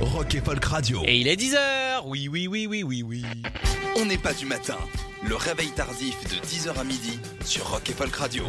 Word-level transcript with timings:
Rock 0.00 0.34
et 0.34 0.40
Folk 0.40 0.64
Radio. 0.64 1.02
Et 1.06 1.16
il 1.18 1.28
est 1.28 1.36
10h 1.36 2.02
Oui, 2.06 2.28
oui, 2.30 2.46
oui, 2.46 2.66
oui, 2.66 2.82
oui, 2.82 3.02
oui. 3.02 3.24
On 3.96 4.04
n'est 4.04 4.18
pas 4.18 4.32
du 4.32 4.46
matin. 4.46 4.76
Le 5.26 5.34
réveil 5.34 5.70
tardif 5.70 6.16
de 6.24 6.36
10h 6.46 6.78
à 6.78 6.84
midi 6.84 7.18
sur 7.44 7.68
Rock 7.68 7.90
et 7.90 7.92
Folk 7.92 8.14
Radio. 8.14 8.44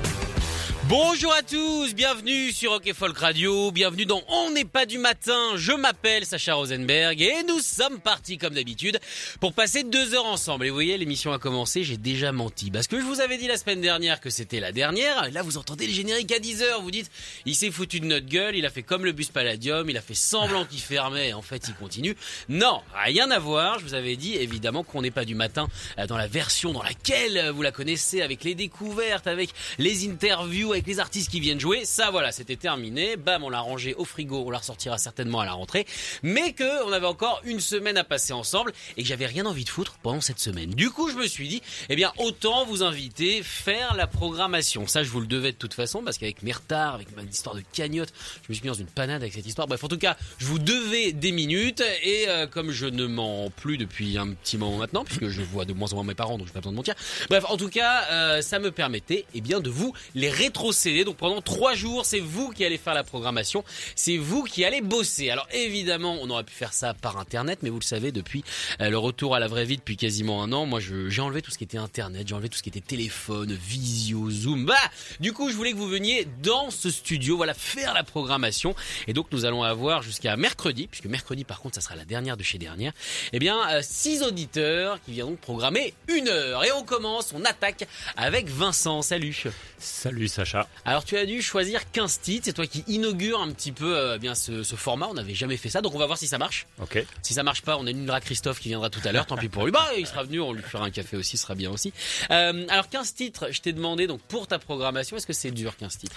Bonjour 0.90 1.32
à 1.34 1.44
tous, 1.44 1.94
bienvenue 1.94 2.52
sur 2.52 2.72
Rock 2.72 2.88
et 2.88 2.96
Folk 2.96 3.16
Radio, 3.16 3.70
bienvenue 3.70 4.08
dans 4.08 4.24
On 4.28 4.50
n'est 4.50 4.66
pas 4.66 4.88
du 4.88 4.98
matin, 4.98 5.52
je 5.56 5.72
m'appelle 5.72 6.26
Sacha 6.26 6.56
Rosenberg 6.56 7.22
et 7.22 7.44
nous 7.48 7.60
sommes 7.60 8.00
partis 8.00 8.40
comme 8.40 8.56
d'habitude 8.56 9.00
pour 9.40 9.54
passer 9.54 9.84
deux 9.84 10.16
heures 10.16 10.26
ensemble. 10.26 10.66
Et 10.66 10.70
vous 10.70 10.76
voyez, 10.76 10.98
l'émission 10.98 11.32
a 11.32 11.38
commencé, 11.38 11.84
j'ai 11.84 11.98
déjà 11.98 12.32
menti, 12.32 12.72
parce 12.72 12.88
que 12.88 13.00
je 13.00 13.06
vous 13.06 13.22
avais 13.22 13.38
dit 13.38 13.46
la 13.46 13.58
semaine 13.58 13.82
dernière 13.82 14.20
que 14.20 14.32
c'était 14.32 14.60
la 14.60 14.72
dernière, 14.72 15.30
là 15.32 15.44
vous 15.44 15.58
entendez 15.58 15.86
le 15.86 15.94
générique 15.94 16.32
à 16.32 16.40
10h, 16.40 16.82
vous 16.82 16.90
dites, 16.90 17.12
il 17.46 17.54
s'est 17.54 17.70
foutu 17.70 18.00
de 18.00 18.08
notre 18.08 18.26
gueule, 18.26 18.56
il 18.56 18.66
a 18.66 18.72
fait 18.72 18.82
comme 18.82 19.06
le 19.06 19.12
bus 19.12 19.30
Palladium, 19.30 19.88
il 19.92 19.98
a 19.98 20.02
fait 20.02 20.16
semblant 20.16 20.66
qu'il 20.66 20.82
fermait, 20.82 21.34
en 21.34 21.44
fait 21.44 21.68
il 21.68 21.76
continue. 21.76 22.16
Non, 22.50 22.82
rien 22.96 23.30
à 23.30 23.38
voir, 23.38 23.78
je 23.78 23.86
vous 23.86 23.94
avais 23.94 24.16
dit 24.16 24.38
évidemment 24.38 24.84
qu'on 24.84 25.04
n'est 25.04 25.12
pas 25.12 25.26
du 25.26 25.36
matin 25.36 25.68
euh, 26.00 26.08
dans 26.08 26.18
la 26.18 26.28
version 26.28 26.74
dans 26.74 26.82
laquelle 26.82 27.38
euh, 27.38 27.52
vous 27.52 27.62
la 27.62 27.72
connaissez, 27.72 28.24
avec 28.24 28.44
les 28.44 28.56
découvertes, 28.56 29.28
avec 29.28 29.52
les 29.78 30.10
interviews, 30.10 30.79
avec 30.80 30.88
les 30.88 31.02
artistes 31.02 31.30
qui 31.30 31.42
viennent 31.42 31.60
jouer, 31.60 31.84
ça 31.84 32.10
voilà, 32.10 32.32
c'était 32.32 32.56
terminé. 32.56 33.18
Bam, 33.18 33.44
on 33.44 33.50
l'a 33.50 33.60
rangé 33.60 33.96
au 33.96 34.06
frigo, 34.06 34.46
on 34.46 34.50
la 34.50 34.60
ressortira 34.60 34.98
certainement 34.98 35.42
à 35.42 35.46
la 35.46 35.52
rentrée. 35.52 35.86
Mais 36.24 36.54
que 36.54 36.86
on 36.86 36.94
avait 36.94 37.06
encore 37.06 37.42
une 37.44 37.60
semaine 37.60 37.98
à 37.98 38.06
passer 38.06 38.32
ensemble 38.32 38.72
et 38.96 39.04
que 39.04 39.08
j'avais 39.10 39.26
rien 39.26 39.46
envie 39.46 39.66
de 39.66 39.70
foutre 39.70 39.98
pendant 40.02 40.22
cette 40.22 40.40
semaine. 40.40 40.70
Du 40.70 40.90
coup, 40.90 41.10
je 41.10 41.16
me 41.16 41.28
suis 41.28 41.50
dit, 41.50 41.62
eh 41.90 41.98
bien, 41.98 42.14
autant 42.18 42.64
vous 42.64 42.82
inviter, 42.82 43.44
faire 43.44 43.94
la 43.94 44.08
programmation. 44.08 44.88
Ça, 44.88 45.04
je 45.04 45.10
vous 45.10 45.20
le 45.20 45.28
devais 45.28 45.52
de 45.52 45.58
toute 45.58 45.74
façon 45.74 46.02
parce 46.02 46.18
qu'avec 46.18 46.44
mes 46.44 46.54
retards, 46.54 46.96
avec 46.96 47.14
ma 47.14 47.24
histoire 47.24 47.56
de 47.56 47.64
cagnotte, 47.74 48.14
je 48.44 48.48
me 48.48 48.54
suis 48.54 48.64
mis 48.64 48.70
dans 48.70 48.80
une 48.80 48.88
panade 48.88 49.22
avec 49.22 49.34
cette 49.34 49.48
histoire. 49.48 49.68
Bref, 49.68 49.84
en 49.84 49.90
tout 49.90 49.98
cas, 49.98 50.16
je 50.38 50.46
vous 50.46 50.60
devais 50.60 51.12
des 51.12 51.34
minutes 51.34 51.84
et 52.04 52.30
euh, 52.30 52.48
comme 52.48 52.72
je 52.72 52.86
ne 52.86 53.06
mens 53.06 53.50
plus 53.50 53.78
depuis 53.78 54.18
un 54.18 54.30
petit 54.30 54.58
moment 54.58 54.78
maintenant, 54.78 55.04
puisque 55.04 55.28
je 55.28 55.42
vois 55.42 55.66
de 55.66 55.74
moins 55.74 55.92
en 55.92 55.96
moins 55.96 56.06
mes 56.06 56.16
parents, 56.16 56.38
donc 56.38 56.48
je 56.48 56.52
n'ai 56.52 56.54
pas 56.54 56.60
besoin 56.62 56.72
de 56.72 56.78
mentir. 56.78 56.96
Bref, 57.30 57.44
en 57.50 57.58
tout 57.58 57.70
cas, 57.70 58.06
euh, 58.12 58.42
ça 58.42 58.60
me 58.60 58.72
permettait, 58.72 59.26
eh 59.34 59.42
bien, 59.42 59.60
de 59.60 59.70
vous 59.70 59.94
les 60.16 60.30
Donc 60.70 61.18
pendant 61.18 61.42
trois 61.42 61.74
jours, 61.74 62.06
c'est 62.06 62.20
vous 62.20 62.52
qui 62.52 62.64
allez 62.64 62.78
faire 62.78 62.94
la 62.94 63.04
programmation, 63.04 63.64
c'est 63.96 64.18
vous 64.18 64.44
qui 64.44 64.64
allez 64.64 64.82
bosser. 64.82 65.30
Alors 65.32 65.48
évidemment, 65.52 66.18
on 66.22 66.30
aurait 66.30 66.44
pu 66.44 66.54
faire 66.54 66.74
ça 66.74 66.94
par 66.94 67.18
internet, 67.18 67.60
mais 67.64 67.70
vous 67.70 67.80
le 67.80 67.84
savez, 67.84 68.12
depuis 68.12 68.44
euh, 68.80 68.90
le 68.90 68.98
retour 68.98 69.36
à 69.36 69.40
la 69.40 69.48
vraie 69.48 69.66
vie 69.66 69.78
depuis 69.78 69.98
quasiment 69.98 70.44
un 70.44 70.52
an, 70.52 70.66
moi 70.68 70.80
j'ai 70.80 71.22
enlevé 71.22 71.42
tout 71.42 71.50
ce 71.50 71.58
qui 71.58 71.64
était 71.64 71.80
internet, 71.80 72.28
j'ai 72.28 72.36
enlevé 72.36 72.50
tout 72.50 72.58
ce 72.58 72.64
qui 72.64 72.70
était 72.70 72.82
téléphone, 72.82 73.52
visio, 73.54 74.30
zoom. 74.30 74.66
Bah, 74.66 74.76
du 75.20 75.34
coup, 75.34 75.50
je 75.50 75.56
voulais 75.56 75.72
que 75.72 75.78
vous 75.78 75.90
veniez 75.90 76.28
dans 76.44 76.70
ce 76.70 76.92
studio, 76.92 77.36
voilà, 77.38 77.54
faire 77.56 77.94
la 77.94 78.04
programmation. 78.04 78.76
Et 79.08 79.14
donc 79.14 79.28
nous 79.32 79.46
allons 79.46 79.64
avoir 79.64 80.04
jusqu'à 80.04 80.38
mercredi, 80.38 80.88
puisque 80.88 81.08
mercredi 81.08 81.46
par 81.46 81.62
contre, 81.62 81.76
ça 81.76 81.82
sera 81.82 81.96
la 81.96 82.06
dernière 82.06 82.38
de 82.38 82.44
chez 82.44 82.60
dernière. 82.60 82.94
Eh 83.34 83.40
bien, 83.40 83.58
euh, 83.72 83.82
six 83.82 84.22
auditeurs 84.22 85.00
qui 85.04 85.14
viendront 85.14 85.36
programmer 85.36 85.94
une 86.08 86.28
heure. 86.28 86.64
Et 86.64 86.72
on 86.72 86.84
commence, 86.84 87.34
on 87.34 87.44
attaque 87.44 87.88
avec 88.16 88.50
Vincent. 88.50 89.02
Salut. 89.02 89.44
Salut 89.78 90.28
Sacha. 90.28 90.49
Alors 90.86 91.04
tu 91.06 91.18
as 91.18 91.26
dû 91.26 91.42
choisir 91.42 91.92
15 91.92 92.20
titres, 92.22 92.46
c'est 92.46 92.54
toi 92.54 92.66
qui 92.68 92.84
inaugure 92.88 93.42
un 93.42 93.52
petit 93.52 93.72
peu 93.72 93.98
euh, 93.98 94.18
bien 94.18 94.36
ce, 94.36 94.64
ce 94.64 94.76
format, 94.76 95.08
on 95.08 95.14
n'avait 95.14 95.34
jamais 95.36 95.58
fait 95.58 95.70
ça, 95.70 95.82
donc 95.82 95.96
on 95.96 96.00
va 96.00 96.06
voir 96.06 96.18
si 96.18 96.28
ça 96.28 96.38
marche. 96.38 96.68
Ok. 96.82 97.04
Si 97.22 97.34
ça 97.34 97.44
marche 97.44 97.62
pas, 97.62 97.78
on 97.78 97.86
annulera 97.88 98.22
Christophe 98.22 98.60
qui 98.60 98.70
viendra 98.70 98.90
tout 98.90 99.02
à 99.06 99.12
l'heure, 99.12 99.26
tant 99.26 99.38
pis 99.38 99.50
pour 99.50 99.66
lui. 99.66 99.72
Bah 99.72 99.88
il 99.98 100.06
sera 100.08 100.24
venu, 100.24 100.40
on 100.42 100.54
lui 100.54 100.64
fera 100.64 100.86
un 100.86 100.92
café 100.92 101.18
aussi, 101.18 101.38
ce 101.38 101.44
sera 101.44 101.56
bien 101.56 101.70
aussi. 101.72 101.94
Euh, 102.32 102.66
alors 102.70 102.90
15 102.90 103.14
titres, 103.14 103.48
je 103.52 103.62
t'ai 103.62 103.74
demandé 103.74 104.08
donc 104.08 104.22
pour 104.22 104.48
ta 104.48 104.60
programmation, 104.60 105.18
est-ce 105.18 105.28
que 105.28 105.34
c'est 105.34 105.52
dur 105.52 105.76
15 105.78 105.98
titres? 105.98 106.16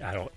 Alors, 0.00 0.30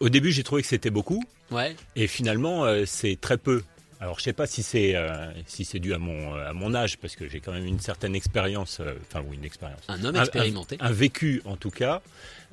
au 0.00 0.08
début, 0.08 0.32
j'ai 0.32 0.42
trouvé 0.42 0.62
que 0.62 0.68
c'était 0.68 0.90
beaucoup, 0.90 1.22
Ouais. 1.50 1.76
et 1.94 2.08
finalement, 2.08 2.64
euh, 2.64 2.84
c'est 2.84 3.16
très 3.20 3.38
peu. 3.38 3.62
Alors, 4.00 4.18
je 4.18 4.24
sais 4.24 4.32
pas 4.32 4.46
si 4.46 4.62
c'est 4.64 4.96
euh, 4.96 5.30
si 5.46 5.64
c'est 5.64 5.78
dû 5.78 5.94
à 5.94 5.98
mon 5.98 6.34
à 6.34 6.52
mon 6.52 6.74
âge, 6.74 6.98
parce 6.98 7.14
que 7.16 7.28
j'ai 7.28 7.40
quand 7.40 7.52
même 7.52 7.64
une 7.64 7.78
certaine 7.80 8.14
expérience. 8.16 8.78
euh, 8.80 8.94
Enfin, 9.08 9.24
oui, 9.26 9.36
une 9.36 9.44
expérience. 9.44 9.80
Un 9.88 10.04
homme 10.04 10.16
expérimenté. 10.16 10.76
Un, 10.80 10.90
vécu, 10.90 11.42
en 11.44 11.56
tout 11.56 11.70
cas. 11.70 12.02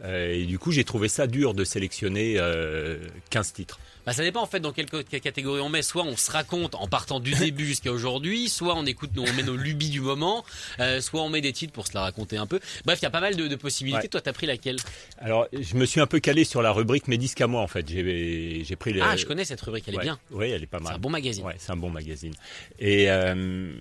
Euh, 0.03 0.33
et 0.33 0.45
du 0.45 0.59
coup, 0.59 0.71
j'ai 0.71 0.83
trouvé 0.83 1.07
ça 1.07 1.27
dur 1.27 1.53
de 1.53 1.63
sélectionner 1.63 2.35
euh, 2.37 2.97
15 3.29 3.53
titres. 3.53 3.79
Bah 4.05 4.13
ça 4.13 4.23
dépend 4.23 4.41
en 4.41 4.47
fait 4.47 4.59
dans 4.59 4.71
quelle, 4.71 4.87
catégorie 4.87 5.61
on 5.61 5.69
met. 5.69 5.83
Soit 5.83 6.03
on 6.03 6.17
se 6.17 6.31
raconte 6.31 6.73
en 6.75 6.87
partant 6.87 7.19
du 7.19 7.31
début 7.35 7.65
jusqu'à 7.65 7.91
aujourd'hui, 7.91 8.49
soit 8.49 8.75
on 8.75 8.85
écoute, 8.85 9.11
on 9.17 9.31
met 9.33 9.43
nos 9.43 9.55
lubies 9.55 9.89
du 9.89 10.01
moment, 10.01 10.43
euh, 10.79 11.01
soit 11.01 11.21
on 11.21 11.29
met 11.29 11.41
des 11.41 11.53
titres 11.53 11.73
pour 11.73 11.85
se 11.85 11.93
la 11.93 12.01
raconter 12.01 12.37
un 12.37 12.47
peu. 12.47 12.59
Bref, 12.85 12.99
il 12.99 13.03
y 13.03 13.05
a 13.05 13.11
pas 13.11 13.21
mal 13.21 13.35
de, 13.35 13.47
de 13.47 13.55
possibilités. 13.55 14.03
Ouais. 14.03 14.07
Toi, 14.07 14.21
t'as 14.21 14.33
pris 14.33 14.47
laquelle? 14.47 14.77
Alors, 15.19 15.47
je 15.53 15.75
me 15.75 15.85
suis 15.85 16.01
un 16.01 16.07
peu 16.07 16.19
calé 16.19 16.45
sur 16.45 16.61
la 16.63 16.71
rubrique 16.71 17.07
mes 17.07 17.17
disques 17.17 17.41
à 17.41 17.47
moi, 17.47 17.61
en 17.61 17.67
fait. 17.67 17.87
J'ai 17.87 18.63
j'ai 18.63 18.75
pris 18.75 18.93
les. 18.93 19.01
Ah, 19.01 19.15
je 19.15 19.25
connais 19.25 19.45
cette 19.45 19.61
rubrique, 19.61 19.85
elle 19.87 19.95
est 19.95 19.99
bien. 19.99 20.19
Oui, 20.31 20.49
elle 20.49 20.63
est 20.63 20.67
pas 20.67 20.79
C'est 20.79 20.85
mal. 20.85 20.95
un 20.95 20.99
bon 20.99 21.09
magazine. 21.09 21.45
Ouais, 21.45 21.55
c'est 21.59 21.71
un 21.71 21.77
bon 21.77 21.91
magazine. 21.91 22.33
Et 22.79 23.09
euh, 23.11 23.71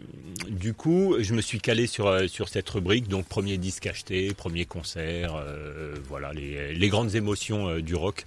du 0.49 0.75
coup, 0.75 1.17
je 1.19 1.33
me 1.33 1.41
suis 1.41 1.61
calé 1.61 1.87
sur 1.87 2.09
euh, 2.09 2.27
sur 2.27 2.49
cette 2.51 2.69
rubrique. 2.69 3.09
Donc, 3.09 3.27
premier 3.27 3.57
disque 3.57 3.87
acheté, 3.87 4.35
premier 4.35 4.67
concert, 4.67 5.35
euh, 5.35 5.95
voilà 6.11 6.33
les, 6.35 6.75
les 6.75 6.89
grandes 6.89 7.15
émotions 7.15 7.69
euh, 7.69 7.81
du 7.81 7.95
rock 7.95 8.27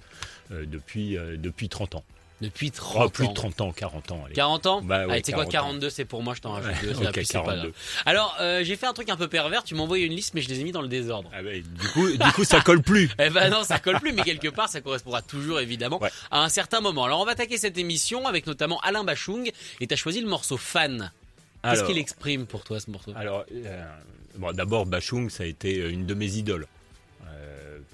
euh, 0.50 0.64
depuis 0.66 1.16
euh, 1.16 1.36
depuis 1.38 1.68
30 1.68 1.94
ans. 1.96 2.04
Depuis 2.40 2.72
Oh, 2.74 3.08
30 3.08 3.12
plus 3.12 3.26
ans. 3.26 3.30
de 3.30 3.34
30 3.34 3.60
ans, 3.60 3.72
40 3.72 4.10
ans. 4.10 4.22
allez. 4.26 4.34
40 4.34 4.66
ans 4.66 4.82
Bah 4.82 5.06
ouais, 5.06 5.12
Allez, 5.12 5.22
tu 5.22 5.26
sais 5.30 5.32
quoi, 5.32 5.46
40 5.46 5.66
ans. 5.68 5.70
42 5.70 5.88
c'est 5.90 6.04
pour 6.04 6.22
moi, 6.22 6.34
je 6.34 6.40
t'en 6.40 6.52
rajoute 6.52 6.72
deux. 6.82 6.90
Ok, 6.90 6.96
c'est 6.98 7.04
la 7.04 7.12
plus, 7.12 7.24
c'est 7.24 7.32
pas 7.38 7.44
42. 7.44 7.60
grave. 7.60 7.72
Alors, 8.04 8.36
euh, 8.40 8.64
j'ai 8.64 8.76
fait 8.76 8.86
un 8.86 8.92
truc 8.92 9.08
un 9.08 9.16
peu 9.16 9.28
pervers, 9.28 9.62
tu 9.62 9.74
m'as 9.76 9.82
envoyé 9.82 10.04
une 10.04 10.12
liste, 10.14 10.34
mais 10.34 10.40
je 10.42 10.48
les 10.48 10.60
ai 10.60 10.64
mis 10.64 10.72
dans 10.72 10.82
le 10.82 10.88
désordre. 10.88 11.30
Ah 11.32 11.42
du 11.42 11.88
coup, 11.94 12.10
du 12.10 12.32
coup, 12.32 12.44
ça 12.44 12.60
colle 12.60 12.82
plus. 12.82 13.08
Eh 13.20 13.30
ben 13.30 13.48
non, 13.50 13.62
ça 13.62 13.78
colle 13.78 14.00
plus, 14.00 14.12
mais 14.12 14.22
quelque 14.22 14.48
part, 14.48 14.68
ça 14.68 14.80
correspondra 14.80 15.22
toujours 15.22 15.60
évidemment 15.60 16.02
Ouais. 16.02 16.10
à 16.32 16.42
un 16.42 16.48
certain 16.48 16.80
moment. 16.80 17.04
Alors, 17.04 17.20
on 17.20 17.24
va 17.24 17.32
attaquer 17.32 17.56
cette 17.56 17.78
émission 17.78 18.26
avec 18.26 18.46
notamment 18.46 18.80
Alain 18.80 19.04
Bachung, 19.04 19.50
et 19.80 19.86
t'as 19.86 19.96
choisi 19.96 20.20
le 20.20 20.28
morceau 20.28 20.56
Fan. 20.56 21.12
Qu'est-ce 21.62 21.84
qu'il 21.84 21.96
exprime 21.98 22.46
pour 22.46 22.64
toi, 22.64 22.78
ce 22.80 22.90
morceau? 22.90 23.12
Alors, 23.16 23.44
euh, 23.54 23.84
bon, 24.36 24.52
d'abord, 24.52 24.84
Bachung, 24.86 25.30
ça 25.30 25.44
a 25.44 25.46
été 25.46 25.76
une 25.76 26.04
de 26.04 26.12
mes 26.14 26.26
idoles. 26.36 26.66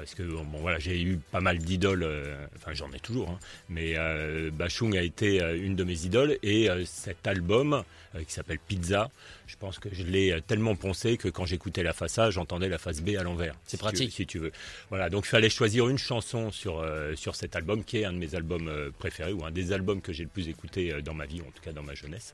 Parce 0.00 0.14
que 0.14 0.22
bon, 0.22 0.46
voilà, 0.60 0.78
j'ai 0.78 0.98
eu 1.02 1.18
pas 1.30 1.42
mal 1.42 1.58
d'idoles, 1.58 2.04
euh, 2.04 2.46
enfin 2.56 2.72
j'en 2.72 2.90
ai 2.92 3.00
toujours, 3.00 3.28
hein, 3.28 3.38
mais 3.68 3.98
euh, 3.98 4.50
Bachung 4.50 4.96
a 4.96 5.02
été 5.02 5.42
euh, 5.42 5.58
une 5.62 5.76
de 5.76 5.84
mes 5.84 6.06
idoles 6.06 6.38
et 6.42 6.68
cet 6.86 7.26
album 7.26 7.84
qui 8.26 8.32
s'appelle 8.32 8.58
Pizza, 8.66 9.10
je 9.46 9.56
pense 9.56 9.78
que 9.78 9.90
je 9.92 10.02
l'ai 10.02 10.40
tellement 10.46 10.74
poncé 10.74 11.18
que 11.18 11.28
quand 11.28 11.44
j'écoutais 11.44 11.82
la 11.82 11.92
face 11.92 12.18
A, 12.18 12.30
j'entendais 12.30 12.70
la 12.70 12.78
face 12.78 13.02
B 13.02 13.10
à 13.18 13.22
l'envers. 13.22 13.54
C'est 13.64 13.72
si 13.72 13.76
tu- 13.76 13.82
pratique. 13.82 14.12
si 14.12 14.26
tu 14.26 14.38
veux. 14.38 14.52
Voilà, 14.88 15.10
donc 15.10 15.26
il 15.26 15.28
fallait 15.28 15.50
choisir 15.50 15.86
une 15.88 15.98
chanson 15.98 16.50
sur 16.50 16.82
sur 17.14 17.36
cet 17.36 17.54
album 17.54 17.84
qui 17.84 17.98
est 17.98 18.04
un 18.06 18.12
de 18.14 18.18
mes 18.18 18.34
albums 18.34 18.68
préférés 18.98 19.32
ou 19.34 19.44
un 19.44 19.50
des 19.52 19.70
albums 19.72 20.00
que 20.00 20.12
j'ai 20.14 20.24
le 20.24 20.30
plus 20.30 20.48
écouté 20.48 21.02
dans 21.02 21.14
ma 21.14 21.26
vie, 21.26 21.40
en 21.42 21.50
tout 21.52 21.62
cas 21.62 21.72
dans 21.72 21.82
ma 21.84 21.94
jeunesse. 21.94 22.32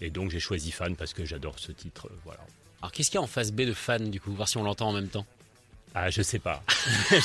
Et 0.00 0.08
donc 0.10 0.30
j'ai 0.30 0.40
choisi 0.40 0.70
Fan 0.70 0.94
parce 0.96 1.12
que 1.14 1.24
j'adore 1.24 1.58
ce 1.58 1.72
titre. 1.72 2.08
voilà. 2.24 2.40
Alors, 2.80 2.92
qu'est-ce 2.92 3.10
qu'il 3.10 3.18
y 3.18 3.20
a 3.20 3.24
en 3.24 3.26
face 3.26 3.50
B 3.52 3.62
de 3.62 3.72
Fan, 3.74 4.08
du 4.08 4.20
coup 4.20 4.32
Voir 4.32 4.48
si 4.48 4.56
on 4.56 4.62
l'entend 4.62 4.88
en 4.88 4.92
même 4.92 5.08
temps? 5.08 5.26
Ah, 6.00 6.10
je 6.10 6.22
sais 6.22 6.38
pas. 6.38 6.62
je, 7.10 7.18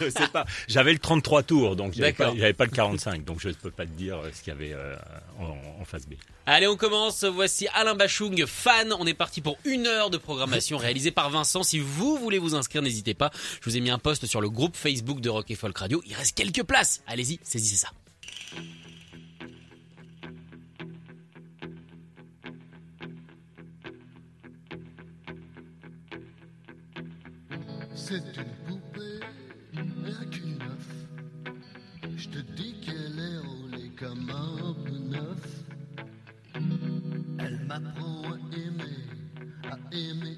je 0.00 0.10
sais 0.10 0.28
pas. 0.28 0.46
J'avais 0.66 0.92
le 0.92 0.98
33 0.98 1.42
tours, 1.42 1.76
donc 1.76 1.92
j'avais 1.92 2.12
pas, 2.14 2.32
pas 2.32 2.64
le 2.64 2.70
45, 2.70 3.22
donc 3.24 3.38
je 3.40 3.48
ne 3.48 3.54
peux 3.54 3.70
pas 3.70 3.84
te 3.84 3.90
dire 3.90 4.16
euh, 4.18 4.30
ce 4.32 4.42
qu'il 4.42 4.52
y 4.52 4.56
avait 4.56 4.72
euh, 4.72 4.96
en, 5.38 5.80
en 5.80 5.84
face 5.84 6.06
B. 6.06 6.14
Allez, 6.46 6.66
on 6.66 6.76
commence. 6.76 7.24
Voici 7.24 7.68
Alain 7.74 7.94
Bachung, 7.94 8.46
fan. 8.46 8.94
On 8.98 9.06
est 9.06 9.14
parti 9.14 9.42
pour 9.42 9.58
une 9.64 9.86
heure 9.86 10.08
de 10.08 10.16
programmation 10.16 10.78
réalisée 10.78 11.10
par 11.10 11.28
Vincent. 11.28 11.62
Si 11.62 11.78
vous 11.78 12.16
voulez 12.16 12.38
vous 12.38 12.54
inscrire, 12.54 12.80
n'hésitez 12.80 13.14
pas. 13.14 13.30
Je 13.60 13.68
vous 13.68 13.76
ai 13.76 13.80
mis 13.80 13.90
un 13.90 13.98
post 13.98 14.24
sur 14.26 14.40
le 14.40 14.48
groupe 14.48 14.76
Facebook 14.76 15.20
de 15.20 15.28
Rock 15.28 15.50
et 15.50 15.54
Folk 15.54 15.76
Radio. 15.76 16.02
Il 16.06 16.14
reste 16.14 16.34
quelques 16.34 16.62
places. 16.62 17.02
Allez-y, 17.06 17.40
saisissez 17.42 17.76
ça. 17.76 17.88
C'est 28.06 28.36
une 28.36 28.54
poupée, 28.66 29.20
rien 29.72 30.26
qu'une 30.30 30.58
neuf. 30.58 31.06
Je 32.18 32.28
te 32.28 32.38
dis 32.52 32.74
qu'elle 32.82 33.18
est 33.18 33.38
roulée 33.38 33.90
comme 33.98 34.28
un 34.28 34.74
neuf. 35.08 35.64
Elle 37.38 37.60
m'apprend 37.66 38.24
à 38.24 38.36
aimer, 38.58 39.06
à 39.70 39.78
aimer 39.96 40.36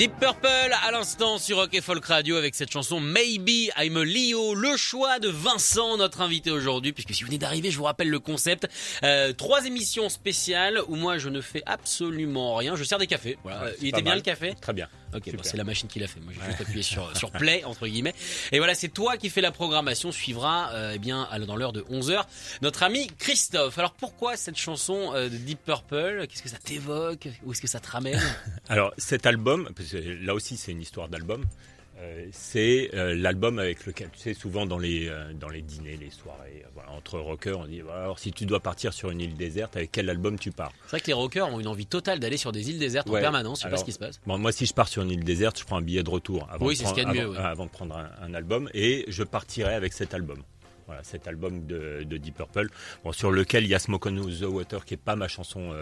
Deep 0.00 0.18
Purple 0.18 0.74
à 0.82 0.92
l'instant 0.92 1.36
sur 1.36 1.58
Rock 1.58 1.74
et 1.74 1.82
Folk 1.82 2.06
Radio 2.06 2.36
avec 2.36 2.54
cette 2.54 2.72
chanson 2.72 3.00
Maybe 3.00 3.68
I'm 3.76 3.98
a 3.98 4.04
Leo, 4.06 4.54
le 4.54 4.74
choix 4.78 5.18
de 5.18 5.28
Vincent, 5.28 5.98
notre 5.98 6.22
invité 6.22 6.50
aujourd'hui, 6.50 6.94
puisque 6.94 7.12
si 7.12 7.22
vous 7.22 7.26
venez 7.26 7.36
d'arriver, 7.36 7.70
je 7.70 7.76
vous 7.76 7.84
rappelle 7.84 8.08
le 8.08 8.18
concept. 8.18 8.66
Euh, 9.02 9.34
trois 9.34 9.66
émissions 9.66 10.08
spéciales 10.08 10.80
où 10.88 10.96
moi 10.96 11.18
je 11.18 11.28
ne 11.28 11.42
fais 11.42 11.62
absolument 11.66 12.54
rien, 12.54 12.76
je 12.76 12.84
sers 12.84 12.96
des 12.96 13.06
cafés. 13.06 13.36
Voilà. 13.42 13.62
Ouais, 13.64 13.76
Il 13.82 13.88
était 13.88 14.00
bien 14.00 14.12
mal. 14.12 14.20
le 14.20 14.22
café 14.22 14.54
Très 14.58 14.72
bien. 14.72 14.88
Ok, 15.14 15.34
bon, 15.34 15.42
c'est 15.42 15.56
la 15.56 15.64
machine 15.64 15.88
qui 15.88 15.98
l'a 15.98 16.06
fait. 16.06 16.20
Moi, 16.20 16.32
j'ai 16.34 16.46
juste 16.46 16.60
appuyé 16.60 16.82
sur, 16.82 17.16
sur 17.16 17.30
play, 17.30 17.64
entre 17.64 17.86
guillemets. 17.86 18.14
Et 18.52 18.58
voilà, 18.58 18.74
c'est 18.74 18.88
toi 18.88 19.16
qui 19.16 19.30
fais 19.30 19.40
la 19.40 19.50
programmation. 19.50 20.12
Suivra, 20.12 20.70
euh, 20.72 20.92
eh 20.94 20.98
bien, 20.98 21.28
dans 21.46 21.56
l'heure 21.56 21.72
de 21.72 21.82
11h, 21.82 22.24
notre 22.62 22.82
ami 22.82 23.08
Christophe. 23.18 23.78
Alors, 23.78 23.92
pourquoi 23.92 24.36
cette 24.36 24.56
chanson 24.56 25.12
euh, 25.14 25.28
de 25.28 25.36
Deep 25.36 25.64
Purple? 25.64 26.26
Qu'est-ce 26.28 26.42
que 26.42 26.48
ça 26.48 26.58
t'évoque? 26.58 27.28
Où 27.44 27.52
est-ce 27.52 27.60
que 27.60 27.68
ça 27.68 27.80
te 27.80 27.90
ramène? 27.90 28.20
Alors 28.68 28.92
cet 28.98 29.26
album, 29.26 29.68
parce 29.76 29.90
que 29.90 30.24
là 30.24 30.34
aussi 30.34 30.56
c'est 30.56 30.72
une 30.72 30.82
histoire 30.82 31.08
d'album, 31.08 31.44
euh, 32.00 32.26
c'est 32.32 32.90
euh, 32.94 33.14
l'album 33.14 33.58
avec 33.58 33.84
lequel, 33.84 34.08
tu 34.12 34.20
sais, 34.20 34.34
souvent 34.34 34.64
dans 34.64 34.78
les, 34.78 35.08
euh, 35.08 35.32
dans 35.34 35.48
les 35.48 35.60
dîners, 35.60 35.98
les 36.00 36.10
soirées, 36.10 36.64
voilà, 36.74 36.90
entre 36.92 37.18
rockers, 37.18 37.58
on 37.58 37.66
dit, 37.66 37.82
alors 37.92 38.18
si 38.18 38.32
tu 38.32 38.46
dois 38.46 38.60
partir 38.60 38.92
sur 38.92 39.10
une 39.10 39.20
île 39.20 39.34
déserte, 39.34 39.76
avec 39.76 39.92
quel 39.92 40.08
album 40.08 40.38
tu 40.38 40.50
pars? 40.50 40.72
C'est 40.84 40.90
vrai 40.90 41.00
que 41.00 41.06
les 41.08 41.12
rockers 41.12 41.48
ont 41.48 41.60
une 41.60 41.66
envie 41.66 41.86
totale 41.86 42.18
d'aller 42.18 42.36
sur 42.36 42.52
des 42.52 42.70
îles 42.70 42.78
désertes 42.78 43.08
en 43.10 43.12
permanence. 43.12 43.58
Je 43.60 43.64
sais 43.64 43.70
pas 43.70 43.76
ce 43.76 43.84
qui 43.84 43.92
se 43.92 43.98
passe. 43.98 44.20
Bon, 44.26 44.38
moi, 44.38 44.52
si 44.52 44.66
je 44.66 44.72
pars 44.72 44.88
sur 44.88 45.02
une 45.02 45.10
île 45.10 45.24
déserte, 45.24 45.58
je 45.58 45.64
prends 45.64 45.76
un 45.76 45.82
billet 45.82 46.02
de 46.02 46.10
retour 46.10 46.48
avant, 46.50 46.66
Oui, 46.66 46.76
de, 46.76 46.82
prendre, 46.82 46.96
qu'il 46.96 47.04
y 47.04 47.06
a 47.06 47.12
de 47.12 47.18
avant, 47.18 47.30
mieux, 47.32 47.36
ouais. 47.36 47.44
avant 47.44 47.66
de 47.66 47.70
prendre 47.70 47.96
un, 47.96 48.10
un 48.22 48.34
album 48.34 48.70
et 48.72 49.04
je 49.08 49.22
partirai 49.22 49.74
avec 49.74 49.92
cet 49.92 50.14
album. 50.14 50.42
Voilà, 50.86 51.04
cet 51.04 51.28
album 51.28 51.66
de, 51.66 52.02
de 52.02 52.16
Deep 52.16 52.36
Purple, 52.36 52.68
bon, 53.04 53.12
sur 53.12 53.30
lequel 53.30 53.64
il 53.64 53.70
y 53.70 53.74
a 53.74 53.78
Smoke 53.78 54.08
on 54.08 54.16
the 54.16 54.42
Water, 54.42 54.84
qui 54.84 54.94
est 54.94 54.96
pas 54.96 55.14
ma 55.14 55.28
chanson. 55.28 55.72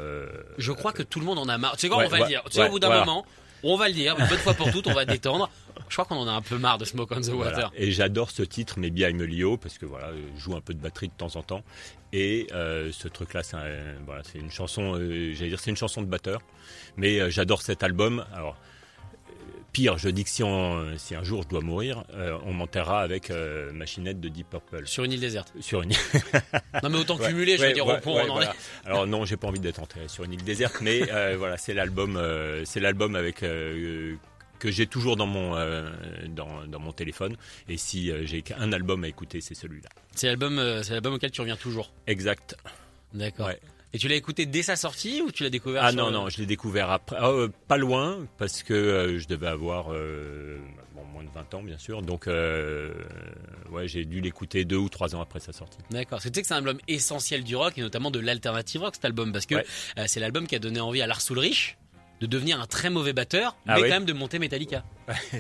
Je 0.59 0.73
crois 0.73 0.93
que 0.93 1.03
tout 1.03 1.21
le 1.21 1.25
monde 1.25 1.39
en 1.39 1.49
a 1.49 1.57
marre. 1.57 1.77
Tu 1.77 1.83
sais 1.83 1.89
quoi, 1.89 1.99
ouais, 1.99 2.07
on 2.07 2.11
va 2.11 2.19
le 2.19 2.27
dire. 2.27 2.43
Tu 2.51 2.57
sais, 2.57 2.67
au 2.67 2.71
bout 2.71 2.79
d'un 2.79 2.99
moment, 2.99 3.25
on 3.63 3.77
va 3.77 3.89
le 3.89 3.95
dire. 3.95 4.17
Une 4.19 4.27
bonne 4.27 4.39
fois 4.39 4.55
pour 4.55 4.71
toutes, 4.71 4.87
on 4.87 4.93
va 4.95 5.05
détendre. 5.05 5.51
Je 5.89 5.95
crois 5.95 6.05
qu'on 6.05 6.17
en 6.17 6.29
a 6.29 6.33
un 6.33 6.43
peu 6.43 6.59
marre 6.59 6.79
de 6.79 6.85
Smoke 6.85 7.15
on 7.15 7.21
the 7.21 7.27
Voilà. 7.31 7.51
Water. 7.53 7.73
Et 7.77 7.91
j'adore 7.91 8.31
ce 8.31 8.43
titre, 8.43 8.79
Maybe 8.79 8.99
I'm 9.01 9.21
a 9.21 9.25
Leo, 9.27 9.57
parce 9.57 9.79
que 9.79 9.87
voilà, 9.87 10.11
je 10.37 10.41
joue 10.41 10.55
un 10.57 10.61
peu 10.61 10.75
de 10.75 10.81
batterie 10.81 11.09
de 11.09 11.13
temps 11.15 11.37
en 11.37 11.43
temps. 11.43 11.63
Et 12.13 12.47
euh, 12.53 12.91
ce 12.93 13.09
truc-là, 13.09 13.43
c'est 13.43 13.57
un- 13.57 13.95
voilà, 14.07 14.23
c'est 14.25 14.39
une 14.39 14.51
chanson, 14.51 14.95
euh, 14.97 15.33
j'allais 15.35 15.51
dire, 15.51 15.61
c'est 15.61 15.71
une 15.71 15.77
chanson 15.77 16.01
de 16.03 16.07
batteur. 16.07 16.41
Mais 16.97 17.21
euh, 17.21 17.31
j'adore 17.31 17.61
cet 17.63 17.83
album. 17.83 18.25
Alors, 18.35 18.57
pire, 19.73 19.99
je 19.99 20.09
dis 20.09 20.25
que 20.25 20.31
si, 20.31 20.43
on- 20.43 20.97
si 20.97 21.15
un 21.15 21.23
jour 21.23 21.43
je 21.43 21.49
dois 21.49 21.61
mourir, 21.61 22.05
euh, 22.15 22.39
on 22.47 22.53
m'enterrera 22.55 23.01
avec 23.03 23.31
euh, 23.31 23.71
Machinette 23.73 24.21
de 24.21 24.29
Deep 24.29 24.49
Purple. 24.51 24.87
Sur 24.87 25.05
une 25.05 25.13
île 25.13 25.21
déserte. 25.21 25.53
Sur 25.61 25.83
une 25.83 25.91
Non, 26.83 26.89
mais 26.91 26.99
autant 26.99 27.17
Ouais, 27.17 27.29
cumuler, 27.29 27.57
je 27.57 27.63
veux 27.63 27.69
ouais, 27.69 27.75
dire, 27.75 27.87
ouais, 27.87 28.01
au 28.05 28.11
on 28.11 28.19
en 28.31 28.33
voilà. 28.35 28.53
est. 28.53 28.87
Alors 28.89 29.07
non, 29.07 29.25
j'ai 29.27 29.37
pas 29.37 29.49
envie 29.49 29.61
d'être 29.61 29.81
enterré 29.81 30.09
sur 30.09 30.25
une 30.25 30.33
île 30.33 30.45
déserte, 30.45 30.77
mais 30.81 31.03
euh, 31.13 31.37
voilà, 31.39 31.57
c'est 31.59 31.75
l'album, 31.75 32.19
c'est 32.65 32.81
l'album 32.81 33.15
avec 33.17 33.43
que 34.59 34.71
j'ai 34.71 34.87
toujours 34.87 35.17
dans 35.17 35.27
mon 35.27 35.55
euh, 35.57 35.91
dans, 36.29 36.67
dans 36.67 36.81
mon 36.81 36.93
téléphone. 36.93 37.37
Et 37.69 37.77
si 37.77 38.11
euh, 38.11 38.25
j'ai 38.27 38.43
qu'un 38.43 38.73
album 38.73 39.05
à 39.05 39.09
écouter, 39.09 39.41
c'est 39.41 39.55
celui-là. 39.55 39.89
C'est 40.15 40.27
l'album, 40.27 40.59
euh, 40.59 40.83
c'est 40.83 40.93
l'album 40.93 41.15
auquel 41.15 41.31
tu 41.31 41.41
reviens 41.41 41.57
toujours. 41.57 41.93
Exact. 42.07 42.57
D'accord. 43.15 43.47
Ouais. 43.47 43.59
Et 43.95 43.99
tu 43.99 44.07
l'as 44.09 44.17
écouté 44.17 44.45
dès 44.45 44.63
sa 44.63 44.77
sortie 44.77 45.23
ou 45.23 45.33
tu 45.33 45.43
l'as 45.45 45.51
découvert 45.51 45.83
Ah 45.83 45.93
non 45.93 46.07
le- 46.07 46.13
non, 46.13 46.29
je 46.29 46.37
l'ai 46.39 46.47
découvert 46.47 46.91
après, 46.91 47.17
pas 47.69 47.79
loin 47.79 48.19
parce 48.37 48.63
que 48.63 49.17
je 49.19 49.27
devais 49.27 49.47
avoir 49.47 49.87
bon, 49.87 51.05
moins 51.11 51.25
de 51.25 51.31
20 51.35 51.55
ans 51.55 51.63
bien 51.63 51.79
sûr. 51.79 52.03
Donc 52.03 52.27
ouais, 53.71 53.89
j'ai 53.89 54.05
dû 54.05 54.21
l'écouter 54.21 54.65
deux 54.67 54.77
ou 54.77 54.89
trois 54.91 55.15
ans 55.15 55.21
après 55.23 55.41
sa 55.41 55.53
sortie. 55.53 55.79
D'accord. 55.91 56.21
Tu 56.21 56.29
sais 56.33 56.41
que 56.43 56.47
c'est 56.47 56.53
un 56.55 56.59
album 56.59 56.79
essentiel 56.87 57.45
du 57.45 57.57
rock 57.57 57.79
et 57.79 57.81
notamment 57.81 58.11
de 58.11 58.19
l'alternative 58.19 58.83
rock 58.83 58.95
cet 58.97 59.05
album 59.07 59.33
parce 59.33 59.47
que 59.47 59.55
Ouais. 59.57 59.65
c'est 60.07 60.21
l'album 60.21 60.47
qui 60.47 60.55
a 60.55 60.59
donné 60.59 60.81
envie 60.81 61.01
à 61.03 61.07
Lars 61.07 61.23
Ulrich 61.31 61.79
de 62.21 62.27
devenir 62.27 62.61
un 62.61 62.67
très 62.67 62.91
mauvais 62.91 63.13
batteur, 63.13 63.57
Ah 63.67 63.75
mais 63.77 63.83
oui 63.83 63.89
quand 63.89 63.95
même 63.95 64.05
de 64.05 64.13
monter 64.13 64.39
Metallica. 64.39 64.85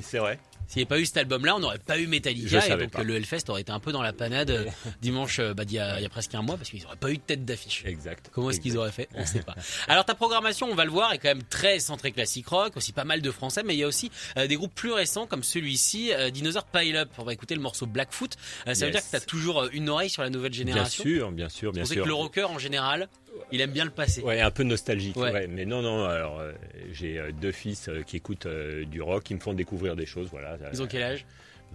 c'est 0.03 0.19
vrai. 0.19 0.39
S'il 0.67 0.81
n'y 0.81 0.83
avait 0.83 0.89
pas 0.97 1.01
eu 1.01 1.07
cet 1.07 1.17
album-là, 1.17 1.57
on 1.57 1.61
n'aurait 1.61 1.79
pas 1.79 1.99
eu 1.99 2.05
Je 2.05 2.09
Metallica 2.11 2.59
et 2.59 2.61
savais 2.61 2.83
donc 2.85 2.93
pas. 2.93 3.03
le 3.03 3.17
Hellfest 3.17 3.45
aurait 3.49 3.63
été 3.63 3.73
un 3.73 3.81
peu 3.81 3.91
dans 3.91 4.03
la 4.03 4.13
panade 4.13 4.51
euh, 4.51 4.67
dimanche 5.01 5.39
euh, 5.39 5.55
bah, 5.55 5.65
d'il 5.65 5.77
y, 5.77 5.79
a, 5.79 5.99
il 5.99 6.03
y 6.03 6.07
a 6.07 6.11
presque 6.11 6.35
un 6.35 6.43
mois 6.43 6.59
parce 6.59 6.69
qu'ils 6.69 6.83
n'auraient 6.83 6.97
pas 6.97 7.11
eu 7.11 7.17
de 7.17 7.23
tête 7.23 7.47
d'affiche. 7.47 7.85
Exact. 7.87 8.29
Comment 8.35 8.51
est-ce 8.51 8.61
qu'ils 8.61 8.77
auraient 8.77 8.93
fait? 8.93 9.09
On 9.15 9.21
ne 9.23 9.25
sait 9.27 9.41
pas. 9.41 9.55
Alors 9.87 10.05
ta 10.05 10.15
programmation, 10.15 10.69
on 10.71 10.75
va 10.75 10.85
le 10.85 10.91
voir, 10.91 11.15
est 11.15 11.19
quand 11.19 11.29
même 11.29 11.43
très 11.43 11.79
centrée 11.81 12.13
classique 12.13 12.49
rock, 12.49 12.77
aussi 12.77 12.93
pas 12.93 13.05
mal 13.05 13.23
de 13.23 13.31
français, 13.31 13.63
mais 13.65 13.75
il 13.77 13.79
y 13.79 13.83
a 13.85 13.87
aussi 13.89 14.11
euh, 14.37 14.47
des 14.47 14.57
groupes 14.57 14.75
plus 14.75 14.93
récents 14.93 15.27
comme 15.27 15.43
celui-ci, 15.43 16.13
euh, 16.13 16.29
Dinosaur 16.29 16.65
Pile 16.67 16.97
Up. 16.97 17.09
On 17.17 17.25
va 17.25 17.33
écouter 17.33 17.55
le 17.55 17.63
morceau 17.63 17.87
Blackfoot. 17.87 18.37
Euh, 18.67 18.75
ça 18.75 18.85
veut 18.85 18.93
dire 18.93 19.01
que 19.03 19.09
tu 19.09 19.17
as 19.17 19.21
toujours 19.21 19.69
une 19.73 19.89
oreille 19.89 20.11
sur 20.11 20.21
la 20.23 20.29
nouvelle 20.29 20.51
Bien 20.53 20.59
génération. 20.67 21.03
sûr, 21.03 21.33
bien 21.33 21.49
sûr, 21.49 21.73
bien 21.73 21.85
on 21.85 21.87
sait 21.87 21.95
sûr. 21.95 22.03
que 22.03 22.09
le 22.09 22.15
rocker 22.15 22.45
en 22.45 22.59
général, 22.59 23.09
il 23.53 23.61
aime 23.61 23.71
bien 23.73 23.85
le 23.85 23.91
passé. 23.91 24.23
Ouais, 24.23 24.41
un 24.41 24.51
peu 24.51 24.63
nostalgique, 24.63 25.17
Ouais. 25.17 25.33
ouais. 25.33 25.47
Mais 25.47 25.65
non, 25.65 25.83
non. 25.83 26.05
Alors, 26.05 26.41
euh, 26.41 26.53
j'ai 26.93 27.19
euh, 27.19 27.33
deux 27.33 27.53
fils 27.53 27.89
euh, 27.89 28.03
qui 28.03 28.17
écoutent 28.17 28.47
du 28.47 29.01
rock, 29.03 29.25
qui 29.25 29.35
me 29.35 29.41
font 29.41 29.55
découvrir 29.55 29.97
des 29.97 30.07
choses. 30.07 30.29
Voilà. 30.31 30.57
Ils 30.73 30.83
ont 30.83 30.87
quel 30.87 31.03
âge? 31.03 31.27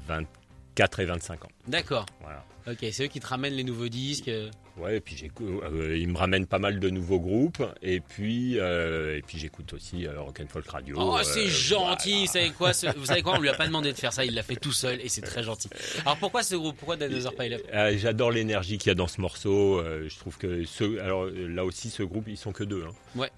24 0.08 1.00
et 1.00 1.06
25 1.06 1.46
ans. 1.46 1.50
D'accord. 1.68 2.06
Voilà. 2.22 2.46
Ok, 2.68 2.78
c'est 2.92 3.04
eux 3.06 3.08
qui 3.08 3.20
te 3.20 3.28
ramènent 3.28 3.54
les 3.54 3.64
nouveaux 3.64 3.90
disques. 3.90 4.30
Ouais, 4.78 4.98
et 4.98 5.00
puis 5.02 5.16
j'écoute, 5.16 5.48
euh, 5.72 5.96
ils 5.96 6.08
me 6.08 6.18
ramènent 6.18 6.48
pas 6.48 6.58
mal 6.58 6.80
de 6.80 6.90
nouveaux 6.90 7.20
groupes, 7.20 7.64
et 7.84 8.00
puis 8.00 8.60
euh, 8.60 9.18
et 9.18 9.22
puis 9.22 9.38
j'écoute 9.38 9.72
aussi 9.74 10.08
euh, 10.08 10.20
Rock 10.20 10.40
and 10.42 10.48
Folk 10.50 10.68
Radio. 10.68 10.96
Oh, 11.00 11.16
euh, 11.20 11.24
c'est 11.24 11.48
gentil. 11.48 12.10
voilà. 12.12 12.26
Vous 12.26 12.32
savez 12.32 12.50
quoi 12.52 12.74
ce- 12.74 12.98
Vous 12.98 13.06
savez 13.06 13.22
quoi 13.22 13.36
On 13.38 13.42
lui 13.42 13.50
a 13.50 13.54
pas 13.54 13.68
demandé 13.68 13.92
de 13.94 13.98
faire 13.98 14.12
ça. 14.12 14.26
Il 14.26 14.34
l'a 14.34 14.42
fait 14.42 14.56
tout 14.56 14.72
seul 14.72 15.00
et 15.02 15.10
c'est 15.10 15.22
très 15.22 15.44
gentil. 15.44 15.70
Alors 16.06 16.18
pourquoi 16.18 16.42
ce 16.42 16.56
groupe 16.56 16.76
Pourquoi 16.76 16.98
Dinosaur 16.98 17.36
Pile 17.36 17.60
J'adore 17.98 18.32
l'énergie 18.32 18.80
qu'il 18.80 18.90
y 18.90 18.92
a 18.92 18.96
dans 18.96 19.08
ce 19.08 19.22
morceau. 19.22 19.84
je 19.84 20.18
trouve 20.18 20.38
que 20.40 20.64
ce, 20.66 20.98
alors 21.00 21.26
là 21.28 21.64
aussi, 21.66 21.92
ce 21.92 22.02
groupe, 22.02 22.28
ils 22.28 22.38
sont 22.38 22.52
que 22.52 22.64
deux. 22.64 22.84
Hein. 22.84 22.94
Ouais. 23.16 23.30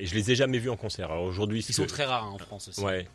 Et 0.00 0.06
je 0.06 0.14
les 0.14 0.30
ai 0.30 0.34
jamais 0.34 0.58
vus 0.58 0.70
en 0.70 0.76
concert. 0.76 1.10
Alors 1.10 1.24
aujourd'hui, 1.24 1.60
Ils 1.68 1.74
sont 1.74 1.82
que- 1.84 1.88
très 1.88 2.04
rares 2.06 2.24
hein, 2.24 2.32
en 2.34 2.38
France 2.38 2.68
aussi. 2.68 2.80
Ouais, 2.80 3.06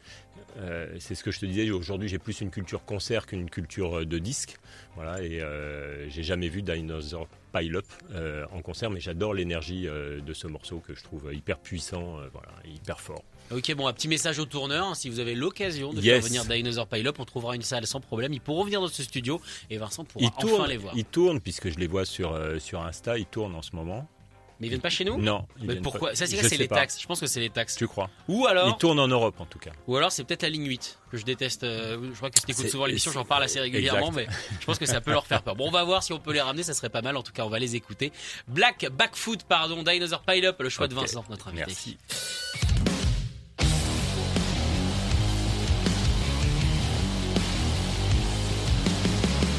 Euh, 0.60 0.96
c'est 1.00 1.14
ce 1.16 1.24
que 1.24 1.32
je 1.32 1.40
te 1.40 1.46
disais. 1.46 1.70
Aujourd'hui, 1.72 2.08
j'ai 2.10 2.18
plus 2.20 2.42
une 2.42 2.50
culture 2.50 2.84
concert 2.86 3.26
qu'une 3.28 3.50
culture 3.50 4.00
euh, 4.00 4.06
de 4.06 4.18
disque. 4.18 4.58
Voilà, 4.96 5.22
et 5.22 5.40
euh, 5.42 6.10
j'ai 6.10 6.24
jamais 6.24 6.48
vu 6.50 6.62
Dinosaur 6.64 7.28
Pile 7.54 7.76
Up 7.76 7.86
euh, 8.12 8.46
en 8.52 8.62
concert, 8.62 8.90
mais 8.90 9.00
j'adore 9.00 9.34
l'énergie 9.34 9.84
de 9.86 10.34
ce 10.34 10.48
morceau 10.48 10.80
que 10.80 10.96
je 10.96 11.04
trouve 11.04 11.32
hyper 11.34 11.60
puissant, 11.60 12.18
voilà, 12.34 12.50
hyper 12.66 13.00
fort. 13.00 13.24
Ok, 13.52 13.74
bon, 13.76 13.88
un 13.88 13.94
petit 13.94 14.08
message 14.08 14.40
au 14.40 14.46
tourneur. 14.46 14.88
hein, 14.88 14.96
Si 14.96 15.10
vous 15.10 15.20
avez 15.20 15.36
l'occasion 15.36 15.94
de 15.94 16.02
Yes. 16.02 16.28
faire 16.28 16.42
venir 16.42 16.46
Dinosaur 16.46 16.88
Pile 16.88 17.08
Up, 17.08 17.16
on 17.20 17.26
trouvera 17.26 17.56
une 17.56 17.62
salle 17.62 17.86
sans 17.86 18.00
problème. 18.02 18.34
Ils 18.34 18.42
pourront 18.42 18.64
venir 18.64 18.82
dans 18.82 18.88
ce 18.88 19.04
studio 19.04 19.40
et 19.70 19.78
Vincent 19.78 20.04
pourra 20.06 20.26
Ils 20.26 20.28
enfin 20.36 20.48
tournent, 20.48 20.68
les 20.70 20.78
voir. 20.78 20.94
ils 20.98 21.06
tournent 21.06 21.40
puisque 21.40 21.70
je 21.70 21.78
les 21.80 21.88
vois 21.88 22.06
sur 22.06 22.36
sur 22.60 22.82
Insta. 22.82 23.18
Ils 23.18 23.26
tournent 23.26 23.56
en 23.56 23.62
ce 23.62 23.76
moment. 23.76 24.10
Mais 24.60 24.68
ils 24.68 24.70
viennent 24.70 24.82
pas 24.82 24.90
chez 24.90 25.06
nous 25.06 25.18
Non. 25.22 25.46
ils 25.60 25.68
Mais 25.68 25.74
viennent 25.74 25.84
pourquoi? 25.84 26.10
Pas. 26.10 26.16
Ça, 26.16 26.26
c'est 26.26 26.36
Je 26.38 26.42
C'est 26.42 26.50
sais 26.50 26.58
les 26.58 26.68
pas. 26.68 26.76
taxes? 26.78 26.98
Je 27.00 27.06
pense 27.06 27.20
que 27.20 27.28
c'est 27.28 27.40
les 27.40 27.50
taxes. 27.52 27.76
Tu 27.76 27.88
crois? 27.88 28.10
Ou 28.28 28.48
alors, 28.48 28.70
Ils 28.70 28.78
tournent 28.80 29.00
en 29.00 29.08
Europe 29.08 29.36
en 29.40 29.46
tout 29.46 29.60
cas. 29.60 29.70
ou 29.88 29.96
alors 29.98 30.12
c'est 30.12 30.24
peut-être 30.24 30.42
la 30.42 30.50
ligne 30.50 30.66
8 30.66 30.98
que 31.12 31.18
je 31.18 31.26
déteste. 31.26 31.64
euh, 31.64 32.10
je 32.12 32.18
crois 32.18 32.30
que 32.32 32.40
si 32.40 32.46
t'écoutes 32.46 32.66
C'est- 32.66 32.72
souvent 32.72 32.86
l'émission, 32.88 33.12
j'en 33.12 33.24
parle 33.26 33.44
assez 33.44 33.60
régulièrement, 33.60 34.12
mais 34.12 34.28
je 34.60 34.66
pense 34.66 34.80
que 34.80 34.86
ça 34.88 35.00
peut 35.02 35.12
leur 35.12 35.28
faire 35.28 35.44
peur. 35.44 35.56
Bon, 35.56 35.68
on 35.68 35.72
va 35.72 35.84
voir 35.84 36.02
si 36.04 36.12
on 36.14 36.20
peut 36.20 36.34
les 36.34 36.42
ramener, 36.42 36.64
ça 36.64 36.74
serait 36.74 36.90
pas 36.90 37.02
mal. 37.02 37.16
En 37.18 37.24
tout 37.24 37.32
cas, 37.34 37.44
on 37.44 37.50
va 37.50 37.60
les 37.60 37.76
écouter. 37.76 38.12
Black 38.48 38.88
Backfoot, 38.92 39.44
pardon, 39.44 39.84
Dinosaur 39.84 40.22
Pile 40.24 40.46
Up, 40.46 40.58
le 40.60 40.70
choix 40.70 40.88
de 40.88 40.96
Ok. 40.96 41.02
Vincent, 41.02 41.24
notre 41.30 41.48
invité. 41.50 41.66
Merci. 41.68 41.98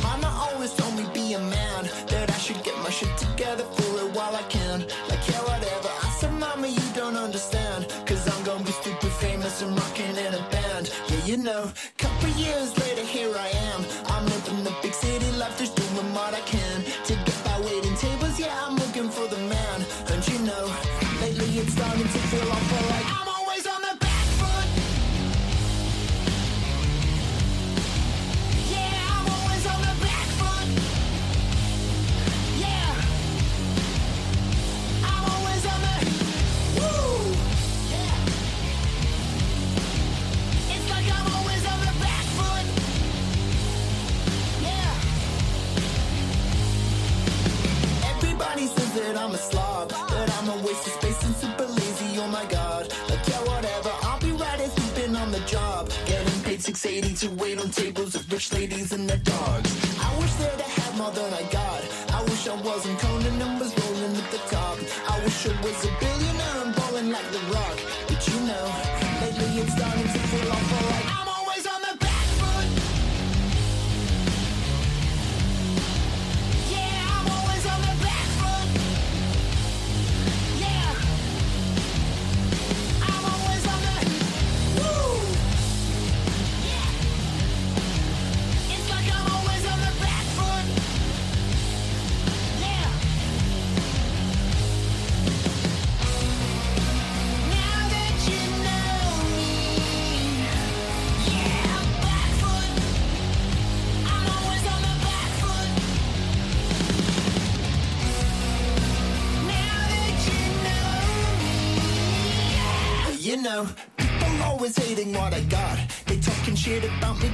Mama 0.03 0.29
always 0.47 0.73
told 0.75 0.95
me 0.97 1.05
be 1.13 1.35
a 1.35 1.39
man, 1.39 1.85
that 2.09 2.31
I 2.31 2.39
should 2.39 2.63
get 2.65 2.77
my 2.83 2.91
shit 2.91 3.11
together 3.19 3.65
for 3.77 3.88
Couple 11.99 12.29
years 12.31 12.79
later, 12.79 12.88
that 50.85 50.93
I'm 50.93 51.03
a 51.03 51.03
waste 51.03 51.03
of 51.03 51.03
space 51.03 51.25
and 51.25 51.35
super 51.37 51.67
lazy. 51.67 52.19
Oh 52.21 52.29
my 52.29 52.45
god, 52.47 52.89
like 53.09 53.27
yeah, 53.29 53.43
whatever. 53.45 53.91
I'll 54.03 54.21
be 54.21 54.33
right 54.33 54.61
if 54.61 54.73
you've 54.77 55.17
on 55.17 55.33
the 55.33 55.41
job, 55.41 55.91
getting 56.07 56.43
paid 56.43 56.63
680 56.63 57.15
to 57.27 57.35
wait 57.35 57.59
on 57.59 57.71
tables 57.71 58.15
of 58.15 58.31
rich 58.33 58.53
ladies 58.53 58.93
and 58.93 59.09
their 59.09 59.19
dogs. 59.19 59.71
I 60.01 60.19
wish 60.19 60.35
that 60.35 60.61
I 60.61 60.69
had 60.69 60.97
more 60.97 61.11
than 61.11 61.33
I 61.33 61.43
got. 61.51 61.83
I 62.13 62.23
wish 62.25 62.49
I 62.49 62.61
wasn't 62.63 62.99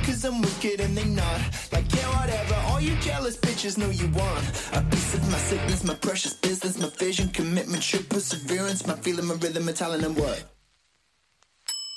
cause 0.06 0.24
I'm 0.24 0.40
wicked 0.40 0.80
and 0.80 0.96
they 0.96 1.04
not. 1.04 1.40
Like 1.72 1.84
yeah 1.94 2.08
whatever, 2.20 2.54
all 2.68 2.80
you 2.80 2.94
jealous 3.00 3.36
bitches 3.36 3.76
know 3.78 3.90
you 3.90 4.08
want. 4.08 4.44
A 4.72 4.82
piece 4.90 5.14
of 5.14 5.22
my 5.30 5.38
sickness, 5.38 5.84
my 5.84 5.94
precious 5.94 6.34
business 6.34 6.78
My 6.78 6.88
vision, 6.88 7.28
commitment, 7.28 7.82
true 7.82 8.00
perseverance 8.00 8.86
My 8.86 8.94
feeling, 8.94 9.26
my 9.26 9.34
rhythm, 9.34 9.66
my 9.66 9.72
talent 9.72 10.04
and 10.04 10.16
what? 10.16 10.44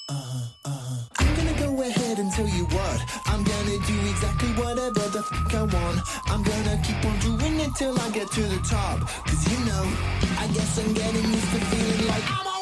uh, 0.09 0.47
uh. 0.65 0.97
I'm 1.19 1.35
gonna 1.35 1.57
go 1.59 1.81
ahead 1.81 2.19
and 2.19 2.31
tell 2.31 2.47
you 2.47 2.65
what. 2.65 2.99
I'm 3.25 3.43
gonna 3.43 3.77
do 3.85 3.95
exactly 4.09 4.49
whatever 4.61 5.03
the 5.15 5.23
fuck 5.23 5.53
I 5.55 5.63
want. 5.63 5.99
I'm 6.27 6.43
gonna 6.43 6.81
keep 6.85 7.03
on 7.05 7.19
doing 7.19 7.59
it 7.59 7.71
till 7.77 7.97
I 7.99 8.09
get 8.11 8.31
to 8.31 8.41
the 8.41 8.59
top. 8.69 8.99
Cause 9.27 9.43
you 9.51 9.59
know, 9.65 9.83
I 10.39 10.47
guess 10.53 10.79
I'm 10.79 10.93
getting 10.93 11.23
used 11.23 11.51
to 11.53 11.59
feeling 11.71 12.07
like 12.07 12.23
I'm 12.31 12.56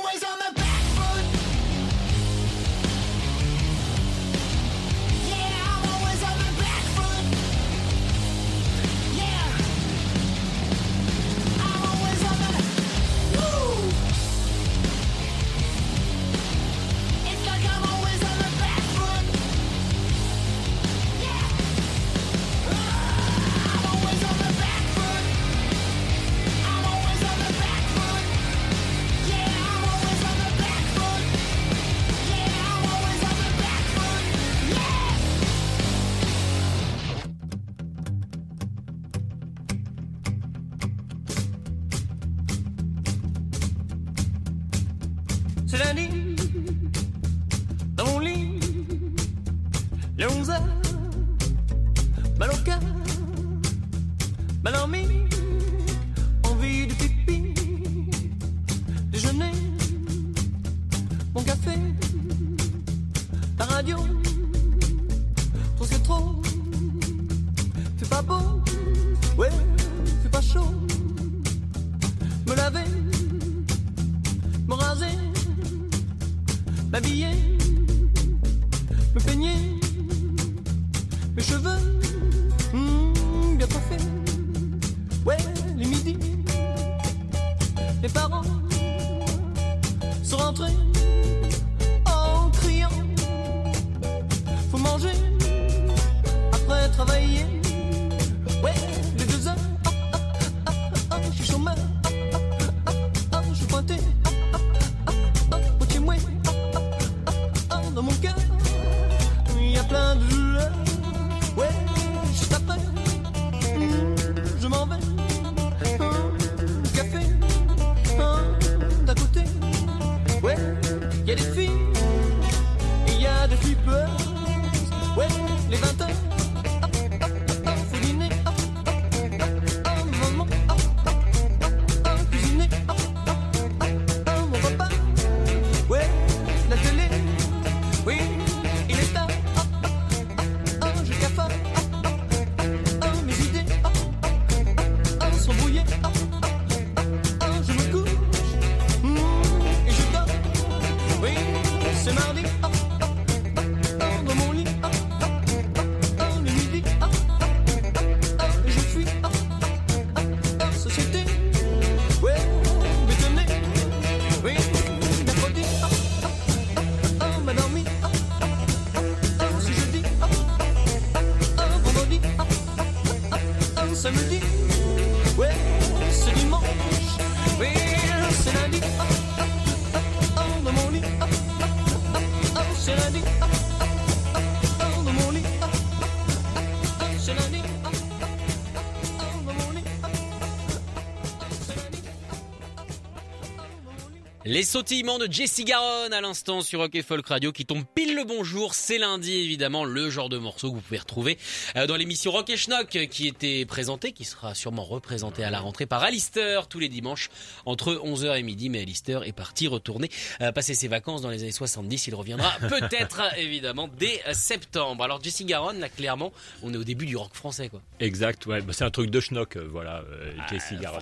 Les 194.47 194.61
sautillements 194.61 195.17
de 195.17 195.27
Jessie 195.27 195.63
Garonne 195.63 196.13
à 196.13 196.21
l'instant 196.21 196.61
sur 196.61 196.79
Rock 196.79 196.93
et 196.93 197.01
Folk 197.01 197.25
Radio 197.25 197.51
qui 197.51 197.65
tombe 197.65 197.83
pile 197.95 198.15
le 198.15 198.23
bonjour. 198.25 198.75
C'est 198.75 198.99
lundi 198.99 199.33
évidemment 199.33 199.85
le 199.85 200.11
genre 200.11 200.29
de 200.29 200.37
morceau 200.37 200.69
que 200.69 200.75
vous 200.75 200.81
pouvez 200.81 200.99
retrouver 200.99 201.39
euh, 201.75 201.87
dans 201.87 201.95
l'émission 201.95 202.29
Rock 202.31 202.51
et 202.51 202.55
Schnock 202.55 202.95
euh, 202.95 203.07
qui 203.07 203.27
était 203.27 203.65
présentée, 203.65 204.11
qui 204.11 204.23
sera 204.23 204.53
sûrement 204.53 204.83
représentée 204.83 205.43
à 205.43 205.49
la 205.49 205.59
rentrée 205.59 205.87
par 205.87 206.03
Alistair 206.03 206.67
tous 206.67 206.77
les 206.77 206.89
dimanches 206.89 207.31
entre 207.65 207.95
11h 207.95 208.37
et 208.37 208.43
midi. 208.43 208.69
Mais 208.69 208.83
Alistair 208.83 209.23
est 209.23 209.31
parti 209.31 209.67
retourner 209.67 210.11
euh, 210.41 210.51
passer 210.51 210.75
ses 210.75 210.89
vacances 210.89 211.23
dans 211.23 211.31
les 211.31 211.41
années 211.41 211.51
70. 211.51 212.05
Il 212.05 212.13
reviendra 212.13 212.51
peut-être 212.69 213.23
évidemment 213.39 213.89
dès 213.97 214.21
septembre. 214.33 215.03
Alors 215.03 215.23
Jessie 215.23 215.45
Garonne, 215.45 215.79
là 215.79 215.89
clairement, 215.89 216.31
on 216.61 216.71
est 216.71 216.77
au 216.77 216.83
début 216.83 217.07
du 217.07 217.17
rock 217.17 217.33
français 217.33 217.69
quoi. 217.69 217.81
Exact, 217.99 218.45
ouais, 218.45 218.61
bah, 218.61 218.73
c'est 218.73 218.83
un 218.83 218.91
truc 218.91 219.09
de 219.09 219.19
Schnock, 219.19 219.57
voilà, 219.57 220.03
euh, 220.07 220.33
Jessie 220.51 220.75
ah, 220.85 220.99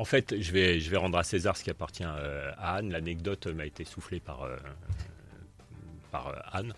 en 0.00 0.06
fait, 0.06 0.40
je 0.40 0.52
vais, 0.52 0.96
rendre 0.96 1.18
à 1.18 1.22
César 1.22 1.58
ce 1.58 1.62
qui 1.62 1.68
appartient 1.68 2.06
euh, 2.06 2.52
à 2.56 2.76
Anne. 2.76 2.90
L'anecdote 2.90 3.48
m'a 3.48 3.66
été 3.66 3.84
soufflée 3.84 4.18
par, 4.18 4.44
euh, 4.44 4.56
euh, 6.14 6.18
Anne 6.52 6.72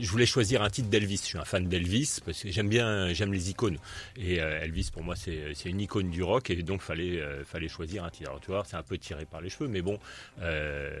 je 0.00 0.08
voulais 0.10 0.26
choisir 0.26 0.62
un 0.62 0.70
titre 0.70 0.88
d'Elvis. 0.88 1.16
Je 1.22 1.26
suis 1.26 1.38
un 1.38 1.44
fan 1.44 1.66
d'Elvis 1.68 2.18
parce 2.24 2.42
que 2.42 2.50
j'aime 2.50 2.68
bien, 2.68 3.12
j'aime 3.12 3.32
les 3.32 3.50
icônes. 3.50 3.78
Et 4.16 4.40
euh, 4.40 4.62
Elvis, 4.62 4.90
pour 4.92 5.02
moi, 5.02 5.16
c'est 5.16 5.54
une 5.66 5.80
icône 5.80 6.10
du 6.10 6.22
rock 6.22 6.50
et 6.50 6.62
donc 6.62 6.82
fallait 6.82 7.20
euh, 7.20 7.44
fallait 7.44 7.68
choisir 7.68 8.04
un 8.04 8.10
titre. 8.10 8.28
Alors 8.30 8.40
tu 8.40 8.48
vois, 8.50 8.62
c'est 8.66 8.76
un 8.76 8.82
peu 8.82 8.98
tiré 8.98 9.24
par 9.24 9.40
les 9.40 9.48
cheveux, 9.50 9.68
mais 9.68 9.82
bon, 9.82 9.98
euh, 10.40 11.00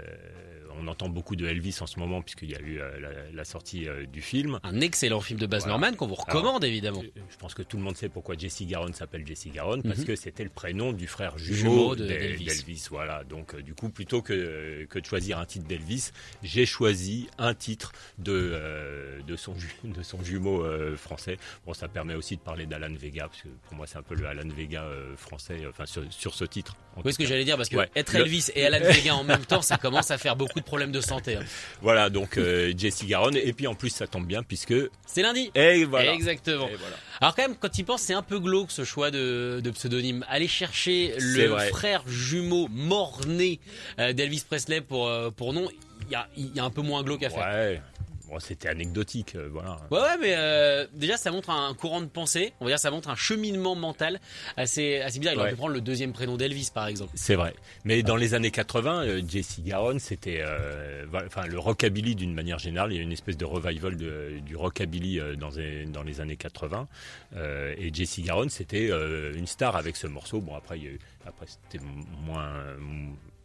on 0.78 0.86
entend 0.86 1.08
beaucoup 1.08 1.36
de 1.36 1.46
Elvis 1.46 1.76
en 1.80 1.86
ce 1.86 1.98
moment 1.98 2.22
puisqu'il 2.22 2.50
y 2.50 2.54
a 2.54 2.60
eu 2.60 2.80
euh, 2.80 3.00
la, 3.00 3.10
la 3.32 3.44
sortie 3.44 3.86
du 4.12 4.22
film. 4.22 4.58
Un 4.62 4.80
excellent 4.80 5.20
film 5.20 5.38
de 5.38 5.46
Baz 5.46 5.62
Voilà. 5.62 5.74
Luhrmann 5.78 5.96
qu'on 5.96 6.06
vous 6.06 6.14
recommande 6.14 6.64
évidemment. 6.64 7.02
Je 7.30 7.36
pense 7.36 7.54
que 7.54 7.62
tout 7.62 7.76
le 7.76 7.82
monde 7.82 7.96
sait 7.96 8.08
pourquoi 8.08 8.36
Jesse 8.36 8.62
Garonne 8.62 8.92
s'appelle 8.94 9.26
Jesse 9.26 9.48
Garonne, 9.52 9.82
parce 9.82 9.98
Mhm. 10.00 10.04
que 10.06 10.16
c'était 10.16 10.44
le 10.44 10.50
prénom 10.50 10.92
du 10.92 11.06
frère 11.06 11.36
Jumeau 11.38 11.56
jumeau 11.56 11.96
de- 11.96 12.06
d'El- 12.06 12.20
d'Elvis. 12.20 12.44
d'Elvis. 12.46 12.86
Voilà. 12.90 13.24
Donc, 13.24 13.56
du 13.60 13.74
coup, 13.74 13.88
plutôt 13.90 14.22
que, 14.22 14.86
que 14.88 14.98
de 14.98 15.04
choisir 15.04 15.38
un 15.38 15.44
titre 15.46 15.66
d'Elvis, 15.66 16.10
j'ai 16.42 16.66
choisi 16.66 17.28
un 17.38 17.54
titre 17.54 17.92
de, 18.18 18.52
euh, 18.70 19.20
de, 19.26 19.36
son, 19.36 19.54
ju- 19.58 19.68
de 19.84 20.02
son 20.02 20.22
jumeau 20.22 20.64
euh, 20.64 20.96
français. 20.96 21.36
Bon, 21.66 21.74
ça 21.74 21.88
permet 21.88 22.14
aussi 22.14 22.36
de 22.36 22.40
parler 22.40 22.66
d'Alan 22.66 22.94
Vega, 22.94 23.28
parce 23.28 23.42
que 23.42 23.48
pour 23.66 23.74
moi, 23.76 23.86
c'est 23.86 23.98
un 23.98 24.02
peu 24.02 24.14
le 24.14 24.26
Alan 24.26 24.48
Vega 24.48 24.82
euh, 24.84 25.16
français, 25.16 25.62
enfin, 25.68 25.86
sur, 25.86 26.02
sur 26.10 26.34
ce 26.34 26.44
titre. 26.44 26.76
Oui, 27.04 27.12
ce 27.12 27.18
que 27.18 27.26
j'allais 27.26 27.44
dire, 27.44 27.56
parce 27.56 27.68
que 27.68 27.76
Ouais. 27.76 27.88
être 27.96 28.12
Le- 28.14 28.20
Elvis 28.20 28.48
et 28.54 28.64
Alan 28.66 28.78
Vega 28.84 29.14
en 29.14 29.24
même 29.24 29.44
temps, 29.44 29.62
ça 29.62 29.76
commence 29.76 30.10
à 30.10 30.18
faire 30.18 30.36
beaucoup 30.36 30.60
de 30.60 30.64
problèmes 30.64 30.92
de 30.92 31.00
santé. 31.00 31.36
hein. 31.36 31.44
Voilà, 31.82 32.10
donc 32.10 32.38
Jesse 32.76 33.04
Garonne. 33.04 33.36
Et 33.36 33.52
puis, 33.52 33.66
en 33.66 33.74
plus, 33.74 33.90
ça 33.90 34.06
tombe 34.06 34.26
bien, 34.26 34.42
puisque. 34.42 34.74
C'est 35.06 35.22
lundi. 35.22 35.50
Et 35.54 35.84
voilà. 35.84 36.12
Exactement. 36.14 36.68
Et 36.68 36.76
voilà. 36.76 36.96
Alors 37.22 37.34
quand 37.34 37.42
même, 37.42 37.56
quand 37.56 37.76
il 37.78 37.84
pense, 37.84 38.00
c'est 38.00 38.14
un 38.14 38.22
peu 38.22 38.38
glauque 38.38 38.70
ce 38.70 38.82
choix 38.84 39.10
de, 39.10 39.60
de 39.62 39.70
pseudonyme. 39.70 40.24
Aller 40.28 40.48
chercher 40.48 41.14
C'est 41.18 41.24
le 41.42 41.46
vrai. 41.48 41.68
frère 41.68 42.02
jumeau 42.06 42.66
mort-né 42.68 43.60
d'Elvis 43.98 44.44
Presley 44.48 44.80
pour, 44.80 45.10
pour 45.36 45.52
nom, 45.52 45.68
il 46.10 46.18
y 46.38 46.56
y 46.56 46.60
a 46.60 46.64
un 46.64 46.70
peu 46.70 46.80
moins 46.82 47.02
glauque 47.02 47.22
à 47.22 47.30
faire. 47.30 47.44
Ouais. 47.46 47.82
Bon, 48.30 48.38
c'était 48.38 48.68
anecdotique, 48.68 49.34
euh, 49.34 49.48
voilà. 49.50 49.76
Ouais, 49.90 49.98
ouais, 50.00 50.18
mais 50.20 50.34
euh, 50.36 50.86
déjà, 50.92 51.16
ça 51.16 51.32
montre 51.32 51.50
un 51.50 51.74
courant 51.74 52.00
de 52.00 52.06
pensée. 52.06 52.52
On 52.60 52.64
va 52.64 52.70
dire, 52.70 52.78
ça 52.78 52.92
montre 52.92 53.08
un 53.10 53.16
cheminement 53.16 53.74
mental 53.74 54.20
assez, 54.56 55.00
assez 55.00 55.18
bizarre. 55.18 55.34
Il 55.34 55.38
aurait 55.38 55.46
Ouais. 55.48 55.52
pu 55.54 55.56
prendre 55.58 55.74
le 55.74 55.80
deuxième 55.80 56.12
prénom 56.12 56.36
d'Elvis, 56.36 56.70
par 56.72 56.86
exemple. 56.86 57.10
C'est 57.16 57.34
vrai. 57.34 57.54
Mais 57.84 58.04
dans 58.04 58.14
les 58.14 58.34
années 58.34 58.52
80, 58.52 59.02
euh, 59.02 59.22
Jesse 59.28 59.60
Garonne, 59.64 59.98
c'était, 59.98 60.42
euh, 60.44 61.06
enfin, 61.26 61.46
le 61.46 61.58
rockabilly 61.58 62.14
d'une 62.14 62.32
manière 62.32 62.60
générale. 62.60 62.92
Il 62.92 62.96
y 62.96 63.00
a 63.00 63.02
une 63.02 63.10
espèce 63.12 63.36
de 63.36 63.44
revival 63.44 63.96
de- 63.96 64.38
du 64.46 64.54
rockabilly 64.54 65.20
dans, 65.36 65.50
les, 65.50 65.86
dans 65.86 66.04
les 66.04 66.20
années 66.20 66.36
80. 66.36 66.86
Euh, 67.34 67.74
et 67.78 67.92
Jesse 67.92 68.20
Garonne, 68.20 68.50
c'était 68.50 68.90
une 69.34 69.46
star 69.48 69.74
avec 69.74 69.96
ce 69.96 70.06
morceau. 70.06 70.40
Bon, 70.40 70.54
après, 70.54 70.78
il 70.78 70.84
y 70.84 70.86
a 70.86 70.90
eu- 70.90 71.00
après 71.26 71.46
c'était 71.46 71.84
moins, 72.24 72.52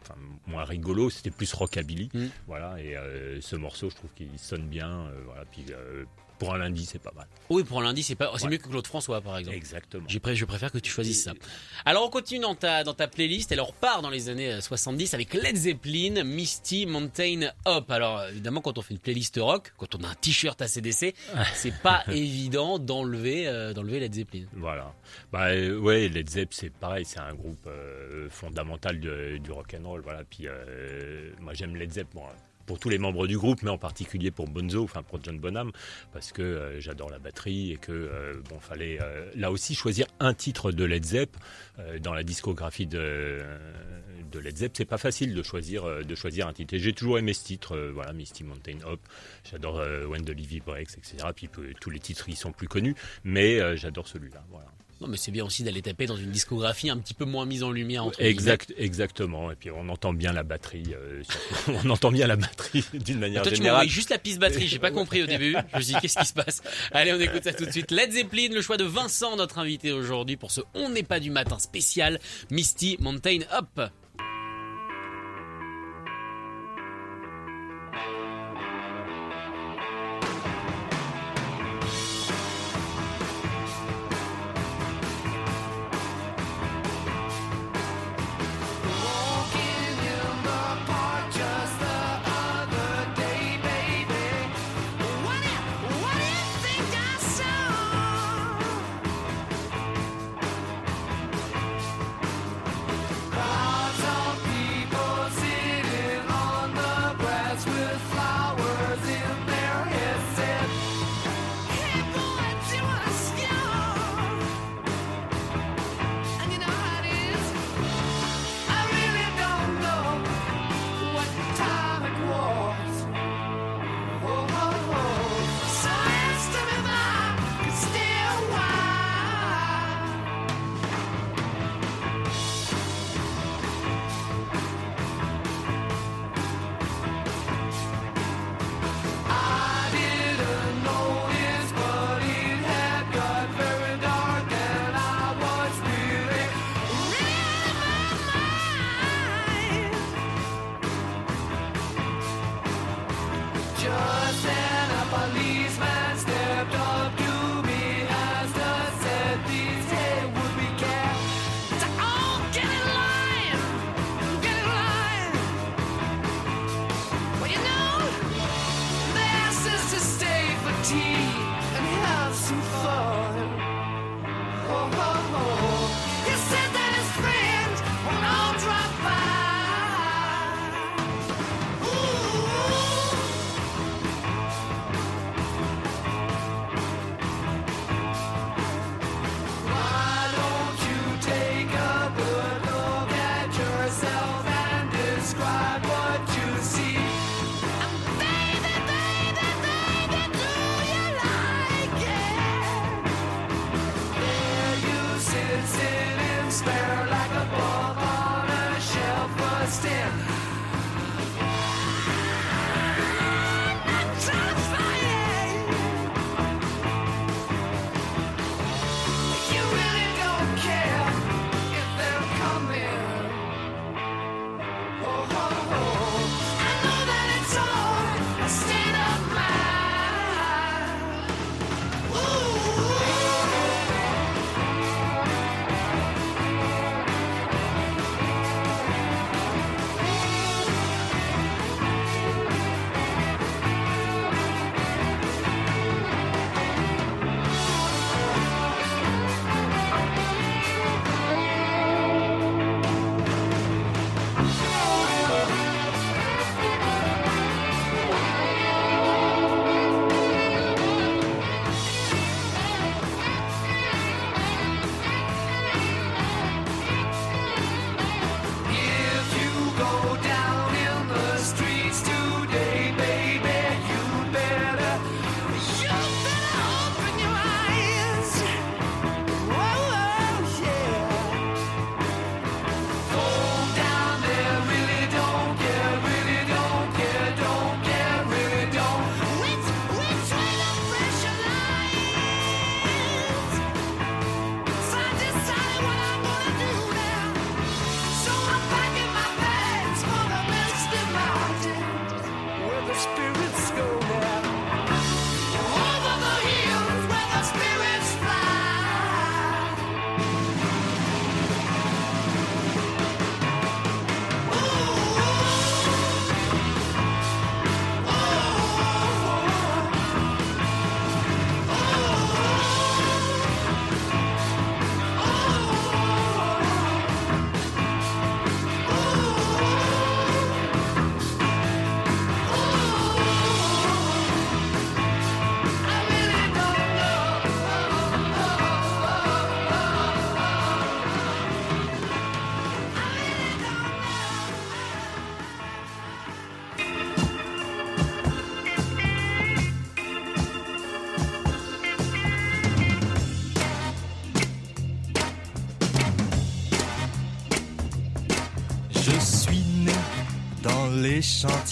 enfin, 0.08 0.20
moins 0.48 0.64
rigolo. 0.64 1.10
C'était 1.10 1.32
plus 1.32 1.52
rockabilly. 1.54 2.10
Mm. 2.14 2.26
Voilà. 2.48 2.80
Et 2.82 2.96
euh, 2.96 3.40
ce 3.42 3.56
morceau, 3.56 3.90
je 3.90 3.96
trouve 3.96 4.12
qu'il 4.16 4.38
sonne 4.38 4.68
bien. 4.68 5.08
euh, 5.08 5.22
voilà. 5.26 5.46
Puis 5.46 5.66
euh, 5.72 6.06
pour 6.40 6.54
un 6.54 6.58
lundi, 6.58 6.86
c'est 6.86 7.00
pas 7.00 7.12
mal. 7.16 7.28
Oui, 7.50 7.64
pour 7.64 7.80
un 7.80 7.84
lundi, 7.84 8.04
c'est 8.04 8.16
pas, 8.16 8.32
c'est 8.38 8.46
Ouais. 8.46 8.52
mieux 8.52 8.58
que 8.58 8.68
Claude 8.68 8.86
François, 8.88 9.22
par 9.22 9.38
exemple. 9.38 9.56
Exactement. 9.58 10.06
J'ai 10.08 10.20
pré- 10.20 10.36
je 10.36 10.46
préfère 10.46 10.72
que 10.72 10.78
tu 10.80 10.92
choisisses 10.92 11.24
ça. 11.24 11.34
Alors 11.86 12.06
on 12.06 12.10
continue 12.10 12.40
dans 12.42 12.56
ta, 12.56 12.84
dans 12.84 12.94
ta 12.94 13.08
playlist. 13.08 13.52
Elle 13.52 13.62
repart 13.62 14.02
dans 14.02 14.10
les 14.10 14.30
années 14.30 14.52
euh, 14.54 14.62
70 14.62 15.14
avec 15.14 15.34
Led 15.34 15.56
Zeppelin, 15.56 16.24
Misty 16.24 16.86
Mountain 16.86 17.52
Up. 17.68 17.90
Alors 17.92 18.20
euh, 18.20 18.30
évidemment 18.30 18.62
quand 18.62 18.78
on 18.78 18.82
fait 18.82 18.94
une 18.94 19.00
playlist 19.00 19.38
rock, 19.42 19.74
quand 19.78 19.96
on 19.96 20.04
a 20.04 20.08
un 20.10 20.16
t-shirt 20.16 20.62
ACDC, 20.62 21.14
c'est 21.54 21.76
pas 21.82 22.04
évident 22.12 22.80
d'enlever 22.80 23.48
euh, 23.48 23.74
d'enlever 23.74 24.00
Led 24.00 24.14
Zeppelin. 24.14 24.46
Voilà. 24.54 24.94
Bah 25.32 25.48
euh, 25.52 25.78
ouais, 25.78 26.10
Led 26.10 26.30
Zepp 26.30 26.54
c'est 26.54 26.72
pareil, 26.72 27.06
c'est 27.06 27.20
un 27.20 27.34
groupe 27.34 27.66
euh, 27.68 28.30
fondamental 28.30 29.00
de- 29.00 29.38
du 29.38 29.52
rock 29.52 29.76
and 29.80 29.88
roll. 29.88 30.02
Voilà. 30.02 30.24
Puis 30.30 30.48
euh, 30.48 31.32
moi 31.40 31.54
j'aime 31.54 31.76
Led 31.76 31.92
Zepp 31.94 32.08
bon, 32.14 32.24
pour 32.66 32.80
tous 32.80 32.90
les 32.90 32.98
membres 32.98 33.28
du 33.28 33.38
groupe, 33.38 33.62
mais 33.64 33.70
en 33.70 33.78
particulier 33.78 34.32
pour 34.32 34.48
Bonzo, 34.48 34.84
enfin 34.84 35.04
pour 35.04 35.24
John 35.24 35.40
Bonham, 35.40 35.72
parce 36.14 36.32
que 36.32 36.42
euh, 36.42 36.80
j'adore 36.80 37.10
la 37.10 37.20
batterie 37.20 37.72
et 37.72 37.78
que 37.78 37.92
euh, 37.92 38.42
bon 38.50 38.60
fallait 38.60 39.00
euh, 39.02 39.30
là 39.36 39.52
aussi 39.52 39.76
choisir 39.76 40.08
un 40.20 40.34
titre 40.34 40.72
de 40.72 40.84
Led 40.84 41.06
Zepp 41.06 41.36
euh, 41.80 42.00
dans 42.00 42.14
la 42.14 42.24
discographie 42.24 42.88
de 42.88 43.42
de 44.32 44.40
Led 44.40 44.58
Zepp, 44.58 44.74
c'est 44.76 44.86
pas 44.86 44.98
facile 44.98 45.34
de 45.34 45.44
choisir 45.44 45.86
euh, 45.86 46.04
de 46.04 46.16
choisir 46.16 46.48
un 46.48 46.54
titre. 46.54 46.76
J'ai 46.78 46.94
toujours 46.94 47.18
aimé 47.18 47.34
ce 47.34 47.44
titre, 47.44 47.76
euh, 47.76 47.92
voilà, 47.94 48.14
Misty 48.14 48.44
Mountain 48.44 48.80
Up. 48.86 49.00
J'adore 49.50 49.80
euh, 49.80 50.06
When 50.06 50.24
the 50.24 50.30
Levy 50.30 50.60
Breaks, 50.60 50.98
etc. 50.98 51.18
Puis 51.36 51.50
tous 51.80 51.90
les 51.90 52.00
titres 52.00 52.28
ils 52.30 52.36
sont 52.36 52.52
plus 52.52 52.68
connus, 52.68 52.96
mais 53.24 53.60
euh, 53.60 53.76
j'adore 53.76 54.08
celui-là. 54.08 54.44
Voilà. 54.50 54.68
Non 55.02 55.08
mais 55.08 55.18
c'est 55.18 55.32
bien 55.32 55.44
aussi 55.44 55.64
d'aller 55.64 55.82
taper 55.82 56.06
dans 56.06 56.16
une 56.16 56.32
discographie 56.32 56.90
un 56.90 56.98
petit 56.98 57.14
peu 57.14 57.26
moins 57.26 57.46
mise 57.46 57.64
en 57.64 57.72
lumière 57.72 58.06
entre 58.06 58.18
guillemets. 58.18 58.32
Exact, 58.32 58.74
exactement. 58.78 59.52
Et 59.52 59.56
puis 59.56 59.70
on 59.70 59.90
entend 59.90 60.14
bien 60.14 60.32
la 60.32 60.44
batterie. 60.44 60.94
euh, 60.96 61.22
on 61.84 61.90
entend 61.90 62.12
bien 62.12 62.28
la 62.28 62.38
batterie 62.38 62.84
d'une 62.94 63.20
manière 63.20 63.42
Toi, 63.44 63.52
tu 63.52 63.58
générale. 63.58 63.76
envoyé 63.80 63.90
juste 63.90 64.10
la 64.10 64.18
piste 64.18 64.40
batterie, 64.40 64.68
j'ai 64.68 64.80
pas 64.80 64.92
compris 64.92 65.22
au 65.22 65.26
début. 65.28 65.56
Je 65.74 65.78
me 65.78 65.82
suis 65.82 65.94
dit, 65.94 66.00
qu'est-ce 66.02 66.18
qui 66.18 66.26
se 66.26 66.34
passe? 66.34 66.62
Allez, 66.92 67.12
on 67.14 67.20
écoute 67.20 67.44
ça 67.44 67.54
tout 67.54 67.66
de 67.66 67.72
suite. 67.72 67.92
Led 67.92 68.12
Zeppelin, 68.14 68.50
le 68.54 68.62
choix 68.62 68.78
de 68.78 68.86
Vincent, 68.86 69.36
notre 69.36 69.58
invité 69.60 69.92
aujourd'hui 69.92 70.38
pour 70.38 70.52
ce 70.52 70.62
On 70.74 70.90
n'est 70.90 71.04
pas 71.04 71.20
du 71.20 71.30
matin 71.30 71.60
spécial 71.60 72.20
Misty 72.50 72.98
Mountain 73.02 73.40
Up. 73.54 73.90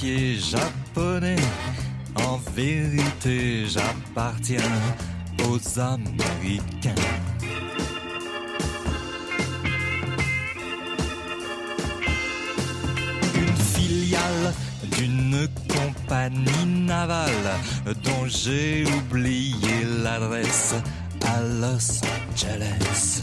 Japonais. 0.04 1.36
En 2.16 2.38
vérité, 2.56 3.66
j'appartiens 3.68 4.58
aux 5.50 5.80
Américains. 5.80 6.96
Une 13.36 13.58
filiale 13.76 14.54
d'une 14.98 15.48
compagnie 15.68 16.66
navale 16.66 17.30
dont 18.04 18.26
j'ai 18.28 18.86
oublié 18.86 19.86
l'adresse 20.04 20.76
à 21.26 21.42
Los 21.42 22.02
Angeles. 22.04 23.22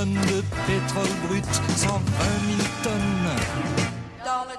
Tonnes 0.00 0.14
de 0.14 0.42
pétrole 0.66 1.14
brut, 1.26 1.44
cent 1.76 2.00
vingt 2.18 2.40
mille 2.46 2.68
tonnes. 2.82 3.36
Dans 4.24 4.44
le. 4.48 4.56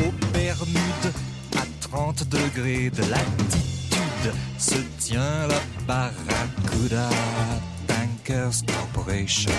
Aux 0.00 0.12
Bermudes, 0.32 1.12
à 1.56 1.64
30 1.88 2.28
degrés 2.28 2.90
de 2.90 3.02
latitude, 3.02 4.32
se 4.58 4.78
tient 4.98 5.46
la 5.46 5.60
Barracuda 5.86 7.08
Tankers 7.86 8.64
Corporation. 8.66 9.52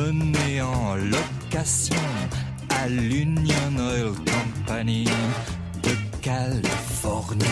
Donné 0.00 0.62
en 0.62 0.94
location 0.94 2.06
à 2.70 2.88
l'Union 2.88 3.70
Oil 3.78 4.14
Company 4.34 5.04
de 5.82 5.94
Californie. 6.22 7.44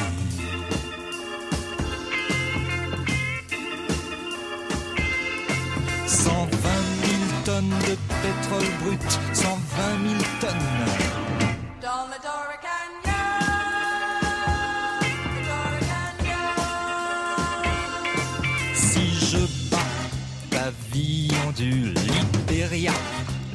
Cent 6.06 6.48
vingt 6.64 6.88
mille 7.02 7.30
tonnes 7.44 7.78
de 7.88 7.94
pétrole 8.22 8.70
brut, 8.82 9.10
cent 9.34 9.58
vingt 9.76 9.98
mille 10.04 10.26
tonnes. 10.40 10.86
Dans 11.82 12.04
le 12.10 12.12
le 12.12 12.18
Torricania. 12.28 13.24
Si 18.74 19.04
je 19.30 19.42
bats 19.70 19.94
pavillon 20.50 21.52
du 21.56 21.97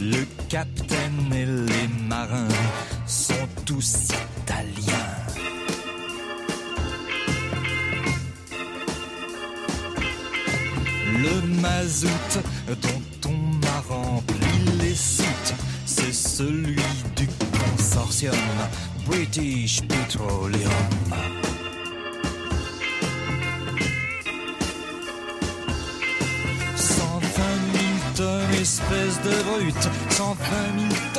Le 0.02 0.26
capitaine 0.50 1.32
et 1.34 1.46
les 1.46 1.88
marins 2.10 2.48
sont 3.08 3.48
tous 3.66 4.10
italiens. 4.42 4.94
Le 11.22 11.62
mazout 11.62 12.10
dont 12.68 13.03
de 29.21 29.43
brute, 29.43 29.89
cent 30.10 30.36
vingt 30.36 31.12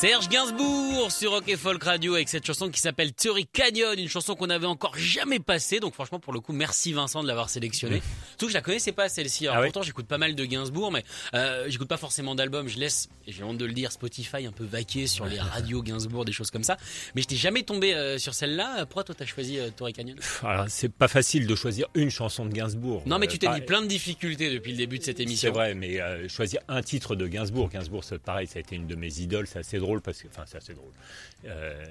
Serge 0.00 0.28
Gainsbourg 0.28 1.10
sur 1.10 1.32
Rock 1.32 1.48
et 1.48 1.56
Folk 1.56 1.82
Radio 1.82 2.14
avec 2.14 2.28
cette 2.28 2.46
chanson 2.46 2.68
qui 2.70 2.80
s'appelle 2.80 3.12
Theory 3.12 3.46
Canyon, 3.52 3.98
une 3.98 4.08
chanson 4.08 4.36
qu'on 4.36 4.46
n'avait 4.46 4.66
encore 4.66 4.96
jamais 4.96 5.40
passée. 5.40 5.80
Donc 5.80 5.94
franchement, 5.94 6.20
pour 6.20 6.32
le 6.32 6.38
coup, 6.38 6.52
merci 6.52 6.92
Vincent 6.92 7.20
de 7.20 7.26
l'avoir 7.26 7.50
sélectionnée. 7.50 8.00
Surtout 8.28 8.46
que 8.46 8.52
je 8.52 8.56
la 8.56 8.60
connaissais 8.62 8.92
pas 8.92 9.08
celle-ci. 9.08 9.46
Alors 9.48 9.56
Ah 9.56 9.60
oui 9.62 9.66
pourtant, 9.66 9.82
j'écoute 9.82 10.06
pas 10.06 10.18
mal 10.18 10.36
de 10.36 10.44
Gainsbourg, 10.44 10.92
mais 10.92 11.02
euh, 11.34 11.64
j'écoute 11.68 11.88
pas 11.88 11.96
forcément 11.96 12.36
d'albums. 12.36 12.68
Je 12.68 12.78
laisse, 12.78 13.08
et 13.26 13.32
j'ai 13.32 13.42
honte 13.42 13.58
de 13.58 13.64
le 13.64 13.72
dire, 13.72 13.90
Spotify 13.90 14.46
un 14.46 14.52
peu 14.52 14.62
vaquer 14.64 15.08
sur 15.08 15.26
les 15.26 15.40
radios 15.40 15.82
Gainsbourg, 15.82 16.24
des 16.24 16.30
choses 16.32 16.52
comme 16.52 16.62
ça. 16.62 16.76
Mais 17.16 17.22
je 17.22 17.26
t'ai 17.26 17.36
jamais 17.36 17.64
tombé 17.64 17.92
euh, 17.94 18.18
sur 18.18 18.34
celle-là. 18.34 18.86
Pourquoi 18.86 19.02
toi 19.02 19.16
t'as 19.18 19.26
choisi 19.26 19.58
euh, 19.58 19.70
Theory 19.70 19.94
Canyon? 19.94 20.16
Alors, 20.44 20.66
c'est 20.68 20.92
pas 20.92 21.08
facile 21.08 21.48
de 21.48 21.56
choisir 21.56 21.88
une 21.94 22.10
chanson 22.10 22.46
de 22.46 22.52
Gainsbourg. 22.52 23.02
Non, 23.06 23.18
mais 23.18 23.26
Euh, 23.26 23.30
tu 23.30 23.38
t'es 23.40 23.52
mis 23.52 23.62
plein 23.62 23.82
de 23.82 23.88
difficultés 23.88 24.52
depuis 24.52 24.70
le 24.70 24.78
début 24.78 25.00
de 25.00 25.04
cette 25.04 25.18
émission. 25.18 25.48
C'est 25.48 25.52
vrai, 25.54 25.74
mais 25.74 26.00
euh, 26.00 26.28
choisir 26.28 26.60
un 26.68 26.82
titre 26.82 27.16
de 27.16 27.26
Gainsbourg, 27.26 27.68
Gainsbourg, 27.68 28.04
c'est 28.04 28.22
pareil, 28.22 28.46
ça 28.46 28.58
a 28.58 28.60
été 28.60 28.76
une 28.76 28.86
de 28.86 28.94
mes 28.94 29.18
idoles, 29.18 29.48
c'est 29.48 29.58
assez 29.58 29.78
drôle 29.78 29.87
parce 30.00 30.22
que, 30.22 30.28
enfin, 30.28 30.44
c'est 30.46 30.58
assez 30.58 30.74
drôle. 30.74 30.92
Euh, 31.46 31.84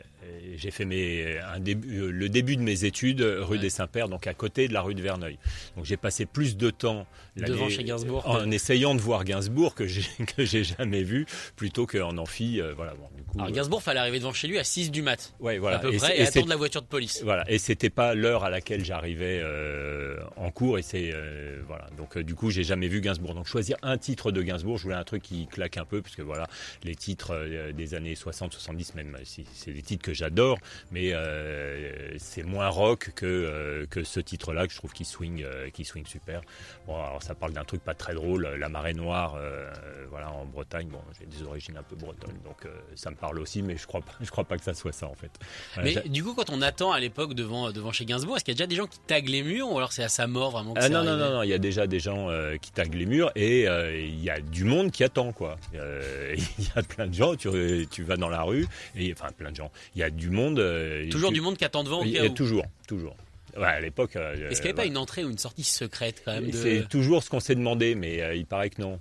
j'ai 0.55 0.71
fait 0.71 0.85
mes, 0.85 1.37
un 1.39 1.59
début, 1.59 1.99
euh, 2.01 2.11
le 2.11 2.29
début 2.29 2.55
de 2.57 2.61
mes 2.61 2.83
études 2.85 3.21
rue 3.21 3.55
Ouais. 3.55 3.61
des 3.61 3.69
Saints-Pères, 3.69 4.09
donc 4.09 4.27
à 4.27 4.33
côté 4.33 4.67
de 4.67 4.73
la 4.73 4.81
rue 4.81 4.93
de 4.95 5.01
Verneuil. 5.01 5.37
Donc 5.75 5.85
j'ai 5.85 5.97
passé 5.97 6.25
plus 6.25 6.57
de 6.57 6.69
temps 6.69 7.07
Devant 7.35 7.69
chez 7.69 7.83
Gainsbourg. 7.83 8.23
en 8.27 8.49
essayant 8.51 8.95
de 8.95 8.99
voir 9.01 9.23
Gainsbourg 9.23 9.75
que 9.75 9.85
j'ai 9.87 10.01
que 10.35 10.43
j'ai 10.45 10.63
jamais 10.63 11.03
vu, 11.03 11.25
plutôt 11.55 11.85
qu'en 11.85 12.17
amphi. 12.17 12.59
euh, 12.61 12.73
voilà, 12.75 12.93
bon, 12.95 13.07
du 13.15 13.23
coup. 13.23 13.37
Alors 13.37 13.49
euh, 13.49 13.53
Gainsbourg, 13.53 13.81
fallait 13.83 13.99
arriver 13.99 14.19
devant 14.19 14.33
chez 14.33 14.47
lui 14.47 14.57
à 14.59 14.63
6 14.63 14.91
du 14.91 15.01
mat. 15.01 15.33
ouais, 15.39 15.57
voilà. 15.59 15.77
à 15.77 15.79
peu 15.79 15.93
Et 15.93 15.97
près, 15.97 16.19
et, 16.19 16.23
attendre 16.27 16.49
la 16.49 16.55
voiture 16.55 16.81
de 16.81 16.87
police. 16.87 17.21
voilà, 17.23 17.49
et 17.49 17.57
c'était 17.59 17.89
pas 17.91 18.15
l'heure 18.15 18.43
à 18.43 18.49
laquelle 18.49 18.83
j'arrivais 18.83 19.39
euh, 19.43 20.17
en 20.35 20.49
cours, 20.51 20.77
et 20.79 20.81
c'est 20.81 21.11
euh, 21.13 21.61
voilà. 21.67 21.87
Donc 21.97 22.17
du 22.17 22.35
coup, 22.35 22.49
j'ai 22.49 22.63
jamais 22.63 22.87
vu 22.87 23.01
Gainsbourg. 23.01 23.33
Donc 23.35 23.45
choisir 23.47 23.77
un 23.83 23.97
titre 23.97 24.31
de 24.31 24.41
Gainsbourg, 24.41 24.77
je 24.77 24.83
voulais 24.83 24.95
un 24.95 25.03
truc 25.03 25.21
qui 25.23 25.47
claque 25.47 25.77
un 25.77 25.85
peu, 25.85 26.01
puisque 26.01 26.21
voilà, 26.21 26.47
les 26.83 26.95
titres 26.95 27.31
euh, 27.33 27.71
années 27.93 28.13
60-70, 28.13 28.95
même 28.95 29.17
si 29.23 29.45
c'est 29.53 29.71
des 29.71 29.81
titres 29.81 30.03
que 30.03 30.13
j'adore, 30.13 30.57
mais 30.91 31.13
euh, 31.13 32.17
c'est 32.17 32.43
moins 32.43 32.67
rock 32.69 33.11
que 33.15 33.25
euh, 33.25 33.85
que 33.87 34.03
ce 34.03 34.19
titre-là 34.19 34.67
que 34.67 34.73
je 34.73 34.77
trouve 34.77 34.93
qui 34.93 35.05
swing, 35.05 35.43
euh, 35.43 35.69
qui 35.69 35.85
swing 35.85 36.05
super. 36.05 36.41
Bon, 36.85 36.95
alors 36.95 37.23
ça 37.23 37.35
parle 37.35 37.53
d'un 37.53 37.63
truc 37.63 37.81
pas 37.81 37.93
très 37.93 38.13
drôle, 38.13 38.47
la 38.47 38.69
marée 38.69 38.93
noire, 38.93 39.35
euh, 39.37 39.71
voilà, 40.09 40.31
en 40.31 40.45
Bretagne. 40.45 40.87
Bon, 40.89 40.99
j'ai 41.19 41.25
des 41.25 41.43
origines 41.43 41.77
un 41.77 41.83
peu 41.83 41.95
bretonnes, 41.95 42.39
donc 42.43 42.65
euh, 42.65 42.69
ça 42.95 43.09
me 43.11 43.15
parle 43.15 43.39
aussi, 43.39 43.61
mais 43.61 43.77
je 43.77 43.85
crois 43.85 44.01
pas, 44.01 44.13
je 44.21 44.29
crois 44.29 44.45
pas 44.45 44.57
que 44.57 44.63
ça 44.63 44.73
soit 44.73 44.91
ça 44.91 45.07
en 45.07 45.15
fait. 45.15 45.31
Voilà, 45.75 46.01
Mais 46.03 46.09
du 46.09 46.23
coup, 46.23 46.33
quand 46.33 46.49
on 46.49 46.61
attend 46.61 46.91
à 46.91 46.99
l'époque 46.99 47.33
devant, 47.33 47.71
devant 47.71 47.91
chez 47.91 48.05
Gainsbourg, 48.05 48.37
est-ce 48.37 48.45
qu'il 48.45 48.53
y 48.53 48.55
a 48.55 48.57
déjà 48.57 48.67
des 48.67 48.75
gens 48.75 48.87
qui 48.87 48.99
taguent 48.99 49.29
les 49.29 49.43
murs 49.43 49.71
ou 49.71 49.77
alors 49.77 49.91
c'est 49.91 50.03
à 50.03 50.09
sa 50.09 50.27
mort 50.27 50.51
vraiment 50.51 50.73
que 50.73 50.79
Ah 50.81 50.89
non, 50.89 51.03
non, 51.03 51.17
non, 51.17 51.31
non, 51.31 51.43
il 51.43 51.49
y 51.49 51.53
a 51.53 51.57
déjà 51.57 51.87
des 51.87 51.99
gens 51.99 52.29
euh, 52.29 52.57
qui 52.57 52.71
taguent 52.71 52.95
les 52.95 53.05
murs 53.05 53.31
et 53.35 53.67
euh, 53.67 53.97
il 53.99 54.23
y 54.23 54.29
a 54.29 54.39
du 54.39 54.63
monde 54.63 54.91
qui 54.91 55.03
attend, 55.03 55.31
quoi. 55.31 55.57
Euh, 55.75 56.35
Il 56.59 56.65
y 56.65 56.71
a 56.75 56.81
plein 56.81 57.07
de 57.07 57.13
gens, 57.13 57.35
tu, 57.35 57.49
tu 57.85 58.03
vas 58.03 58.17
dans 58.17 58.29
la 58.29 58.41
rue, 58.43 58.65
et, 58.95 59.13
enfin 59.13 59.31
plein 59.37 59.51
de 59.51 59.55
gens, 59.55 59.71
il 59.95 59.99
y 59.99 60.03
a 60.03 60.09
du 60.09 60.29
monde. 60.29 60.59
euh, 60.59 61.09
Toujours 61.09 61.29
tu- 61.29 61.35
du 61.35 61.41
monde 61.41 61.57
qui 61.57 61.65
attend 61.65 61.83
devant 61.83 62.03
Il 62.03 62.11
y 62.11 62.17
a 62.19 62.29
toujours, 62.29 62.65
toujours. 62.87 63.15
Ouais, 63.57 63.65
à 63.65 63.79
l'époque. 63.79 64.15
euh, 64.15 64.49
Est-ce 64.49 64.61
qu'il 64.61 64.65
n'y 64.71 64.77
avait 64.79 64.83
pas 64.83 64.85
une 64.85 64.97
entrée 64.97 65.23
ou 65.23 65.29
une 65.31 65.37
sortie 65.39 65.63
secrète 65.63 66.21
quand 66.23 66.33
même 66.33 66.51
de... 66.51 66.55
C'est 66.57 66.87
toujours 66.89 67.23
ce 67.23 67.29
qu'on 67.29 67.39
s'est 67.39 67.55
demandé, 67.55 67.95
mais 67.95 68.21
euh, 68.21 68.35
il 68.35 68.45
paraît 68.45 68.69
que 68.69 68.79
non. 68.81 68.99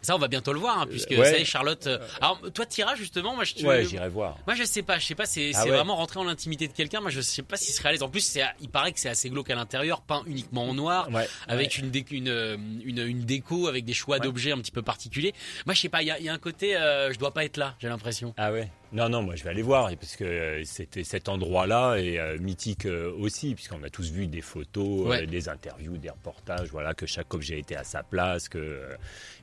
Ça, 0.00 0.14
on 0.14 0.18
va 0.18 0.28
bientôt 0.28 0.52
le 0.52 0.60
voir, 0.60 0.78
hein, 0.80 0.86
puisque 0.88 1.10
ouais. 1.10 1.24
ça 1.24 1.38
y 1.38 1.42
est, 1.42 1.44
Charlotte. 1.44 1.86
euh, 1.88 1.98
Alors, 2.20 2.40
toi, 2.54 2.64
t'iras 2.66 2.94
justement. 2.94 3.34
Moi, 3.34 3.42
je 3.44 3.54
te- 3.54 3.64
Ouais, 3.66 3.84
j'irai 3.84 4.08
voir. 4.08 4.36
Moi, 4.46 4.54
je 4.54 4.62
sais 4.64 4.82
pas. 4.82 4.98
Je 4.98 5.06
sais 5.06 5.14
pas. 5.16 5.26
C'est 5.26 5.50
Ah 5.54 5.64
ouais. 5.64 5.70
vraiment 5.70 5.96
rentrer 5.96 6.20
en 6.20 6.24
l'intimité 6.24 6.68
de 6.68 6.72
quelqu'un. 6.72 7.00
Moi, 7.00 7.10
je 7.10 7.20
sais 7.20 7.42
pas 7.42 7.56
si 7.56 7.72
serait 7.72 7.88
à 7.88 7.92
l'aise. 7.92 8.02
En 8.04 8.08
plus, 8.08 8.38
il 8.60 8.68
paraît 8.68 8.92
que 8.92 9.00
c'est 9.00 9.08
assez 9.08 9.28
glauque 9.28 9.50
à 9.50 9.54
l'intérieur, 9.56 10.00
peint 10.02 10.22
uniquement 10.26 10.68
en 10.68 10.74
noir, 10.74 11.08
Ouais, 11.12 11.28
avec 11.48 11.78
une, 11.78 11.90
une, 12.12 12.28
euh, 12.28 12.56
une 12.84 12.98
une 12.98 13.24
déco 13.24 13.66
avec 13.66 13.84
des 13.84 13.92
choix 13.94 14.18
d'objets 14.20 14.52
un 14.52 14.58
petit 14.58 14.70
peu 14.70 14.82
particuliers. 14.82 15.34
Moi, 15.66 15.74
je 15.74 15.80
sais 15.80 15.88
pas. 15.88 16.02
Il 16.02 16.06
y 16.06 16.10
a, 16.12 16.18
il 16.18 16.24
y 16.24 16.28
a 16.28 16.32
un 16.32 16.38
côté, 16.38 16.76
euh, 16.76 17.12
je 17.12 17.18
dois 17.18 17.34
pas 17.34 17.44
être 17.44 17.56
là. 17.56 17.74
J'ai 17.80 17.88
l'impression. 17.88 18.34
Ah 18.36 18.52
ouais 18.52 18.68
Non, 18.90 19.10
non, 19.10 19.22
moi 19.22 19.36
je 19.36 19.44
vais 19.44 19.50
aller 19.50 19.60
voir, 19.60 19.90
parce 20.00 20.16
que 20.16 20.24
euh, 20.24 20.64
c'était 20.64 21.04
cet 21.04 21.28
endroit-là 21.28 21.96
est 21.96 22.18
euh, 22.18 22.38
mythique 22.38 22.86
euh, 22.86 23.12
aussi, 23.18 23.54
puisqu'on 23.54 23.82
a 23.82 23.90
tous 23.90 24.10
vu 24.10 24.26
des 24.28 24.40
photos, 24.40 25.06
Ouais. 25.06 25.26
des 25.26 25.50
interviews, 25.50 25.98
des 25.98 26.08
reportages, 26.08 26.70
voilà, 26.70 26.94
que 26.94 27.04
chaque 27.04 27.34
objet 27.34 27.58
était 27.58 27.76
à 27.76 27.84
sa 27.84 28.02
place, 28.02 28.48
que 28.48 28.56
euh, 28.56 28.96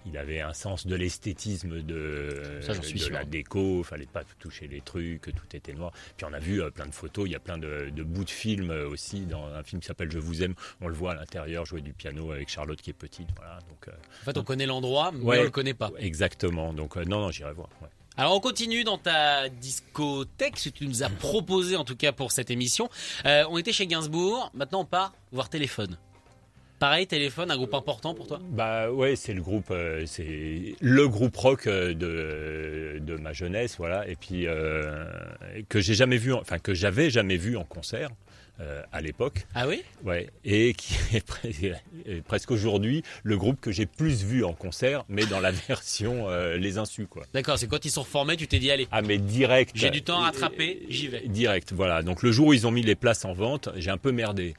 il 0.08 0.18
avait 0.18 0.42
un 0.42 0.54
sens 0.54 0.88
de 0.88 0.96
l'esthétisme 0.96 1.84
de, 1.84 2.60
Ça, 2.62 2.74
suis 2.82 2.94
de 2.94 2.98
sûr. 3.06 3.14
la 3.14 3.24
déco, 3.24 3.84
fallait 3.84 4.08
pas 4.08 4.24
toucher 4.40 4.68
les 4.68 4.82
trucs, 4.82 5.22
que 5.22 5.30
tout 5.32 5.56
était 5.56 5.74
noir. 5.74 5.92
Puis 6.18 6.26
on 6.28 6.34
a 6.34 6.40
vu 6.40 6.64
euh, 6.64 6.72
plein 6.72 6.88
de 6.88 6.94
photos, 6.94 7.28
il 7.28 7.34
y 7.34 7.36
a 7.36 7.40
plein 7.40 7.60
de, 7.60 7.92
de 7.92 8.04
bouts 8.04 8.24
de 8.26 8.30
films 8.32 8.72
aussi, 8.72 9.28
dans 9.28 9.46
un 9.46 9.62
film 9.62 9.80
qui 9.80 9.86
s'appelle 9.88 10.12
Je 10.12 10.18
vous 10.18 10.42
aime, 10.42 10.56
on 10.82 10.88
le 10.88 10.96
voit 10.96 11.12
à 11.12 11.16
l'intérieur 11.16 11.66
jouer 11.66 11.82
du 11.82 11.94
piano 11.94 12.32
avec 12.32 12.50
Charlotte 12.50 12.82
qui 12.82 12.90
est 12.90 12.94
petite, 12.94 13.28
voilà. 13.38 13.60
Donc, 13.70 13.90
euh, 13.90 13.92
En 14.24 14.26
fait, 14.26 14.38
on 14.40 14.44
connaît 14.44 14.66
l'endroit, 14.66 15.12
mais 15.14 15.24
Ouais. 15.24 15.40
on 15.42 15.44
le 15.44 15.50
connaît 15.52 15.76
pas. 15.76 15.92
exactement, 16.00 16.74
donc 16.74 16.96
non, 16.96 17.20
non, 17.22 17.30
j'irai 17.30 17.54
voir. 17.54 17.70
ouais. 17.84 17.90
Alors 18.18 18.34
on 18.36 18.40
continue 18.40 18.84
dans 18.86 18.98
ta 18.98 19.50
discothèque, 19.50 20.58
ce 20.58 20.70
que 20.70 20.76
tu 20.78 20.88
nous 20.88 21.04
as 21.04 21.10
proposé 21.10 21.76
en 21.76 21.84
tout 21.84 21.98
cas 21.98 22.14
pour 22.14 22.32
cette 22.32 22.50
émission. 22.50 22.90
Euh, 23.26 23.44
on 23.50 23.58
était 23.58 23.74
chez 23.74 23.88
Gainsbourg, 23.88 24.52
maintenant 24.54 24.82
on 24.82 24.86
part 24.86 25.14
voir 25.34 25.50
téléphone. 25.50 25.98
Pareil, 26.80 27.08
téléphone, 27.08 27.52
un 27.52 27.56
groupe 27.58 27.74
important 27.74 28.14
pour 28.14 28.28
toi? 28.28 28.40
Bah 28.50 28.92
ouais, 28.92 29.16
c'est 29.16 29.34
le 29.34 29.42
groupe, 29.42 29.68
euh, 29.72 30.06
c'est 30.06 30.76
le 30.82 31.08
groupe 31.08 31.36
rock 31.36 31.68
euh, 31.68 31.94
de, 31.94 33.00
de 33.00 33.16
ma 33.18 33.32
jeunesse, 33.34 33.76
voilà. 33.78 34.08
Et 34.08 34.16
puis 34.16 34.46
que 35.70 35.80
j'ai 35.82 35.94
jamais 35.94 36.18
vu, 36.18 36.34
en- 36.34 36.40
enfin 36.42 36.60
que 36.60 36.74
j'avais 36.74 37.10
jamais 37.10 37.38
vu 37.38 37.56
en 37.58 37.64
concert 37.64 38.10
euh, 38.62 38.82
à 38.92 39.02
l'époque, 39.02 39.46
Ah 39.54 39.68
oui? 39.68 39.84
Ouais. 40.04 40.30
Et 40.44 40.74
qui 40.74 40.94
est 41.14 41.28
pre- 41.28 41.76
est 42.06 42.22
presque 42.22 42.52
aujourd'hui 42.52 43.04
le 43.24 43.38
groupe 43.38 43.60
que 43.60 43.72
j'ai 43.72 43.86
plus 43.86 44.24
vu 44.24 44.44
en 44.46 44.54
concert, 44.54 45.04
mais 45.10 45.26
dans 45.26 45.40
la 45.40 45.52
version 45.68 46.30
euh, 46.30 46.58
les 46.58 46.78
insus, 46.78 47.08
quoi. 47.08 47.24
D'accord, 47.34 47.58
c'est 47.60 47.68
quand 47.68 47.84
ils 47.86 47.92
sont 47.92 48.04
reformés, 48.04 48.38
tu 48.38 48.48
t'es 48.48 48.60
dit, 48.60 48.72
allez, 48.72 48.88
Ah 48.92 49.02
mais 49.02 49.18
direct. 49.18 49.72
j'ai 49.76 49.90
du 49.90 50.02
temps 50.04 50.20
à 50.22 50.26
rattraper, 50.26 50.86
j'y 50.90 51.08
vais. 51.08 51.24
Direct, 51.28 51.74
voilà. 51.74 52.02
Donc 52.02 52.24
le 52.24 52.32
jour 52.32 52.48
où 52.48 52.54
ils 52.54 52.66
ont 52.68 52.72
mis 52.72 52.82
les 52.84 52.96
places 52.96 53.26
en 53.26 53.34
vente, 53.34 53.70
j'ai 53.76 53.90
un 53.92 53.98
peu 53.98 54.12
merdé. 54.12 54.54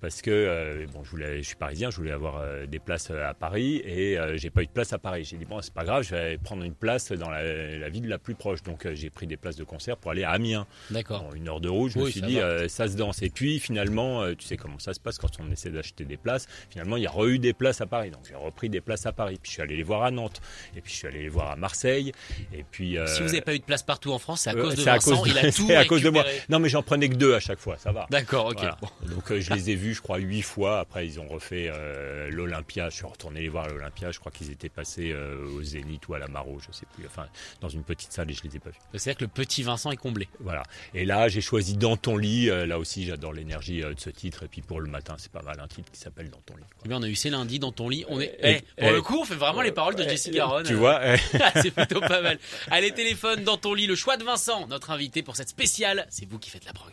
Parce 0.00 0.20
que 0.20 0.30
euh, 0.30 0.86
bon, 0.92 1.02
je 1.04 1.10
voulais, 1.10 1.38
je 1.38 1.46
suis 1.46 1.56
parisien, 1.56 1.90
je 1.90 1.96
voulais 1.96 2.12
avoir 2.12 2.38
euh, 2.38 2.66
des 2.66 2.78
places 2.78 3.08
euh, 3.10 3.28
à 3.28 3.34
Paris 3.34 3.82
et 3.84 4.18
euh, 4.18 4.36
j'ai 4.36 4.50
pas 4.50 4.62
eu 4.62 4.66
de 4.66 4.70
place 4.70 4.92
à 4.92 4.98
Paris. 4.98 5.24
J'ai 5.24 5.36
dit 5.36 5.44
bon, 5.44 5.60
c'est 5.62 5.72
pas 5.72 5.84
grave, 5.84 6.02
je 6.02 6.14
vais 6.14 6.38
prendre 6.38 6.62
une 6.64 6.74
place 6.74 7.12
dans 7.12 7.30
la, 7.30 7.42
la 7.78 7.88
ville 7.88 8.06
la 8.08 8.18
plus 8.18 8.34
proche. 8.34 8.62
Donc 8.62 8.86
j'ai 8.92 9.10
pris 9.10 9.26
des 9.26 9.36
places 9.36 9.56
de 9.56 9.64
concert 9.64 9.96
pour 9.96 10.10
aller 10.10 10.24
à 10.24 10.30
Amiens. 10.30 10.66
D'accord. 10.90 11.24
Bon, 11.24 11.34
une 11.34 11.48
heure 11.48 11.60
de 11.60 11.68
route, 11.68 11.92
je 11.92 11.98
me 11.98 12.10
suis 12.10 12.20
ça 12.20 12.26
dit 12.26 12.38
ça 12.68 12.88
se 12.88 12.96
danse. 12.96 13.22
Et 13.22 13.30
puis 13.30 13.58
finalement, 13.58 14.32
tu 14.34 14.46
sais 14.46 14.56
comment 14.56 14.78
ça 14.78 14.92
se 14.94 15.00
passe 15.00 15.18
quand 15.18 15.30
on 15.40 15.50
essaie 15.50 15.70
d'acheter 15.70 16.04
des 16.04 16.16
places. 16.16 16.46
Finalement, 16.70 16.96
il 16.96 17.04
y 17.04 17.06
a 17.06 17.10
re 17.10 17.26
eu 17.26 17.38
des 17.38 17.52
places 17.52 17.80
à 17.80 17.86
Paris. 17.86 18.10
Donc 18.10 18.22
j'ai 18.28 18.34
repris 18.34 18.68
des 18.68 18.80
places 18.80 19.06
à 19.06 19.12
Paris. 19.12 19.38
Puis 19.40 19.50
je 19.50 19.54
suis 19.54 19.62
allé 19.62 19.76
les 19.76 19.82
voir 19.82 20.02
à 20.02 20.10
Nantes. 20.10 20.40
Et 20.76 20.80
puis 20.80 20.92
je 20.92 20.98
suis 20.98 21.08
allé 21.08 21.22
les 21.22 21.28
voir 21.28 21.50
à 21.50 21.56
Marseille. 21.56 22.12
Et 22.52 22.64
puis 22.70 22.98
Si 23.06 23.20
vous 23.20 23.28
n'avez 23.28 23.40
pas 23.40 23.54
eu 23.54 23.58
de 23.58 23.64
place 23.64 23.82
partout 23.82 24.12
en 24.12 24.18
France, 24.18 24.42
c'est 24.42 24.50
à 24.50 24.54
cause 24.54 24.74
de 24.74 24.82
à 24.82 24.94
Vincent, 24.94 25.16
cause 25.16 25.28
il 25.30 25.38
a 25.38 25.42
tout 25.52 25.66
c'est 25.66 25.76
à 25.76 25.84
cause 25.84 26.02
de 26.02 26.10
moi. 26.10 26.24
Non, 26.48 26.58
mais 26.58 26.68
j'en 26.68 26.82
prenais 26.82 27.08
que 27.08 27.14
deux 27.16 27.34
à 27.34 27.40
chaque 27.40 27.58
fois, 27.60 27.76
ça 27.78 27.92
va. 27.92 28.06
D'accord, 28.10 28.46
ok. 28.46 28.58
Voilà. 28.58 28.76
Bon. 28.80 28.88
Donc 29.08 29.32
je 29.38 29.54
les 29.54 29.70
ai 29.70 29.74
vus, 29.74 29.95
je 29.96 30.00
crois, 30.02 30.18
huit 30.18 30.42
fois. 30.42 30.78
Après, 30.78 31.06
ils 31.06 31.18
ont 31.18 31.26
refait 31.26 31.68
euh, 31.72 32.30
l'Olympia. 32.30 32.88
Je 32.90 32.96
suis 32.96 33.06
retourné 33.06 33.40
les 33.40 33.48
voir 33.48 33.64
à 33.64 33.68
l'Olympia. 33.68 34.12
Je 34.12 34.20
crois 34.20 34.30
qu'ils 34.30 34.50
étaient 34.52 34.68
passés 34.68 35.10
euh, 35.12 35.48
au 35.56 35.62
Zénith 35.62 36.06
ou 36.08 36.14
à 36.14 36.18
la 36.20 36.28
Maro, 36.28 36.58
je 36.60 36.70
sais 36.72 36.86
plus. 36.94 37.04
Enfin, 37.06 37.26
dans 37.60 37.68
une 37.68 37.82
petite 37.82 38.12
salle 38.12 38.30
et 38.30 38.34
je 38.34 38.42
les 38.44 38.54
ai 38.56 38.58
pas 38.60 38.70
vus. 38.70 38.76
C'est-à-dire 38.94 39.18
que 39.18 39.24
le 39.24 39.28
petit 39.30 39.62
Vincent 39.64 39.90
est 39.90 39.96
comblé. 39.96 40.28
Voilà. 40.40 40.62
Et 40.94 41.04
là, 41.04 41.28
j'ai 41.28 41.40
choisi 41.40 41.76
Dans 41.76 41.96
ton 41.96 42.16
lit. 42.16 42.48
Euh, 42.50 42.66
là 42.66 42.78
aussi, 42.78 43.04
j'adore 43.04 43.32
l'énergie 43.32 43.80
de 43.80 43.94
ce 43.98 44.10
titre. 44.10 44.44
Et 44.44 44.48
puis 44.48 44.62
pour 44.62 44.80
le 44.80 44.88
matin, 44.88 45.16
c'est 45.18 45.32
pas 45.32 45.42
mal 45.42 45.58
un 45.60 45.66
titre 45.68 45.90
qui 45.90 45.98
s'appelle 45.98 46.30
Dans 46.30 46.40
ton 46.46 46.56
lit. 46.56 46.62
Eh 46.84 46.88
bien, 46.88 46.98
on 46.98 47.02
a 47.02 47.08
eu 47.08 47.14
ces 47.16 47.30
lundis 47.30 47.58
dans 47.58 47.72
ton 47.72 47.88
lit. 47.88 48.04
On 48.08 48.20
est. 48.20 48.36
Et- 48.42 48.62
Eh, 48.78 48.80
pour 48.82 48.88
et- 48.90 48.92
le 48.92 49.02
coup, 49.02 49.18
on 49.20 49.24
fait 49.24 49.34
vraiment 49.34 49.62
les 49.62 49.72
paroles 49.72 49.96
de 49.96 50.02
Jessie 50.04 50.30
Garonne. 50.30 50.64
Tu 50.66 50.74
vois 50.74 51.00
c'est 51.62 51.70
plutôt 51.70 52.00
pas 52.00 52.20
mal. 52.20 52.38
Allez, 52.70 52.92
téléphone 52.92 53.42
dans 53.44 53.56
ton 53.56 53.72
lit, 53.74 53.86
le 53.86 53.94
choix 53.96 54.16
de 54.16 54.24
Vincent, 54.24 54.66
notre 54.66 54.90
invité 54.90 55.22
pour 55.22 55.36
cette 55.36 55.48
spéciale. 55.48 56.06
C'est 56.10 56.28
vous 56.28 56.38
qui 56.38 56.50
faites 56.50 56.64
la 56.66 56.72
prog. 56.72 56.92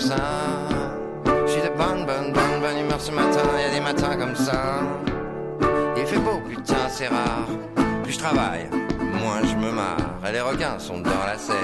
Ça. 0.00 0.16
Je 1.46 1.50
suis 1.52 1.62
de 1.62 1.68
bonne, 1.76 2.06
bonne, 2.06 2.32
bonne, 2.32 2.60
bonne 2.60 2.78
humeur 2.78 3.00
ce 3.00 3.12
matin. 3.12 3.40
Y 3.58 3.70
a 3.70 3.74
des 3.74 3.80
matins 3.80 4.16
comme 4.16 4.34
ça. 4.34 4.80
Il 5.96 6.06
fait 6.06 6.18
beau, 6.18 6.40
putain, 6.48 6.88
c'est 6.88 7.08
rare. 7.08 7.46
Plus 8.02 8.12
je 8.12 8.18
travaille, 8.18 8.68
moins 9.20 9.42
je 9.44 9.56
me 9.56 9.70
marre. 9.70 9.96
Et 10.26 10.32
les 10.32 10.40
requins 10.40 10.78
sont 10.78 11.00
dans 11.00 11.24
la 11.26 11.36
Seine. 11.38 11.56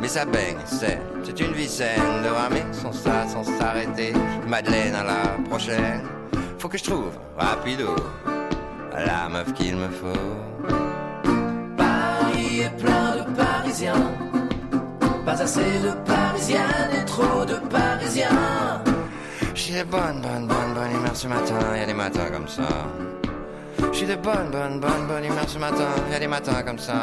Mais 0.00 0.08
ça 0.08 0.24
baigne, 0.24 0.58
c'est, 0.66 1.00
c'est 1.22 1.38
une 1.38 1.52
vie 1.52 1.68
saine 1.68 2.22
de 2.24 2.28
ramer 2.28 2.64
sans 2.72 2.92
ça, 2.92 3.26
sans 3.28 3.44
s'arrêter. 3.44 4.12
Madeleine 4.48 4.96
à 4.96 5.04
la 5.04 5.48
prochaine. 5.48 6.02
Faut 6.58 6.68
que 6.68 6.78
je 6.78 6.84
trouve, 6.84 7.12
rapido, 7.36 7.94
la 8.94 9.28
meuf 9.28 9.52
qu'il 9.54 9.76
me 9.76 9.88
faut. 9.88 10.68
Paris 11.76 12.62
est 12.62 12.76
plein 12.82 13.16
de 13.16 13.36
Parisiens. 13.36 14.10
Pas 15.24 15.40
assez 15.40 15.60
de 15.60 15.90
Parisiennes 16.04 16.11
J'ai 19.72 19.84
bonne, 19.84 20.20
bonne, 20.20 20.46
bonne, 20.46 20.74
bonne 20.74 20.90
humeur 20.90 21.16
ce 21.16 21.26
matin. 21.26 21.58
Y 21.74 21.80
a 21.80 21.86
des 21.86 21.94
matins 21.94 22.30
comme 22.30 22.46
ça. 22.46 22.68
J'ai 23.90 24.04
de 24.04 24.16
bonne, 24.16 24.50
bonne, 24.50 24.80
bonne, 24.80 25.06
bonne 25.08 25.24
humeur 25.24 25.48
ce 25.48 25.58
matin. 25.58 25.88
Y 26.10 26.14
a 26.14 26.18
des 26.18 26.26
matins 26.26 26.62
comme 26.62 26.78
ça. 26.78 27.02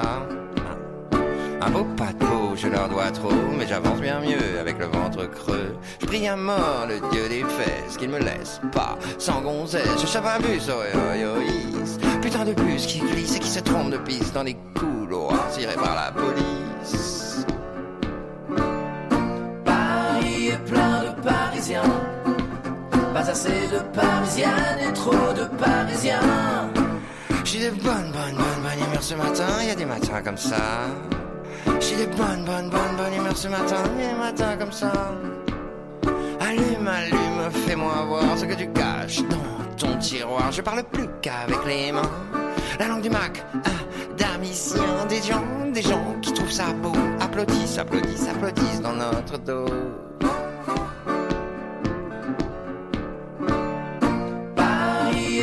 Un 1.61 1.69
beau 1.71 1.83
pas 1.97 2.13
de 2.13 2.23
peau, 2.23 2.55
je 2.55 2.67
leur 2.67 2.87
dois 2.87 3.09
trop, 3.09 3.33
mais 3.57 3.65
j'avance 3.65 3.99
bien 3.99 4.19
mieux 4.19 4.59
avec 4.59 4.77
le 4.77 4.85
ventre 4.85 5.25
creux. 5.31 5.75
Je 5.99 6.05
prie 6.05 6.27
à 6.27 6.35
mort 6.35 6.85
le 6.87 6.99
dieu 7.09 7.27
des 7.27 7.43
fesses, 7.43 7.97
qu'il 7.97 8.09
me 8.09 8.19
laisse 8.19 8.61
pas 8.71 8.99
sans 9.17 9.41
gonzesse. 9.41 9.99
Je 9.99 10.05
chape 10.05 10.27
un 10.27 10.39
bus, 10.39 10.69
oh, 10.69 10.83
oh, 10.93 11.37
oh, 11.37 11.41
yes. 11.41 11.97
Putain 12.21 12.45
de 12.45 12.53
bus 12.53 12.85
qui 12.85 12.99
glisse 12.99 13.35
et 13.35 13.39
qui 13.39 13.49
se 13.49 13.61
trompe 13.61 13.89
de 13.89 13.97
piste 13.97 14.35
dans 14.35 14.43
des 14.43 14.57
couloirs 14.77 15.47
tirés 15.51 15.73
par 15.73 15.95
la 15.95 16.11
police. 16.11 17.18
Assez 23.29 23.67
de 23.71 23.79
Parisiennes 23.93 24.79
et 24.89 24.93
trop 24.93 25.33
de 25.33 25.45
Parisiens. 25.63 26.19
J'ai 27.43 27.69
de 27.69 27.75
bonnes, 27.75 28.11
bonnes, 28.11 28.35
bonnes, 28.35 28.61
bonnes 28.63 28.87
humeurs 28.87 29.03
ce 29.03 29.13
matin, 29.13 29.63
y 29.67 29.69
a 29.69 29.75
des 29.75 29.85
matins 29.85 30.21
comme 30.23 30.37
ça. 30.37 30.87
J'ai 31.79 32.07
de 32.07 32.15
bonnes, 32.15 32.43
bonnes, 32.45 32.69
bonnes, 32.69 32.95
bonnes 32.97 33.13
humeurs 33.13 33.37
ce 33.37 33.47
matin, 33.47 33.83
y 33.99 34.03
a 34.03 34.07
des 34.07 34.17
matins 34.17 34.57
comme 34.57 34.71
ça. 34.71 34.91
Allume, 36.39 36.87
allume, 36.87 37.51
fais-moi 37.67 37.93
voir 38.07 38.35
ce 38.35 38.45
que 38.45 38.55
tu 38.55 38.67
caches 38.71 39.21
dans 39.29 39.75
ton 39.77 39.95
tiroir. 39.97 40.51
Je 40.51 40.61
parle 40.61 40.83
plus 40.83 41.07
qu'avec 41.21 41.63
les 41.67 41.91
mains. 41.91 42.11
La 42.79 42.87
langue 42.87 43.01
du 43.01 43.11
Mac, 43.11 43.45
un 43.53 44.15
damicien. 44.15 45.05
Des 45.07 45.21
gens, 45.21 45.43
des 45.71 45.83
gens 45.83 46.15
qui 46.21 46.33
trouvent 46.33 46.51
ça 46.51 46.73
beau. 46.81 46.93
Applaudissent, 47.19 47.77
applaudissent, 47.77 48.27
applaudissent 48.27 48.81
dans 48.81 48.93
notre 48.93 49.37
dos. 49.37 49.65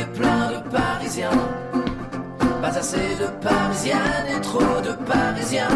Plein 0.05 0.53
de 0.53 0.71
Parisiens. 0.71 1.31
Pas 2.61 2.69
assez 2.69 3.17
de 3.19 3.27
Parisiennes 3.43 4.37
et 4.37 4.41
trop 4.43 4.81
de 4.83 4.93
Parisiens. 5.07 5.69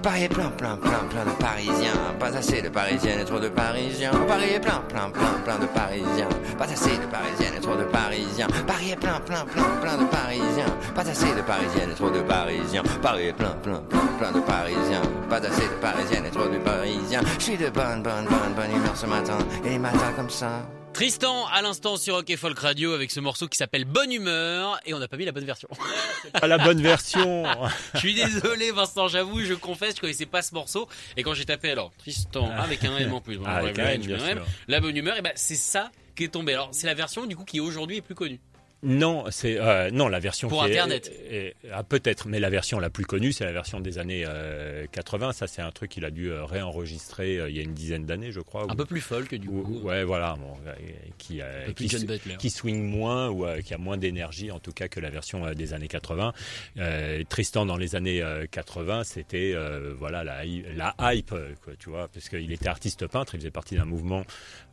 Paris 0.00 0.24
est 0.24 0.28
plein, 0.28 0.50
plein, 0.50 0.76
plein, 0.76 1.00
plein 1.10 1.24
de 1.24 1.30
Parisiens. 1.40 1.98
Pas 2.20 2.36
assez 2.36 2.62
de 2.62 2.68
Parisiennes 2.68 3.20
et 3.20 3.24
trop 3.24 3.40
de 3.40 3.48
Parisiens. 3.48 4.12
Paris 4.28 4.50
est 4.54 4.60
plein, 4.60 4.80
plein, 4.88 5.10
plein, 5.10 5.32
plein 5.44 5.58
de 5.58 5.66
Parisiens. 5.66 6.28
Pas 6.58 6.64
assez 6.64 6.96
de 6.96 7.06
Parisiennes 7.06 7.54
et 7.56 7.60
trop 7.60 7.74
de 7.74 7.84
Parisiens. 7.84 8.46
Paris 8.66 8.90
est 8.90 8.96
plein, 8.96 9.20
plein, 9.20 9.44
plein, 9.46 9.64
plein 9.80 9.96
de 9.96 10.04
Parisiens. 10.04 10.72
Pas 10.94 11.08
assez 11.08 11.34
de 11.34 11.42
Parisiennes 11.42 11.90
et 11.90 11.94
trop 11.94 12.10
de 12.10 12.20
Parisiens. 12.20 12.82
Paris 13.02 13.26
est 13.28 13.32
plein, 13.32 13.56
plein, 13.62 13.80
plein, 13.88 14.06
plein 14.18 14.32
de 14.32 14.40
Parisiens. 14.40 15.02
Pas 15.28 15.38
assez 15.38 15.68
de 15.68 15.80
Parisiennes 15.80 16.26
et 16.26 16.30
trop 16.30 16.48
de 16.48 16.58
Parisiens. 16.58 17.22
Je 17.38 17.42
suis 17.42 17.56
de 17.56 17.70
bonne, 17.70 18.02
bonne, 18.02 18.26
bonne, 18.26 18.54
bonne 18.54 18.76
humeur 18.76 18.94
ce 18.96 19.06
matin. 19.06 19.38
Et 19.64 19.70
les 19.70 19.78
matins 19.78 20.12
comme 20.16 20.30
ça. 20.30 20.60
Tristan, 20.94 21.46
à 21.48 21.60
l'instant 21.60 21.96
sur 21.96 22.14
Rock 22.14 22.30
et 22.30 22.36
Folk 22.36 22.56
Radio 22.60 22.92
avec 22.92 23.10
ce 23.10 23.18
morceau 23.18 23.48
qui 23.48 23.58
s'appelle 23.58 23.84
Bonne 23.84 24.12
Humeur 24.12 24.78
et 24.86 24.94
on 24.94 25.00
n'a 25.00 25.08
pas 25.08 25.16
mis 25.16 25.24
la 25.24 25.32
bonne 25.32 25.44
version. 25.44 25.68
Pas 26.40 26.46
la 26.46 26.56
bonne 26.56 26.80
version. 26.80 27.44
je 27.94 27.98
suis 27.98 28.14
désolé 28.14 28.70
Vincent, 28.70 29.08
j'avoue, 29.08 29.40
je 29.40 29.54
confesse, 29.54 29.96
je 29.96 30.00
connaissais 30.00 30.24
pas 30.26 30.40
ce 30.40 30.54
morceau 30.54 30.88
et 31.16 31.24
quand 31.24 31.34
j'ai 31.34 31.44
tapé 31.46 31.70
alors 31.72 31.90
Tristan 31.98 32.48
avec 32.50 32.84
un 32.84 32.96
M 32.96 33.12
en 33.12 33.20
plus, 33.20 33.40
Ah, 33.44 33.56
avec 33.56 33.76
ouais, 33.76 33.96
M, 33.96 34.02
bien 34.02 34.18
sûr. 34.20 34.46
la 34.68 34.80
bonne 34.80 34.96
humeur, 34.96 35.16
et 35.16 35.22
ben 35.22 35.32
c'est 35.34 35.56
ça 35.56 35.90
qui 36.14 36.24
est 36.24 36.28
tombé. 36.28 36.52
Alors 36.52 36.68
c'est 36.70 36.86
la 36.86 36.94
version 36.94 37.26
du 37.26 37.34
coup 37.34 37.44
qui 37.44 37.58
aujourd'hui 37.58 37.96
est 37.96 38.02
plus 38.02 38.14
connue. 38.14 38.40
Non, 38.84 39.24
c'est 39.30 39.58
euh, 39.58 39.90
non 39.90 40.08
la 40.08 40.20
version 40.20 40.48
Pour 40.48 40.62
qui 40.64 40.70
Internet. 40.70 41.10
ah, 41.72 41.82
peut-être, 41.82 42.28
mais 42.28 42.38
la 42.38 42.50
version 42.50 42.78
la 42.78 42.90
plus 42.90 43.04
connue, 43.06 43.32
c'est 43.32 43.44
la 43.44 43.52
version 43.52 43.80
des 43.80 43.98
années 43.98 44.24
euh, 44.26 44.86
80. 44.92 45.32
Ça, 45.32 45.46
c'est 45.46 45.62
un 45.62 45.70
truc 45.70 45.90
qu'il 45.90 46.04
a 46.04 46.10
dû 46.10 46.30
euh, 46.30 46.44
réenregistrer 46.44 47.38
euh, 47.38 47.48
il 47.50 47.56
y 47.56 47.60
a 47.60 47.62
une 47.62 47.72
dizaine 47.74 48.04
d'années, 48.04 48.30
je 48.30 48.40
crois. 48.40 48.66
Un 48.70 48.76
peu 48.76 48.84
plus 48.84 49.00
folk 49.00 49.34
du 49.34 49.48
ou- 49.48 49.62
coup. 49.62 49.78
ouais, 49.80 50.04
voilà, 50.04 50.36
bon, 50.38 50.54
euh, 50.66 50.74
qui 51.18 51.40
euh, 51.40 51.72
qui, 51.72 51.88
John 51.88 52.04
Butler. 52.04 52.36
qui 52.38 52.50
swing 52.50 52.82
moins 52.84 53.28
ou 53.30 53.46
euh, 53.46 53.60
qui 53.62 53.72
a 53.74 53.78
moins 53.78 53.96
d'énergie, 53.96 54.50
en 54.50 54.58
tout 54.60 54.72
cas 54.72 54.88
que 54.88 55.00
la 55.00 55.10
version 55.10 55.46
euh, 55.46 55.54
des 55.54 55.72
années 55.72 55.88
80. 55.88 56.32
Euh, 56.78 57.22
Tristan 57.28 57.64
dans 57.66 57.76
les 57.76 57.96
années 57.96 58.22
euh, 58.22 58.46
80, 58.50 59.04
c'était 59.04 59.52
euh, 59.54 59.94
voilà 59.98 60.24
la, 60.24 60.44
hy- 60.44 60.64
la 60.76 60.94
hype, 61.00 61.32
euh, 61.32 61.52
quoi, 61.64 61.72
tu 61.78 61.88
vois, 61.90 62.08
parce 62.08 62.28
qu'il 62.28 62.52
était 62.52 62.68
artiste 62.68 63.06
peintre, 63.06 63.34
il 63.34 63.38
faisait 63.40 63.50
partie 63.50 63.76
d'un 63.76 63.84
mouvement 63.86 64.24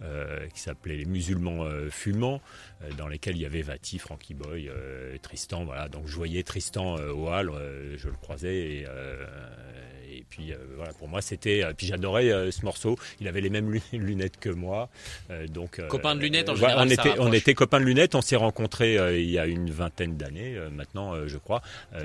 euh, 0.04 0.46
qui 0.54 0.60
s'appelait 0.60 0.98
les 0.98 1.06
musulmans 1.06 1.64
euh, 1.64 1.90
fumants, 1.90 2.42
euh, 2.84 2.90
dans 2.98 3.08
lesquels 3.08 3.36
il 3.36 3.42
y 3.42 3.46
avait 3.46 3.62
Vati, 3.62 4.00
Frankie 4.02 4.34
Boy, 4.34 4.68
euh, 4.70 5.18
Tristan, 5.22 5.64
voilà. 5.64 5.88
Donc 5.88 6.08
je 6.08 6.16
voyais 6.16 6.44
Tristan 6.44 6.98
euh, 6.98 7.12
au 7.14 7.30
hall, 7.30 7.50
euh, 7.50 7.96
je 7.98 8.10
le 8.10 8.16
croisais 8.16 8.56
et, 8.56 8.88
et 10.18 10.24
puis 10.30 10.52
euh, 10.54 10.58
voilà 10.78 10.94
pour 10.94 11.08
moi 11.08 11.22
c'était. 11.22 11.64
euh, 11.64 11.74
puis 11.76 11.88
j'adorais 11.88 12.32
euh, 12.32 12.52
ce 12.52 12.64
morceau. 12.66 12.98
Il 13.20 13.28
avait 13.28 13.42
les 13.42 13.50
mêmes 13.50 13.72
lu- 13.72 13.82
lunettes 13.94 14.38
que 14.40 14.50
moi, 14.50 14.90
donc 15.50 15.82
Copains 15.88 16.16
de 16.16 16.22
lunettes, 16.22 16.50
en 16.50 16.56
général, 16.56 16.88
on 16.88 16.90
était 16.92 17.20
on 17.20 17.34
était 17.34 17.54
copains 17.54 17.80
de 17.80 17.86
lunettes. 17.86 18.16
On 18.16 18.22
s'est 18.22 18.36
rencontrés 18.36 18.96
il 19.22 19.30
y 19.30 19.40
a 19.40 19.46
une 19.46 19.70
vingtaine 19.72 20.18
d'années 20.18 20.58
maintenant, 20.72 21.28
je 21.28 21.38
crois. 21.38 21.62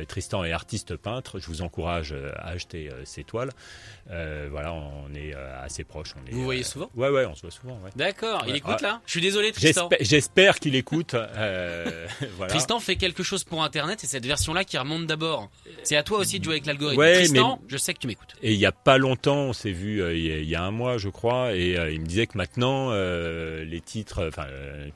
Tristan 0.09 0.45
est 0.45 0.53
artiste 0.53 0.97
peintre. 0.97 1.39
Je 1.39 1.47
vous 1.47 1.63
encourage 1.63 2.15
à 2.37 2.49
acheter 2.49 2.91
ses 3.05 3.25
toiles. 3.25 3.51
Voilà, 4.09 4.73
on 4.73 5.13
est 5.15 5.35
assez 5.63 5.85
proches. 5.85 6.15
On 6.23 6.27
est, 6.29 6.33
Vous 6.33 6.45
voyez 6.45 6.63
souvent? 6.63 6.91
Ouais, 6.95 7.09
ouais, 7.09 7.27
on 7.27 7.35
se 7.35 7.43
voit 7.43 7.51
souvent. 7.51 7.75
Ouais. 7.85 7.91
D'accord, 7.97 8.45
il 8.49 8.57
écoute 8.57 8.81
là? 8.81 9.01
Je 9.07 9.11
suis 9.13 9.21
désolé 9.21 9.53
Tristan. 9.53 9.89
J'espère- 9.91 10.07
J'espère 10.07 10.59
qu'il 10.61 10.75
écoute. 10.77 11.15
euh, 11.15 12.07
voilà. 12.37 12.51
Tristan 12.53 12.79
fait 12.81 12.97
quelque 12.97 13.23
chose 13.23 13.45
pour 13.45 13.63
Internet 13.65 14.03
et 14.05 14.07
cette 14.07 14.27
version-là 14.27 14.65
qui 14.65 14.79
remonte 14.79 15.07
d'abord. 15.07 15.51
C'est 15.83 15.97
à 15.97 16.03
toi 16.03 16.19
aussi 16.19 16.39
de 16.39 16.45
jouer 16.45 16.55
avec 16.55 16.67
l'algorithme. 16.67 17.01
Ouais, 17.01 17.15
Tristan, 17.15 17.59
mais- 17.63 17.69
je 17.69 17.77
sais 17.77 17.95
que 17.95 17.96
tu 17.99 18.07
m'écoutes. 18.07 18.35
Et 18.43 18.53
il 18.53 18.59
y 18.59 18.67
a 18.67 18.73
pas 18.73 18.99
longtemps, 18.99 19.45
on 19.47 19.53
s'est 19.53 19.73
vu 19.73 20.03
euh, 20.03 20.15
il 20.17 20.25
y 20.27 20.33
a- 20.33 20.39
il 20.39 20.49
y 20.49 20.55
a 20.55 20.63
un 20.63 20.71
mois, 20.71 20.99
je 20.99 21.09
crois, 21.09 21.55
et 21.55 21.77
euh, 21.79 21.91
il 21.91 22.01
me 22.01 22.07
disait 22.07 22.27
que 22.27 22.37
maintenant 22.37 22.91
euh, 22.93 23.65
les 23.65 23.81
titres, 23.81 24.27
enfin 24.29 24.47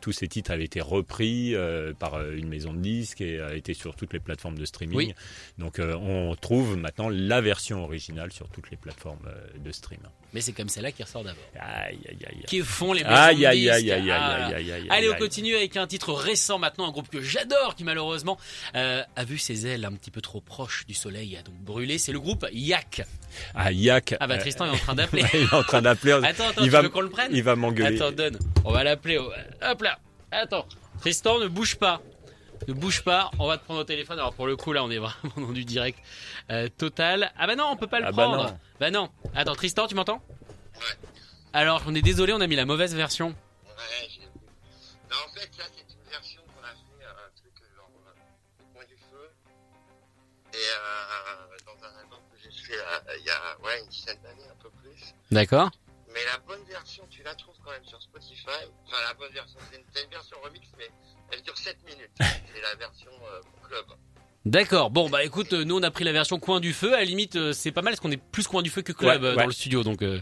tous 0.01 0.13
ces 0.13 0.29
titres 0.29 0.51
avaient 0.51 0.65
été 0.65 0.81
repris 0.81 1.55
par 1.99 2.21
une 2.31 2.49
maison 2.49 2.73
de 2.73 2.79
disques 2.79 3.21
et 3.21 3.41
étaient 3.55 3.75
sur 3.75 3.95
toutes 3.97 4.13
les 4.13 4.21
plateformes 4.21 4.59
de 4.59 4.65
streaming. 4.65 4.97
Oui. 4.97 5.15
Donc 5.59 5.79
on 5.81 6.35
trouve 6.41 6.77
maintenant 6.77 7.09
la 7.09 7.41
version 7.41 7.83
originale 7.85 8.33
sur 8.33 8.49
toutes 8.49 8.71
les 8.71 8.77
plateformes 8.77 9.29
de 9.63 9.73
stream. 9.73 10.01
Mais 10.33 10.41
c'est 10.41 10.53
comme 10.53 10.69
celle-là 10.69 10.93
qui 10.93 11.03
ressort 11.03 11.25
d'abord. 11.25 11.43
Aïe 11.59 11.99
aïe 12.09 12.19
aïe. 12.27 12.45
Qui 12.47 12.61
font 12.61 12.93
les 12.93 13.03
Aïe 13.03 13.45
aïe 13.47 13.69
aïe 13.69 13.91
aïe 13.91 13.91
aïe 13.91 14.11
Ah, 14.11 14.47
aïe 14.47 14.55
aïe 14.55 14.73
aïe. 14.73 14.87
Allez, 14.91 15.11
on 15.11 15.17
continue 15.17 15.57
avec 15.57 15.77
un 15.77 15.87
titre 15.87 16.13
récent 16.13 16.59
maintenant, 16.59 16.87
un 16.87 16.93
groupe 16.93 17.09
que 17.09 17.21
j'adore, 17.21 17.75
qui 17.77 17.85
malheureusement 17.85 18.39
euh, 18.77 19.03
a 19.17 19.25
vu 19.25 19.39
ses 19.39 19.67
ailes 19.67 19.85
un 19.85 19.93
petit 19.93 20.11
peu 20.11 20.21
trop 20.21 20.41
proches 20.41 20.87
du 20.87 20.95
soleil, 20.95 21.37
a 21.37 21.43
donc 21.43 21.57
brûlé. 21.57 21.99
C'est 21.99 22.13
le 22.13 22.21
groupe 22.21 22.47
Yak. 22.53 23.03
Ah 23.55 23.73
Yak. 23.73 24.15
Ah 24.21 24.27
bah 24.27 24.39
Tristan 24.39 24.67
est 24.67 24.71
en 24.71 24.77
train 24.77 24.95
d'appeler. 24.95 25.25
il 25.35 25.41
est 25.41 25.55
en 25.55 25.63
train 25.63 25.83
d'appeler. 25.83 26.13
Attends, 26.23 26.49
attends, 26.49 26.63
il 26.63 26.65
tu 26.65 26.71
va, 26.71 26.83
veux 26.83 26.89
qu'on 26.89 27.01
le 27.01 27.11
prenne 27.11 27.31
Il 27.33 27.43
va 27.43 27.57
m'engueuler. 27.57 27.97
Attends, 27.97 28.13
donne. 28.13 28.39
On 28.65 28.73
va 28.73 28.85
l'appeler. 28.85 29.19
Hop 29.19 29.83
là. 29.83 29.99
Attends. 30.31 30.67
Tristan, 31.01 31.39
ne 31.41 31.49
bouge 31.49 31.77
pas. 31.77 32.03
Ne 32.71 32.75
bouge 32.75 33.03
pas. 33.03 33.33
On 33.41 33.49
va 33.49 33.59
te 33.59 33.65
prendre 33.65 33.81
au 33.81 33.85
téléphone. 33.85 34.19
Alors 34.21 34.33
pour 34.33 34.47
le 34.47 34.55
coup, 34.57 34.73
là, 34.73 34.85
on 34.85 34.91
est 34.93 34.99
vraiment 34.99 35.35
dans 35.37 35.51
du 35.53 35.65
direct 35.65 35.99
euh, 36.51 36.69
total. 36.69 37.33
Ah 37.37 37.49
bah 37.49 37.57
non, 37.57 37.67
on 37.73 37.77
peut 37.77 37.89
pas 37.89 37.99
le 37.99 38.07
Ah 38.07 38.13
bah 38.13 38.27
prendre. 38.27 38.45
non. 38.45 38.59
Bah 38.79 38.91
non. 38.93 39.11
Attends, 39.35 39.57
Tristan, 39.57 39.89
tu 39.89 39.97
m'entends 39.97 40.23
Alors, 41.53 41.83
on 41.89 41.95
est 41.97 42.03
désolé, 42.03 42.33
on 42.33 42.41
a 42.41 42.47
mis 42.47 42.55
la 42.55 42.67
mauvaise 42.67 42.95
version. 42.95 43.31
Ouais, 43.31 44.09
j'ai 44.09 44.21
vu. 44.21 44.27
Non, 45.11 45.17
en 45.27 45.33
fait, 45.35 45.51
là, 45.59 45.65
c'est 45.75 45.95
une 45.95 46.11
version 46.11 46.43
qu'on 46.47 46.63
a 46.63 46.71
fait, 46.71 47.05
euh, 47.05 47.11
un 47.27 47.31
truc 47.35 47.53
euh, 47.61 47.77
genre 47.77 47.91
euh, 48.07 48.63
au 48.63 48.73
coin 48.73 48.85
du 48.85 48.95
feu. 48.95 49.31
Et 50.55 50.57
euh, 50.57 51.57
dans 51.67 51.85
un 51.89 51.99
album 52.03 52.21
que 52.33 52.39
j'ai 52.41 52.51
fait 52.53 52.79
il 53.19 53.27
y 53.27 53.31
a 53.31 53.59
ouais, 53.65 53.81
une 53.83 53.89
dizaine 53.89 54.19
d'années, 54.23 54.49
un 54.49 54.63
peu 54.63 54.71
plus. 54.81 55.13
D'accord. 55.33 55.71
Mais 56.15 56.25
la 56.25 56.39
bonne 56.39 56.63
version, 56.69 57.05
tu 57.11 57.25
la 57.25 57.35
trouves 57.35 57.57
quand 57.65 57.73
même 57.73 57.85
sur 57.85 58.01
Spotify. 58.01 58.47
Enfin, 58.87 58.97
la 59.09 59.15
bonne 59.15 59.33
version, 59.33 59.59
c'est 59.71 59.77
une, 59.79 59.85
c'est 59.93 60.05
une 60.05 60.11
version 60.11 60.37
remix, 60.45 60.69
mais 60.79 60.89
elle 61.33 61.43
dure 61.43 61.57
7 61.57 61.77
minutes. 61.87 62.11
C'est 62.19 62.63
la 62.63 62.75
version 62.79 63.11
euh, 63.33 63.41
club. 63.69 63.85
D'accord. 64.47 64.91
Bon, 64.91 65.11
bah 65.11 65.23
écoute, 65.25 65.53
euh, 65.53 65.65
nous 65.65 65.77
on 65.79 65.83
a 65.83 65.91
pris 65.91 66.05
la 66.05 66.13
version 66.13 66.39
coin 66.41 66.61
du 66.61 66.73
feu. 66.73 66.95
À 66.95 66.99
la 66.99 67.05
limite, 67.05 67.37
euh, 67.37 67.53
c'est 67.53 67.73
pas 67.73 67.83
mal 67.83 67.93
parce 67.93 68.01
qu'on 68.01 68.11
est 68.11 68.17
plus 68.17 68.47
coin 68.47 68.63
du 68.63 68.71
feu 68.71 68.81
que 68.83 68.93
club 68.93 69.23
Ouais, 69.23 69.33
dans 69.35 69.41
ouais. 69.41 69.47
le 69.47 69.53
studio. 69.53 69.83
Donc, 69.83 70.01
euh, 70.03 70.17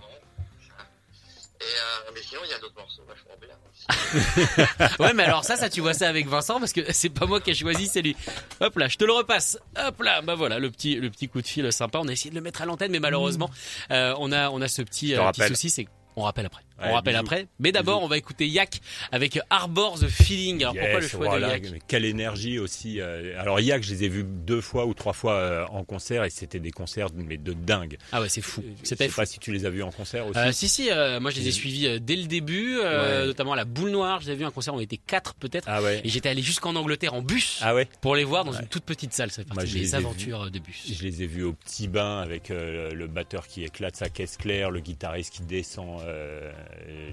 Et, 1.60 1.64
euh, 1.64 2.10
mais 2.14 2.20
sinon, 2.22 2.40
il 2.44 2.50
y 2.50 2.54
a 2.54 2.58
d'autres 2.58 2.74
morceaux 2.76 3.02
vachement 3.06 3.36
bien. 3.40 3.50
aussi. 3.70 4.98
ouais, 5.02 5.12
mais 5.14 5.22
alors 5.24 5.44
ça, 5.44 5.56
ça 5.56 5.70
tu 5.70 5.80
vois 5.80 5.94
ça 5.94 6.08
avec 6.08 6.26
Vincent 6.26 6.58
parce 6.58 6.72
que 6.72 6.92
c'est 6.92 7.08
pas 7.10 7.26
moi 7.26 7.40
qui 7.40 7.50
ai 7.50 7.54
choisi, 7.54 7.86
c'est 7.86 8.02
lui. 8.02 8.16
Hop 8.60 8.76
là, 8.76 8.88
je 8.88 8.96
te 8.96 9.04
le 9.04 9.12
repasse. 9.12 9.56
Hop 9.76 10.00
là, 10.02 10.20
bah 10.22 10.34
voilà, 10.34 10.58
le 10.58 10.70
petit, 10.70 10.96
le 10.96 11.10
petit 11.10 11.28
coup 11.28 11.40
de 11.40 11.46
fil 11.46 11.72
sympa. 11.72 11.98
On 12.00 12.08
a 12.08 12.12
essayé 12.12 12.30
de 12.30 12.34
le 12.34 12.40
mettre 12.42 12.62
à 12.62 12.66
l'antenne, 12.66 12.90
mais 12.90 13.00
malheureusement, 13.00 13.50
euh, 13.92 14.14
on 14.18 14.32
a, 14.32 14.50
on 14.50 14.60
a 14.60 14.68
ce 14.68 14.82
petit, 14.82 15.14
euh, 15.16 15.32
souci, 15.46 15.70
c'est 15.70 15.86
On 16.16 16.22
rappelle 16.22 16.46
après. 16.46 16.62
Ouais, 16.78 16.86
on 16.90 16.92
rappelle 16.94 17.14
bisous. 17.14 17.24
après. 17.24 17.46
Mais 17.58 17.72
d'abord, 17.72 18.02
on 18.02 18.08
va 18.08 18.16
écouter 18.18 18.46
Yak 18.48 18.80
avec 19.12 19.38
Arbor 19.50 19.98
the 19.98 20.06
Feeling. 20.08 20.62
Alors 20.62 20.74
pourquoi 20.74 21.00
le 21.00 21.08
choix 21.08 21.26
voilà, 21.26 21.48
de 21.48 21.52
Yak? 21.64 21.72
Mais 21.72 21.80
Quelle 21.88 22.04
énergie 22.04 22.58
aussi. 22.58 23.00
euh, 23.00 23.34
Alors 23.40 23.58
Yak, 23.60 23.82
je 23.82 23.90
les 23.90 24.04
ai 24.04 24.08
vus 24.08 24.24
deux 24.24 24.60
fois 24.60 24.86
ou 24.86 24.94
trois 24.94 25.12
fois 25.12 25.34
euh, 25.34 25.66
en 25.70 25.84
concert 25.84 26.24
et 26.24 26.30
c'était 26.30 26.60
des 26.60 26.70
concerts 26.70 27.08
mais 27.14 27.36
de 27.36 27.52
dingue. 27.52 27.98
Ah 28.12 28.20
ouais, 28.20 28.28
c'est 28.28 28.40
fou. 28.42 28.62
Je 28.82 28.88
C'était 28.88 29.04
sais 29.04 29.10
fou. 29.10 29.16
pas 29.16 29.26
si 29.26 29.38
tu 29.38 29.52
les 29.52 29.66
as 29.66 29.70
vus 29.70 29.82
en 29.82 29.90
concert 29.90 30.26
aussi. 30.26 30.38
Euh, 30.38 30.52
si 30.52 30.68
si, 30.68 30.90
euh, 30.90 31.18
moi 31.20 31.30
je 31.30 31.40
les 31.40 31.48
ai 31.48 31.50
suivis 31.52 31.86
euh, 31.86 31.98
dès 32.00 32.16
le 32.16 32.26
début, 32.26 32.78
euh, 32.78 33.20
Ouais. 33.22 33.26
notamment 33.26 33.52
à 33.52 33.56
la 33.56 33.64
Boule 33.64 33.90
Noire. 33.90 34.20
Je 34.20 34.26
les 34.26 34.32
ai 34.32 34.36
vus 34.36 34.44
un 34.44 34.50
concert, 34.50 34.72
on 34.74 34.80
était 34.80 34.96
quatre 34.98 35.34
peut-être, 35.34 35.64
ah 35.68 35.82
ouais. 35.82 36.00
et 36.04 36.08
j'étais 36.08 36.28
allé 36.28 36.42
jusqu'en 36.42 36.74
Angleterre 36.76 37.14
en 37.14 37.22
bus 37.22 37.58
Ah 37.62 37.74
ouais. 37.74 37.88
pour 38.00 38.14
les 38.16 38.24
voir 38.24 38.44
dans 38.44 38.52
une 38.52 38.66
toute 38.68 38.84
petite 38.84 39.12
salle. 39.12 39.30
Ça 39.30 39.42
fait 39.42 39.48
partie 39.48 39.66
je 39.70 39.78
des 39.78 39.94
aventures 39.94 40.42
euh, 40.44 40.50
de 40.50 40.58
bus. 40.58 40.92
Je 40.96 41.02
les 41.02 41.22
ai 41.22 41.26
vus 41.26 41.42
au 41.44 41.52
petit 41.52 41.88
bain 41.88 42.20
avec 42.20 42.50
euh, 42.50 42.92
le 42.92 43.06
batteur 43.06 43.46
qui 43.46 43.64
éclate 43.64 43.96
sa 43.96 44.08
caisse 44.08 44.36
claire, 44.36 44.70
le 44.70 44.80
guitariste 44.80 45.34
qui 45.34 45.42
descend 45.42 46.00
euh, 46.02 46.52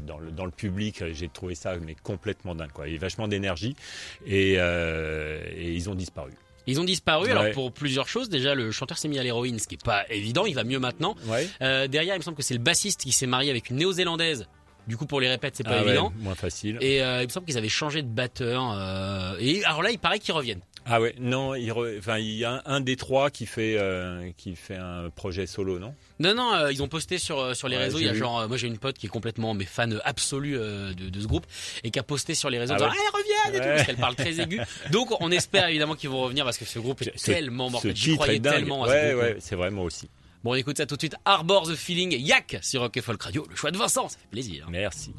dans, 0.06 0.18
le, 0.20 0.32
dans 0.32 0.46
le 0.46 0.52
public. 0.52 1.04
J'ai 1.14 1.30
trouvé 1.30 1.56
ça 1.56 1.76
mais 1.78 1.96
complètement 1.96 2.56
dingue. 2.56 2.72
Quoi. 2.72 2.88
Il 2.88 2.94
y 2.94 2.98
a 2.98 3.00
vachement 3.00 3.28
d'énergie 3.28 3.76
et, 4.26 4.56
euh, 4.58 5.42
et 5.56 5.74
ils 5.74 5.90
ont 5.90 5.96
disparu. 5.96 6.32
Ils 6.68 6.80
ont 6.80 6.84
disparu, 6.84 7.30
alors 7.30 7.52
pour 7.52 7.72
plusieurs 7.72 8.08
choses. 8.08 8.28
Déjà, 8.28 8.56
le 8.56 8.72
chanteur 8.72 8.98
s'est 8.98 9.08
mis 9.08 9.20
à 9.20 9.24
l'héroïne, 9.24 9.60
ce 9.60 9.68
qui 9.68 9.76
est 9.76 9.84
pas 9.84 10.04
évident. 10.10 10.46
Il 10.48 10.56
va 10.56 10.64
mieux 10.64 10.80
maintenant. 10.80 11.16
Ouais. 11.28 11.48
Euh, 11.62 11.88
derrière, 11.88 12.16
il 12.16 12.18
me 12.18 12.24
semble 12.24 12.38
que 12.38 12.42
c'est 12.44 12.56
le 12.56 12.60
bassiste 12.60 13.02
qui 13.02 13.12
s'est 13.12 13.28
marié 13.28 13.52
avec 13.52 13.70
une 13.70 13.76
néo-zélandaise. 13.78 14.48
Du 14.88 14.98
coup, 14.98 15.06
pour 15.06 15.20
les 15.22 15.30
répètes, 15.30 15.56
c'est 15.56 15.64
pas 15.64 15.78
Ah 15.80 15.82
ouais, 15.84 15.90
évident. 15.90 16.12
moins 16.20 16.34
facile. 16.36 16.78
Et 16.82 17.04
euh, 17.04 17.22
il 17.22 17.26
me 17.28 17.32
semble 17.32 17.46
qu'ils 17.46 17.58
avaient 17.58 17.70
changé 17.70 18.02
de 18.02 18.08
batteur. 18.08 18.72
euh, 18.76 19.36
et 19.40 19.64
alors 19.66 19.84
là, 19.84 19.92
il 19.92 20.00
paraît 20.00 20.18
qu'ils 20.20 20.34
reviennent. 20.34 20.62
Ah 20.88 21.02
ouais, 21.02 21.16
non, 21.20 21.56
il, 21.56 21.70
re- 21.72 21.98
enfin, 21.98 22.20
il 22.20 22.36
y 22.36 22.46
a 22.46 22.54
un, 22.54 22.62
un 22.66 22.80
des 22.80 22.96
trois 22.96 23.32
qui 23.32 23.48
fait, 23.48 23.76
euh, 23.80 24.30
qui 24.38 24.56
fait 24.56 24.76
un 24.76 25.10
projet 25.10 25.48
solo, 25.48 25.80
non? 25.80 25.96
Non, 26.20 26.36
non, 26.36 26.54
euh, 26.54 26.72
ils 26.72 26.84
ont 26.84 26.88
posté 26.88 27.18
sur 27.18 27.40
euh, 27.40 27.54
sur 27.56 27.68
les 27.68 27.76
Ouais, 27.78 27.86
réseaux. 27.86 27.98
Il 27.98 28.06
y 28.06 28.10
a 28.10 28.14
genre, 28.14 28.42
euh, 28.42 28.48
moi 28.48 28.56
j'ai 28.58 28.68
une 28.68 28.78
pote 28.78 28.96
qui 28.98 29.08
est 29.08 29.10
complètement 29.10 29.54
mais 29.56 29.66
fan 29.66 30.00
absolu 30.06 30.56
euh, 30.58 30.94
de, 30.94 31.10
de 31.10 31.20
ce 31.22 31.26
groupe 31.26 31.46
et 31.84 31.90
qui 31.90 31.98
a 31.98 32.04
posté 32.04 32.36
sur 32.36 32.50
les 32.52 32.60
réseaux. 32.60 32.76
Ah 32.78 32.84
en 32.86 32.90
disant, 32.90 32.92
ouais 32.92 32.98
Ah, 33.00 33.10
ils 33.12 33.50
reviennent 33.50 33.56
et 33.56 33.64
tout, 33.64 33.70
Ouais. 33.70 33.76
parce 33.78 33.88
qu'elle 33.88 33.98
parle 33.98 34.16
très 34.16 34.40
aigu. 34.40 34.62
Donc 34.92 35.10
on 35.22 35.32
espère 35.32 35.68
évidemment 35.70 35.96
qu'ils 35.96 36.10
vont 36.10 36.22
revenir 36.22 36.46
parce 36.46 36.58
que 36.60 36.66
ce 36.66 36.78
groupe 36.78 37.02
est 37.02 37.18
Ce- 37.18 37.26
tellement 37.26 37.68
Ce 37.68 37.72
mortel. 37.74 37.96
J'y 37.96 38.16
croyais 38.16 38.40
tellement 38.40 38.84
à 38.84 38.88
ce 38.88 38.94
ouais, 38.94 39.10
groupe. 39.12 39.22
ouais, 39.24 39.36
c'est 39.40 39.56
vrai, 39.56 39.72
moi 39.72 39.84
aussi. 39.86 40.08
Bon, 40.44 40.52
on 40.52 40.56
écoute 40.56 40.78
ça 40.78 40.86
tout 40.86 40.96
de 40.96 41.02
suite. 41.02 41.16
Arbor 41.26 41.68
the 41.68 41.74
Feeling, 41.76 42.12
Yak 42.20 42.60
sur 42.62 42.82
Rock 42.82 43.02
Folk 43.02 43.20
Radio. 43.24 43.48
Le 43.50 43.56
choix 43.56 43.72
de 43.72 43.78
Vincent, 43.78 44.08
ça 44.08 44.18
fait 44.20 44.28
plaisir. 44.30 44.68
Merci. 44.70 45.14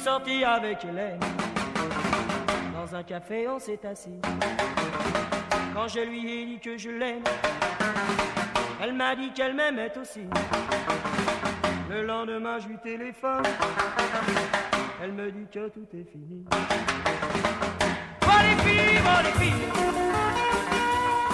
Sorti 0.00 0.44
avec 0.44 0.84
Hélène 0.84 1.20
dans 2.74 2.94
un 2.94 3.02
café, 3.02 3.46
on 3.48 3.58
s'est 3.58 3.84
assis. 3.84 4.18
Quand 5.74 5.88
je 5.88 6.00
lui 6.00 6.32
ai 6.32 6.46
dit 6.46 6.58
que 6.58 6.78
je 6.78 6.88
l'aime, 6.88 7.22
elle 8.82 8.94
m'a 8.94 9.14
dit 9.14 9.30
qu'elle 9.32 9.54
m'aimait 9.54 9.92
aussi. 10.00 10.22
Le 11.90 12.02
lendemain, 12.02 12.58
je 12.58 12.68
lui 12.68 12.78
téléphone. 12.78 13.42
Elle 15.02 15.12
me 15.12 15.30
dit 15.30 15.46
que 15.52 15.68
tout 15.68 15.86
est 15.92 16.04
fini. 16.10 16.46
Les 18.42 18.56
filles, 18.64 19.00
les 19.24 19.32
filles, 19.44 19.66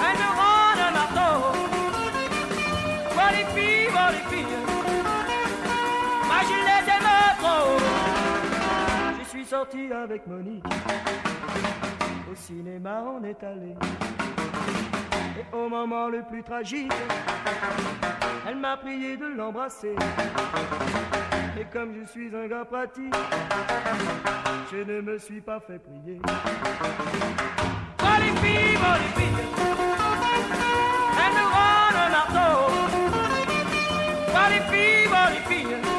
elles 0.02 0.18
me 0.18 0.30
rendent 0.40 0.92
marteau. 0.92 1.34
Les 3.30 3.44
filles, 3.54 3.88
les 4.12 4.36
filles, 4.36 4.75
sorti 9.46 9.92
avec 9.92 10.26
Monique. 10.26 10.64
Au 12.30 12.34
cinéma, 12.34 13.04
on 13.06 13.22
est 13.22 13.42
allé. 13.44 13.74
Et 15.38 15.56
au 15.56 15.68
moment 15.68 16.08
le 16.08 16.22
plus 16.22 16.42
tragique, 16.42 16.92
elle 18.48 18.56
m'a 18.56 18.76
prié 18.76 19.16
de 19.16 19.26
l'embrasser. 19.26 19.94
Et 21.60 21.64
comme 21.72 21.94
je 21.94 22.04
suis 22.10 22.34
un 22.34 22.48
gars 22.48 22.64
pratique, 22.64 23.14
je 24.72 24.78
ne 24.78 25.00
me 25.00 25.16
suis 25.18 25.40
pas 25.40 25.60
fait 25.60 25.78
prier. 25.78 26.20
Les 28.18 28.32
filles, 28.42 28.78
elles 28.88 29.32
me 35.32 35.40
filles, 35.48 35.76
oh 35.84 35.95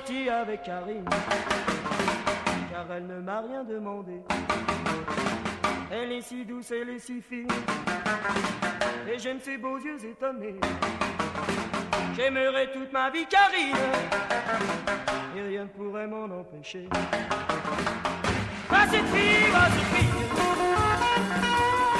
sorti 0.00 0.28
avec 0.30 0.62
Karine, 0.62 1.04
car 2.70 2.86
elle 2.96 3.06
ne 3.06 3.20
m'a 3.20 3.40
rien 3.40 3.64
demandé. 3.64 4.22
Elle 5.90 6.12
est 6.12 6.22
si 6.22 6.44
douce, 6.44 6.70
elle 6.70 6.90
est 6.90 6.98
si 6.98 7.20
fine, 7.20 7.48
et 9.12 9.18
j'aime 9.18 9.40
ses 9.40 9.58
beaux 9.58 9.78
yeux 9.78 9.98
étonnés. 10.04 10.56
J'aimerais 12.16 12.70
toute 12.72 12.92
ma 12.92 13.10
vie 13.10 13.26
Karine, 13.26 13.76
et 15.36 15.42
rien 15.42 15.64
ne 15.64 15.68
pourrait 15.68 16.06
m'en 16.06 16.24
empêcher. 16.24 16.88
Va 18.70 18.86
cette 18.86 19.06
fille, 19.06 19.50
va 19.52 19.66
cette 19.66 19.98
fille, 19.98 20.08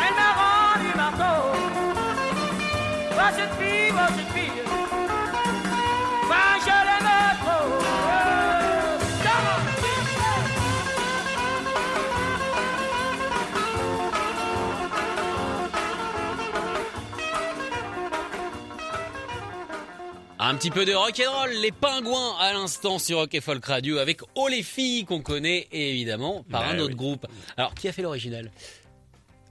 elle 0.07 0.15
m'a 0.15 0.33
rendu 0.41 0.97
marteau. 0.97 1.41
Va 3.15 3.33
cette 3.33 3.55
fille, 3.55 3.91
va 3.91 4.09
cette. 4.09 4.30
Un 20.51 20.57
petit 20.57 20.73
peu 20.73 20.85
de 20.85 20.93
rock'n'roll, 20.93 21.53
les 21.63 21.71
pingouins 21.71 22.35
à 22.41 22.53
l'instant 22.53 22.99
sur 22.99 23.19
Rock 23.19 23.33
et 23.37 23.41
Folk 23.41 23.65
Radio 23.65 23.99
avec 23.99 24.19
Oh 24.35 24.49
les 24.49 24.65
filles 24.65 25.05
qu'on 25.05 25.21
connaît 25.21 25.69
et 25.71 25.91
évidemment 25.91 26.45
par 26.51 26.63
Bah 26.63 26.71
un 26.71 26.79
autre 26.81 26.91
oui. 26.91 26.97
groupe. 26.97 27.25
Alors 27.57 27.73
qui 27.73 27.87
a 27.87 27.93
fait 27.93 28.03
l'original? 28.03 28.51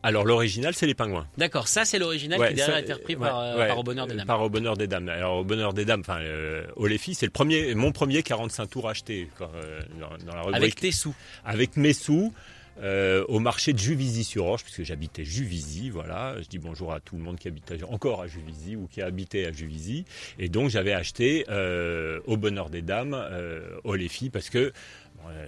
Alors 0.03 0.25
l'original, 0.25 0.73
c'est 0.73 0.87
les 0.87 0.93
pingouins. 0.93 1.25
D'accord, 1.37 1.69
ça 1.69 1.85
c'est 1.85 1.99
l'original 1.99 2.37
Ouais, 2.37 2.49
qui 2.49 2.55
derrière 2.55 2.73
ça, 2.73 2.79
a 2.79 2.81
été 2.81 2.91
repris 2.91 3.15
ouais, 3.15 3.29
par, 3.29 3.39
euh, 3.39 3.57
ouais, 3.57 3.67
par 3.69 3.79
Au 3.79 3.83
Bonheur 3.83 4.07
des 4.07 4.13
euh, 4.13 4.17
Dames. 4.17 4.27
Par 4.27 4.41
Au 4.41 4.49
Bonheur 4.49 4.75
des 4.75 4.87
Dames. 4.87 5.07
Alors 5.07 5.37
Au 5.37 5.43
Bonheur 5.45 5.73
des 5.73 5.85
Dames, 5.85 6.01
enfin, 6.01 6.19
euh, 6.19 6.65
Oh 6.75 6.85
c'est 7.13 7.25
le 7.25 7.31
premier, 7.31 7.73
mon 7.75 7.93
premier 7.93 8.21
45 8.21 8.69
tours 8.69 8.89
acheté 8.89 9.29
quoi, 9.37 9.49
euh, 9.55 9.79
dans, 10.01 10.09
dans 10.25 10.35
la 10.35 10.41
rubrique. 10.41 10.55
Avec 10.57 10.75
tes 10.75 10.91
sous. 10.91 11.15
Avec 11.45 11.77
mes 11.77 11.93
sous. 11.93 12.33
Euh, 12.81 13.25
au 13.27 13.39
marché 13.39 13.73
de 13.73 13.77
Juvisy-sur-Orge, 13.79 14.63
puisque 14.63 14.83
j'habitais 14.83 15.25
Juvisy, 15.25 15.89
voilà. 15.89 16.35
Je 16.41 16.47
dis 16.47 16.59
bonjour 16.59 16.93
à 16.93 16.99
tout 16.99 17.15
le 17.17 17.21
monde 17.23 17.37
qui 17.37 17.47
habite 17.47 17.71
à- 17.71 17.85
encore 17.91 18.21
à 18.21 18.27
Juvisy 18.27 18.75
ou 18.75 18.87
qui 18.87 19.01
a 19.01 19.05
habité 19.05 19.45
à 19.45 19.51
Juvisy. 19.51 20.05
Et 20.37 20.49
donc 20.49 20.69
j'avais 20.69 20.93
acheté 20.93 21.45
euh, 21.49 22.19
Au 22.25 22.37
Bonheur 22.37 22.69
des 22.69 22.81
Dames, 22.81 23.13
euh, 23.13 23.79
filles, 24.09 24.29
parce 24.29 24.49
que 24.49 24.71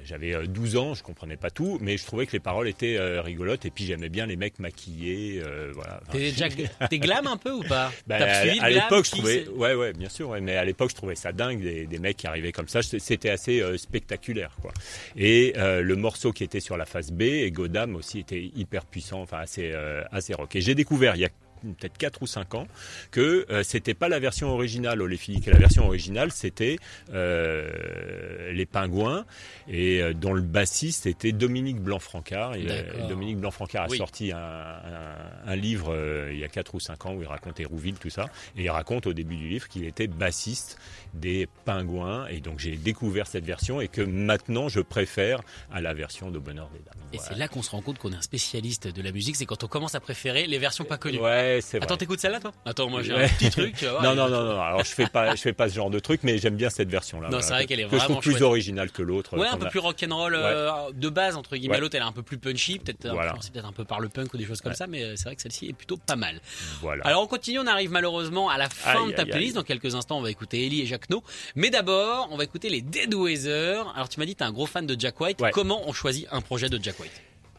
j'avais 0.03 0.33
euh, 0.33 0.45
12 0.47 0.77
ans, 0.77 0.93
je 0.93 1.03
comprenais 1.03 1.37
pas 1.37 1.49
tout, 1.51 1.77
mais 1.81 1.97
je 1.97 2.05
trouvais 2.05 2.25
que 2.25 2.31
les 2.33 2.39
paroles 2.39 2.67
étaient 2.67 2.97
euh, 2.97 3.21
rigolotes, 3.21 3.65
et 3.65 3.69
puis 3.71 3.85
j'aimais 3.85 4.09
bien 4.09 4.25
les 4.25 4.35
mecs 4.35 4.59
maquillés, 4.59 5.41
euh, 5.43 5.71
voilà. 5.73 5.99
T'es 6.11 6.19
déjà- 6.19 6.47
t'es 6.89 6.99
glam 6.99 7.27
un 7.27 7.37
peu 7.37 7.51
ou 7.51 7.63
pas 7.63 7.91
bah, 8.07 8.17
T'as 8.19 8.41
à 8.61 8.69
l'époque, 8.69 9.05
je 9.05 9.11
trouvais, 9.11 9.47
ouais, 9.49 9.73
ouais, 9.73 9.93
bien 9.93 10.09
sûr, 10.09 10.29
ouais, 10.29 10.41
mais 10.41 10.55
à 10.55 10.65
l'époque, 10.65 10.89
je 10.91 10.95
trouvais 10.95 11.15
ça 11.15 11.31
dingue 11.31 11.61
des, 11.61 11.85
des 11.85 11.99
mecs 11.99 12.17
qui 12.17 12.27
arrivaient 12.27 12.51
comme 12.51 12.67
ça. 12.67 12.81
C'était 12.81 13.29
assez 13.29 13.61
euh, 13.61 13.77
spectaculaire, 13.77 14.55
quoi. 14.61 14.71
Et 15.15 15.53
euh, 15.57 15.81
le 15.81 15.95
morceau 15.95 16.31
qui 16.31 16.43
était 16.43 16.59
sur 16.59 16.77
la 16.77 16.85
face 16.85 17.11
B 17.11 17.21
et 17.23 17.51
Godam 17.51 17.95
aussi 17.95 18.19
était 18.19 18.51
hyper 18.55 18.85
puissant, 18.85 19.21
enfin 19.21 19.39
assez, 19.39 19.71
euh, 19.73 20.03
assez 20.11 20.33
rock. 20.33 20.55
Et 20.55 20.61
j'ai 20.61 20.75
découvert 20.75 21.15
il 21.15 21.21
y 21.21 21.25
a 21.25 21.29
peut-être 21.61 21.97
4 21.97 22.21
ou 22.21 22.27
5 22.27 22.55
ans 22.55 22.67
que 23.11 23.45
euh, 23.49 23.63
c'était 23.63 23.93
pas 23.93 24.09
la 24.09 24.19
version 24.19 24.49
originale 24.49 25.01
oh 25.01 25.07
les 25.07 25.17
filles 25.17 25.41
que 25.41 25.51
la 25.51 25.57
version 25.57 25.85
originale 25.85 26.31
c'était 26.31 26.77
euh, 27.13 28.51
les 28.51 28.65
pingouins 28.65 29.25
et 29.67 30.01
euh, 30.01 30.13
dont 30.13 30.33
le 30.33 30.41
bassiste 30.41 31.05
était 31.05 31.31
Dominique 31.31 31.79
Blanc-Francard 31.79 32.55
Et, 32.55 32.65
euh. 32.69 33.07
Dominique 33.07 33.37
Blanc-Francard 33.37 33.85
a 33.85 33.87
Oui. 33.89 33.97
sorti 33.97 34.31
un, 34.31 34.37
un- 34.37 35.51
un 35.51 35.55
livre 35.55 35.95
il 36.31 36.37
y 36.39 36.43
a 36.43 36.47
4 36.47 36.75
ou 36.75 36.79
5 36.79 37.05
ans 37.05 37.13
où 37.13 37.21
il 37.21 37.27
raconte 37.27 37.59
Hérouville 37.59 37.95
tout 37.95 38.09
ça 38.09 38.25
et 38.57 38.63
il 38.63 38.69
raconte 38.69 39.07
au 39.07 39.13
début 39.13 39.35
du 39.37 39.47
livre 39.47 39.67
qu'il 39.67 39.85
était 39.85 40.07
bassiste 40.07 40.77
des 41.13 41.47
pingouins 41.65 42.27
et 42.27 42.39
donc 42.39 42.59
j'ai 42.59 42.75
découvert 42.77 43.27
cette 43.27 43.45
version 43.45 43.81
et 43.81 43.87
que 43.87 44.01
maintenant 44.01 44.69
je 44.69 44.79
préfère 44.79 45.41
à 45.71 45.81
la 45.81 45.93
version 45.93 46.31
de 46.31 46.39
Bonheur 46.39 46.69
des 46.69 46.79
Dames 46.79 46.93
Et 47.13 47.17
Voilà. 47.17 47.29
c'est 47.33 47.39
là 47.39 47.47
qu'on 47.47 47.61
se 47.61 47.71
rend 47.71 47.81
compte 47.81 47.97
qu'on 47.99 48.11
est 48.11 48.15
un 48.15 48.21
spécialiste 48.21 48.87
de 48.87 49.01
la 49.01 49.11
musique, 49.11 49.35
c'est 49.35 49.45
quand 49.45 49.63
on 49.63 49.67
commence 49.67 49.95
à 49.95 49.99
préférer 49.99 50.47
les 50.47 50.57
versions 50.57 50.85
pas 50.85 50.97
connues. 50.97 51.19
Ouais, 51.19 51.50
c'est 51.59 51.77
vrai. 51.79 51.85
Attends, 51.85 51.97
t'écoutes 51.97 52.19
celle-là 52.21 52.39
toi 52.39 52.51
Attends, 52.65 52.89
moi 52.89 53.01
j'ai 53.03 53.13
un 53.13 53.27
petit 53.27 53.49
truc. 53.49 53.75
tu 53.75 53.85
vas 53.85 53.91
voir, 53.91 54.03
non, 54.03 54.11
il 54.13 54.15
non, 54.15 54.29
non, 54.29 54.43
non. 54.53 54.61
Alors 54.61 54.83
je 54.85 54.91
fais 54.91 55.07
pas, 55.07 55.35
je 55.35 55.41
fais 55.41 55.51
pas 55.53 55.67
ce 55.67 55.75
genre 55.75 55.89
de 55.89 55.99
truc, 55.99 56.21
mais 56.23 56.37
j'aime 56.37 56.55
bien 56.55 56.69
cette 56.69 56.89
version-là. 56.89 57.29
Non, 57.29 57.39
c'est 57.41 57.49
vrai 57.53 57.65
qu'elle 57.65 57.79
est 57.79 57.83
que 57.85 57.89
je 57.91 57.95
vraiment 57.95 58.05
trouve 58.15 58.21
plus 58.23 58.31
chouette. 58.31 58.41
originale 58.43 58.91
que 58.91 59.01
l'autre. 59.01 59.37
Ouais, 59.37 59.47
un 59.47 59.51
qu'on 59.51 59.57
peu 59.57 59.65
a- 59.65 59.69
plus 59.69 59.79
rock'n'roll 59.79 60.35
euh, 60.35 60.71
de 60.93 61.09
base 61.09 61.35
entre 61.35 61.55
guillemets. 61.57 61.75
Ouais. 61.75 61.81
L'autre, 61.81 61.95
elle 61.95 62.03
est 62.03 62.05
un 62.05 62.11
peu 62.11 62.21
plus 62.23 62.37
punchy, 62.37 62.79
peut-être 62.79 63.07
Voilà. 63.09 63.29
influencée 63.31 63.49
peut-être 63.51 63.65
un 63.67 63.71
peu 63.73 63.83
par 63.83 63.99
le 63.99 64.07
punk 64.09 64.33
ou 64.33 64.37
des 64.37 64.45
choses 64.45 64.61
comme 64.61 64.75
ça, 64.75 64.87
mais 64.87 65.03
euh, 65.03 65.15
c'est 65.15 65.23
vrai 65.25 65.35
que 65.35 65.41
celle-ci 65.41 65.67
est 65.67 65.73
plutôt 65.73 65.97
pas 65.97 66.15
mal. 66.15 66.39
Voilà. 66.81 67.03
Alors 67.05 67.23
on 67.23 67.27
continue, 67.27 67.59
on 67.59 67.67
arrive 67.67 67.91
malheureusement 67.91 68.49
à 68.49 68.57
la 68.57 68.69
fin 68.69 69.03
Aïe, 69.03 69.11
de 69.11 69.15
ta 69.15 69.23
aïe, 69.23 69.29
playlist. 69.29 69.55
aïe. 69.57 69.61
Dans 69.61 69.63
quelques 69.67 69.95
instants, 69.95 70.17
on 70.19 70.21
va 70.21 70.29
écouter 70.29 70.65
Ellie 70.65 70.81
et 70.81 70.85
Jacques 70.85 71.09
No. 71.09 71.23
Mais 71.55 71.69
d'abord, 71.71 72.27
on 72.31 72.37
va 72.37 72.43
écouter 72.43 72.69
les 72.69 72.81
Dead 72.81 73.13
Weather. 73.13 73.91
Alors 73.95 74.07
tu 74.09 74.19
m'as 74.19 74.25
dit, 74.25 74.35
t'es 74.35 74.43
un 74.43 74.51
gros 74.51 74.65
fan 74.67 74.85
de 74.85 74.95
Jack 74.99 75.19
White. 75.19 75.41
Ouais. 75.41 75.51
Comment 75.51 75.81
on 75.87 75.93
choisit 75.93 76.27
un 76.31 76.41
projet 76.41 76.69
de 76.69 76.79
Jack 76.81 76.99
White? 76.99 77.11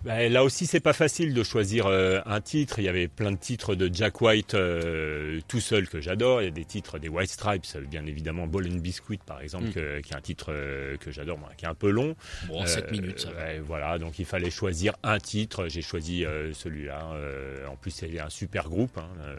Bah, 0.04 0.28
là 0.28 0.42
aussi, 0.42 0.66
c'est 0.66 0.80
pas 0.80 0.92
facile 0.92 1.32
de 1.32 1.44
choisir 1.44 1.86
euh, 1.86 2.20
un 2.26 2.40
titre. 2.40 2.80
Il 2.80 2.84
y 2.84 2.88
avait 2.88 3.06
plein 3.06 3.30
de 3.30 3.36
titres 3.36 3.76
de 3.76 3.88
Jack 3.92 4.20
White 4.20 4.54
euh, 4.54 5.40
tout 5.46 5.60
seul 5.60 5.88
que 5.88 6.00
j'adore. 6.00 6.42
Il 6.42 6.46
y 6.46 6.48
a 6.48 6.50
des 6.50 6.64
titres 6.64 6.98
des 6.98 7.08
White 7.08 7.30
Stripes, 7.30 7.64
euh, 7.76 7.82
bien 7.82 8.04
évidemment 8.06 8.48
Ball 8.48 8.66
and 8.66 8.78
Biscuit 8.78 9.20
par 9.24 9.40
exemple, 9.40 9.66
Mm. 9.68 9.72
que- 9.72 10.00
qui 10.00 10.12
est 10.12 10.16
un 10.16 10.20
titre 10.20 10.46
euh, 10.48 10.96
que 10.96 11.12
j'adore, 11.12 11.38
moi, 11.38 11.50
qui 11.56 11.66
est 11.66 11.68
un 11.68 11.74
peu 11.76 11.90
long. 11.90 12.16
Bon, 12.48 12.62
Euh, 12.62 12.66
7 12.66 12.90
minutes, 12.90 13.20
ça 13.20 13.30
ouais, 13.30 13.60
voilà, 13.60 13.98
donc 13.98 14.18
il 14.18 14.24
fallait 14.24 14.50
choisir 14.50 14.94
un 15.04 15.18
titre. 15.18 15.68
J'ai 15.68 15.82
choisi 15.82 16.24
euh, 16.24 16.52
celui-là. 16.52 17.12
Euh, 17.14 17.66
en 17.68 17.76
plus, 17.76 17.92
c'est 17.92 18.18
un 18.18 18.28
super 18.30 18.68
groupe, 18.68 18.98
hein, 18.98 19.08
euh, 19.20 19.36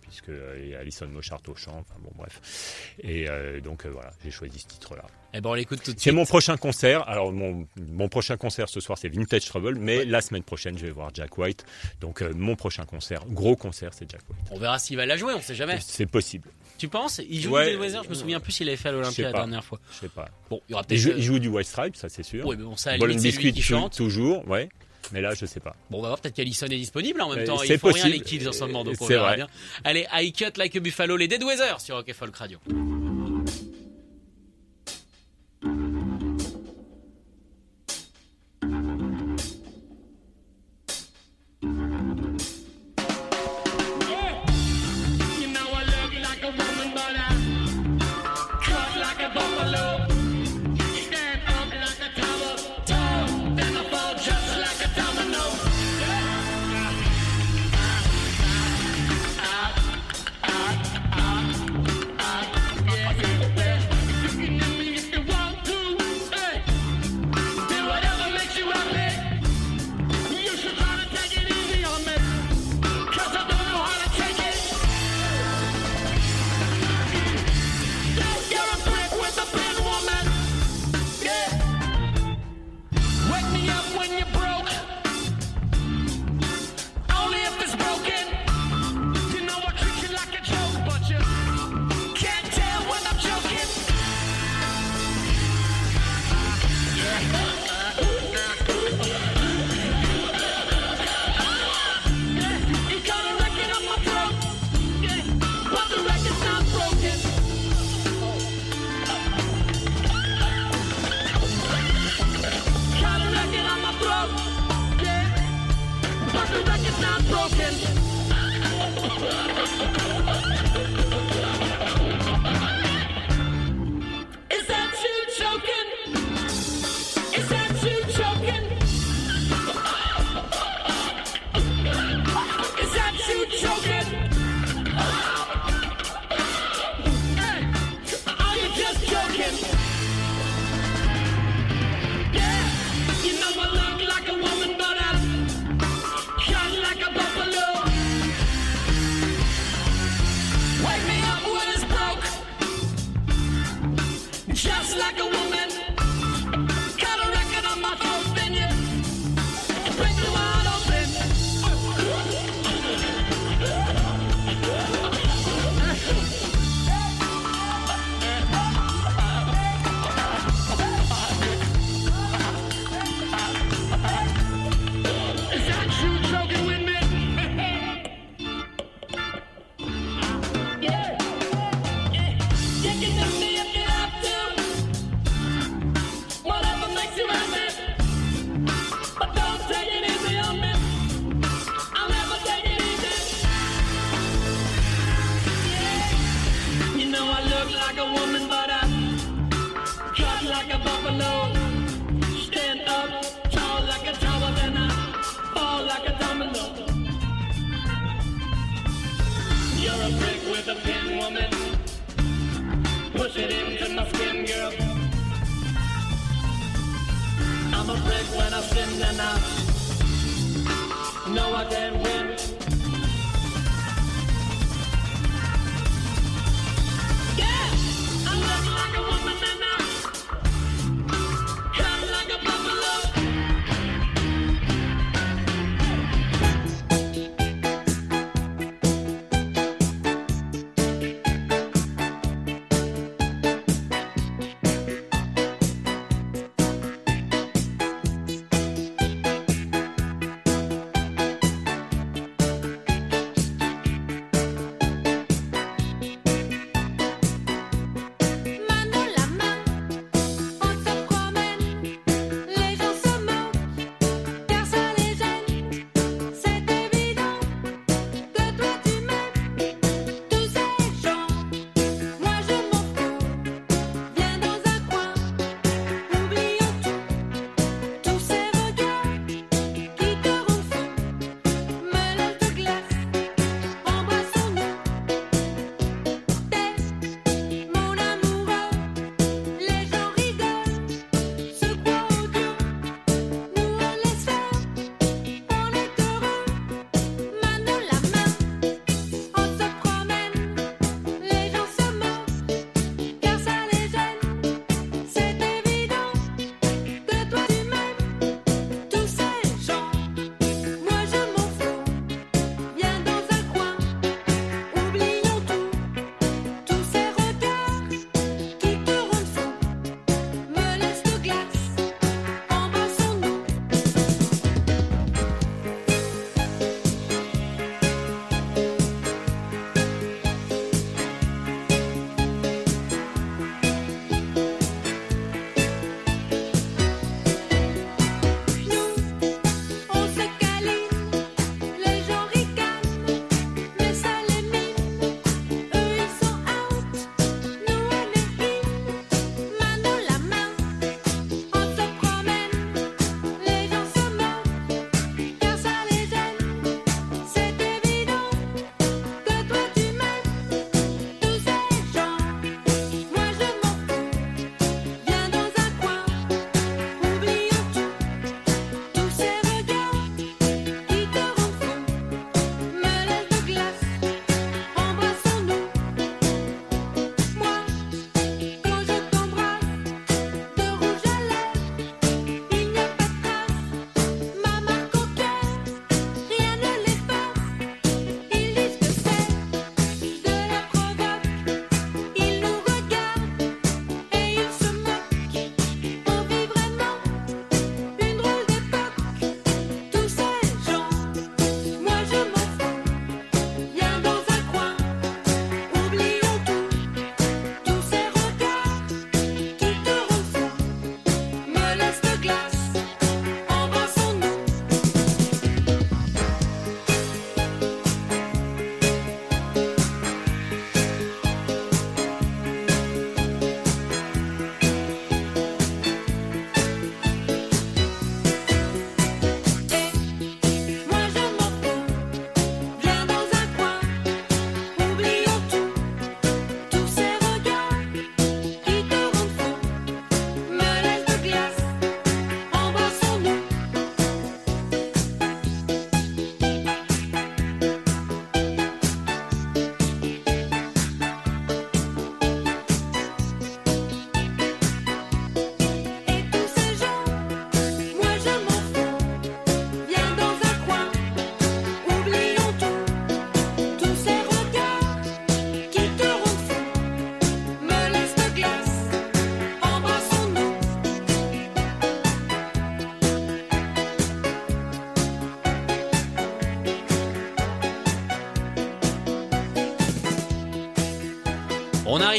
puisque 0.00 0.30
euh, 0.30 0.58
il 0.62 0.68
y 0.70 0.74
a 0.74 0.78
Alison 0.78 1.08
Mochart 1.08 1.42
au 1.48 1.54
chant. 1.54 1.76
Enfin 1.78 2.00
bon, 2.02 2.10
bref. 2.16 2.94
Et 3.02 3.28
euh, 3.28 3.60
donc 3.60 3.84
euh, 3.84 3.90
voilà, 3.90 4.12
j'ai 4.24 4.30
choisi 4.30 4.60
ce 4.60 4.66
titre-là. 4.66 5.04
Eh 5.32 5.40
ben, 5.40 5.50
on 5.50 5.54
l'écoute 5.54 5.80
tout 5.82 5.92
de 5.92 5.96
C'est 5.98 6.02
suite. 6.10 6.14
mon 6.14 6.24
prochain 6.26 6.56
concert. 6.56 7.08
Alors 7.08 7.32
mon, 7.32 7.66
mon 7.76 8.08
prochain 8.08 8.36
concert 8.36 8.68
ce 8.68 8.80
soir 8.80 8.98
c'est 8.98 9.08
Vintage 9.08 9.44
Trouble, 9.46 9.76
mais 9.76 10.04
la 10.04 10.20
semaine 10.20 10.42
prochaine 10.42 10.76
je 10.78 10.84
vais 10.86 10.90
voir 10.90 11.10
Jack 11.14 11.38
White. 11.38 11.64
Donc 12.00 12.22
euh, 12.22 12.32
mon 12.34 12.56
prochain 12.56 12.84
concert, 12.84 13.24
gros 13.28 13.54
concert, 13.56 13.90
c'est 13.94 14.10
Jack 14.10 14.22
White. 14.28 14.40
On 14.50 14.58
verra 14.58 14.78
s'il 14.78 14.96
va 14.96 15.06
la 15.06 15.16
jouer, 15.16 15.34
on 15.34 15.40
sait 15.40 15.54
jamais. 15.54 15.78
C'est 15.80 16.06
possible. 16.06 16.48
Tu 16.78 16.88
penses? 16.88 17.20
Il 17.28 17.40
joue 17.42 17.50
Ouais, 17.50 17.72
du 17.72 17.76
Weather 17.76 18.02
Je 18.04 18.08
me 18.08 18.14
souviens 18.14 18.40
plus 18.40 18.52
s'il 18.52 18.66
avait 18.68 18.76
fait 18.76 18.88
à 18.88 18.92
l'Olympia 18.92 19.26
la 19.26 19.32
dernière 19.32 19.62
fois. 19.64 19.78
Je 19.92 19.98
sais 20.00 20.08
pas. 20.08 20.28
Bon, 20.48 20.60
il 20.68 20.72
y 20.72 20.74
aura 20.74 20.82
peut-être. 20.82 20.98
joue, 21.00 21.10
euh, 21.10 21.14
il 21.18 21.22
joue 21.22 21.38
du 21.38 21.48
White 21.48 21.66
Stripe, 21.68 21.94
ça 21.96 22.08
c'est 22.08 22.22
sûr. 22.22 22.46
Oui, 22.46 22.56
mais 22.58 22.64
bon, 22.64 22.76
ça, 22.76 22.96
Ball 22.98 23.10
limite, 23.10 23.32
c'est 23.34 23.40
lui 23.42 23.52
qui 23.52 23.62
chante. 23.62 23.96
toujours, 23.96 24.46
ouais. 24.48 24.68
Mais 25.12 25.20
là 25.20 25.34
je 25.34 25.44
sais 25.46 25.60
pas. 25.60 25.74
Bon, 25.90 25.98
on 25.98 26.02
va 26.02 26.08
voir 26.08 26.20
peut-être 26.20 26.34
qu'Alison 26.36 26.66
est 26.66 26.70
disponible 26.76 27.20
en 27.20 27.30
même 27.30 27.40
Euh, 27.40 27.46
temps. 27.46 27.58
c'est 27.58 27.68
Ils 27.74 27.78
font 27.78 27.88
rien 27.88 28.02
possible. 28.04 28.12
les 28.14 28.20
kills 28.20 28.48
en 28.48 28.52
ce 28.52 28.60
moment, 28.64 28.84
donc 28.84 28.94
on 29.00 29.06
C'est 29.06 29.14
verra 29.14 29.28
vrai. 29.28 29.36
bien. 29.36 29.48
Allez, 29.84 30.06
I 30.12 30.32
Cut 30.32 30.56
Like 30.56 30.76
a 30.76 30.80
Buffalo, 30.80 31.16
les 31.16 31.28
Dead 31.28 31.42
Weather 31.42 31.80
sur 31.80 31.96
Rock 31.96 32.12
Folk 32.12 32.36
Radio. 32.36 32.58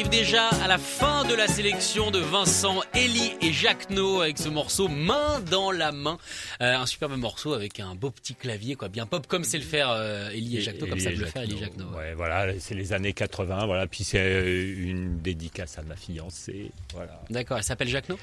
Arrive 0.02 0.10
déjà 0.10 0.48
à 0.48 0.68
la 0.68 0.80
fin 0.80 1.26
de 1.26 1.36
la 1.36 1.48
sélection 1.48 2.10
de 2.10 2.18
Vincent, 2.18 2.82
Elie 2.96 3.34
et 3.40 3.54
Jacques 3.54 3.92
No 3.92 4.22
avec 4.22 4.40
ce 4.40 4.50
morceau 4.50 4.88
Main 4.88 5.40
dans 5.42 5.70
la 5.70 5.92
main. 5.92 6.18
Euh, 6.60 6.76
un 6.76 6.88
superbe 6.88 7.16
morceau 7.18 7.54
avec 7.54 7.80
un 7.80 7.94
beau 7.94 8.10
petit 8.10 8.34
clavier, 8.34 8.74
quoi, 8.76 8.90
bien 8.90 9.06
pop 9.06 9.28
comme 9.28 9.44
c'est 9.44 9.60
le 9.60 9.64
faire 9.64 9.92
euh, 9.92 10.32
Elie 10.32 10.58
et 10.58 10.62
Jacques 10.62 10.82
No, 10.82 10.88
comme 10.88 11.00
ça 11.00 11.12
le 11.12 11.24
faire 11.26 11.44
Elie 11.44 11.52
et 11.52 11.56
No. 11.56 11.62
Jacques 11.62 11.78
No. 11.78 11.86
Ouais, 11.96 12.16
voilà, 12.16 12.52
c'est 12.60 12.74
les 12.74 12.94
années 12.94 13.14
80, 13.14 13.68
voilà. 13.68 13.86
Puis 13.86 14.04
c'est 14.04 14.20
euh, 14.20 14.76
une 14.80 15.20
dédicace 15.20 15.78
à 15.78 15.84
ma 15.84 15.96
fiancée, 15.96 16.72
voilà. 16.94 17.22
D'accord, 17.30 17.58
elle 17.58 17.64
s'appelle 17.64 17.90
Jacques 17.90 18.10
No? 18.10 18.18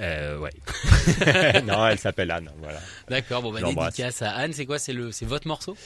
Euh, 0.00 0.36
ouais. 0.38 0.50
non, 1.64 1.86
elle 1.86 1.98
s'appelle 1.98 2.32
Anne, 2.32 2.50
voilà. 2.58 2.80
D'accord, 3.08 3.42
bon 3.42 3.52
bah 3.52 3.60
dédicace 3.60 4.22
à 4.22 4.32
Anne, 4.32 4.52
c'est 4.52 4.66
quoi 4.66 4.80
C'est 4.80 4.94
le, 4.94 5.12
c'est 5.12 5.26
votre 5.26 5.46
morceau? 5.46 5.76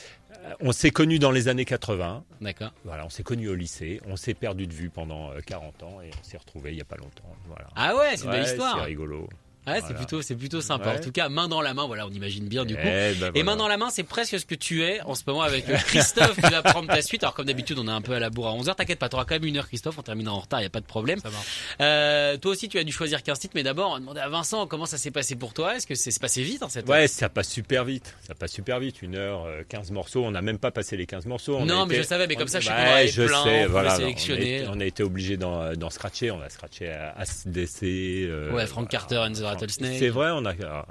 On 0.61 0.73
s'est 0.73 0.91
connus 0.91 1.19
dans 1.19 1.31
les 1.31 1.49
années 1.49 1.65
80. 1.65 2.25
D'accord. 2.41 2.73
Voilà, 2.85 3.05
on 3.07 3.11
s'est 3.11 3.23
connus 3.23 3.49
au 3.49 3.55
lycée. 3.55 4.01
On 4.07 4.17
s'est 4.17 4.35
perdu 4.35 4.67
de 4.67 4.73
vue 4.73 4.91
pendant 4.91 5.31
euh, 5.31 5.41
40 5.47 5.83
ans 5.83 6.01
et 6.01 6.11
on 6.19 6.25
s'est 6.25 6.37
retrouvés 6.37 6.73
il 6.73 6.79
y 6.79 6.83
a 6.83 6.85
pas 6.85 6.97
longtemps. 6.97 7.35
Voilà. 7.49 7.67
Ah 7.77 7.97
ouais, 7.97 8.17
c'est 8.17 8.25
une 8.25 8.31
belle 8.31 8.45
histoire. 8.45 8.77
C'est 8.79 8.85
rigolo. 8.85 9.29
Ouais, 9.67 9.81
c'est 9.87 9.95
plutôt, 9.95 10.21
c'est 10.23 10.35
plutôt 10.37 10.61
sympa. 10.61 10.91
Ouais. 10.91 10.99
En 10.99 11.01
tout 11.01 11.13
cas, 11.13 11.29
main 11.29 11.49
dans 11.49 11.61
la 11.63 11.73
main, 11.75 11.87
voilà, 11.87 12.07
on 12.07 12.11
imagine 12.11 12.47
bien 12.49 12.65
du 12.65 12.75
coup. 12.75 12.81
Eh 12.85 13.15
ben 13.15 13.31
Et 13.35 13.43
main 13.43 13.57
dans 13.57 13.69
la 13.69 13.77
main, 13.77 13.89
c'est 13.91 14.03
presque 14.03 14.39
ce 14.39 14.45
que 14.45 14.55
tu 14.55 14.83
es 14.85 15.01
en 15.03 15.15
ce 15.15 15.23
moment 15.27 15.43
avec 15.43 15.69
euh, 15.69 15.77
Christophe 15.87 16.37
qui 16.37 16.51
va 16.51 16.63
prendre 16.63 16.89
ta 16.89 17.01
suite. 17.03 17.23
Alors 17.23 17.35
comme 17.35 17.47
d'habitude, 17.47 17.79
on 17.79 17.89
est 17.89 17.91
un 17.93 18.03
peu 18.03 18.13
à 18.13 18.19
la 18.19 18.31
bourre 18.31 18.49
à 18.49 18.53
11h. 18.53 18.75
T'inquiète 18.75 18.99
pas, 18.99 19.09
t'auras 19.09 19.25
quand 19.25 19.35
même 19.37 19.45
une 19.45 19.57
heure 19.57 19.67
Christophe, 19.69 19.99
on 19.99 20.03
terminera 20.03 20.35
en 20.35 20.41
retard, 20.41 20.61
y 20.63 20.67
a 20.67 20.71
pas 20.71 20.81
de 20.81 20.87
problème. 20.87 21.19
Ça 21.21 21.31
marche. 21.31 21.47
Euh, 21.81 22.37
toi 22.37 22.53
aussi, 22.53 22.69
tu 22.69 22.79
as 22.79 22.85
dû 22.85 22.93
choisir 22.93 23.23
15 23.23 23.39
titres, 23.39 23.53
mais 23.55 23.63
d'abord, 23.63 23.93
on 23.93 24.01
demander 24.01 24.21
à 24.21 24.29
Vincent 24.29 24.67
comment 24.67 24.87
ça 24.87 24.99
s'est 24.99 25.11
passé 25.11 25.35
pour 25.37 25.55
toi. 25.55 25.77
Est-ce 25.77 25.87
que 25.87 25.95
c'est 25.95 26.19
passé 26.21 26.43
vite 26.43 26.63
en 26.63 26.69
cette 26.69 26.89
Ouais, 26.89 27.09
ça 27.09 27.29
passe 27.29 27.49
super 27.49 27.85
vite. 27.85 28.15
Ça 28.27 28.35
passe 28.35 28.53
super 28.53 28.79
vite. 28.81 29.03
Une 29.03 29.17
heure, 29.17 29.45
euh, 29.47 29.63
15 29.69 29.91
morceaux. 29.93 30.25
On 30.25 30.31
n'a 30.31 30.43
même 30.43 30.59
pas 30.59 30.71
passé 30.71 30.97
les 30.97 31.07
15 31.07 31.27
morceaux. 31.27 31.57
On 31.57 31.65
Non, 31.67 31.83
a 31.83 31.87
mais 31.87 31.95
été- 31.95 32.03
je 32.03 32.09
savais, 32.09 32.27
mais 32.27 32.37
comme 32.37 32.49
ça, 32.49 32.61
je 32.61 32.69
Ouais, 32.71 33.09
je 33.09 33.23
plein, 33.23 33.41
on 33.41 33.45
sais, 33.45 33.51
pouvait 33.51 33.67
voilà. 33.67 33.97
sélectionner. 33.97 34.65
On 34.69 34.73
a 34.73 34.75
été, 34.75 34.77
on 34.77 34.81
été 34.81 35.03
obligé 35.03 35.37
d'en, 35.37 35.73
d'en 35.75 35.91
scratcher. 35.91 36.31
On 36.31 36.41
a 36.43 36.49
scratché 36.51 36.91
à 36.91 37.15
ACDC. 37.19 37.83
euh, 38.29 38.53
Ouais, 38.53 38.67
Frank 38.67 38.89
Carter 38.89 39.17
and 39.19 39.33
the 39.33 39.45
Rattlesnake. 39.55 39.97
C'est 39.99 40.09
vrai, 40.09 40.31
on 40.33 40.45
a. 40.45 40.53
ah, 40.67 40.87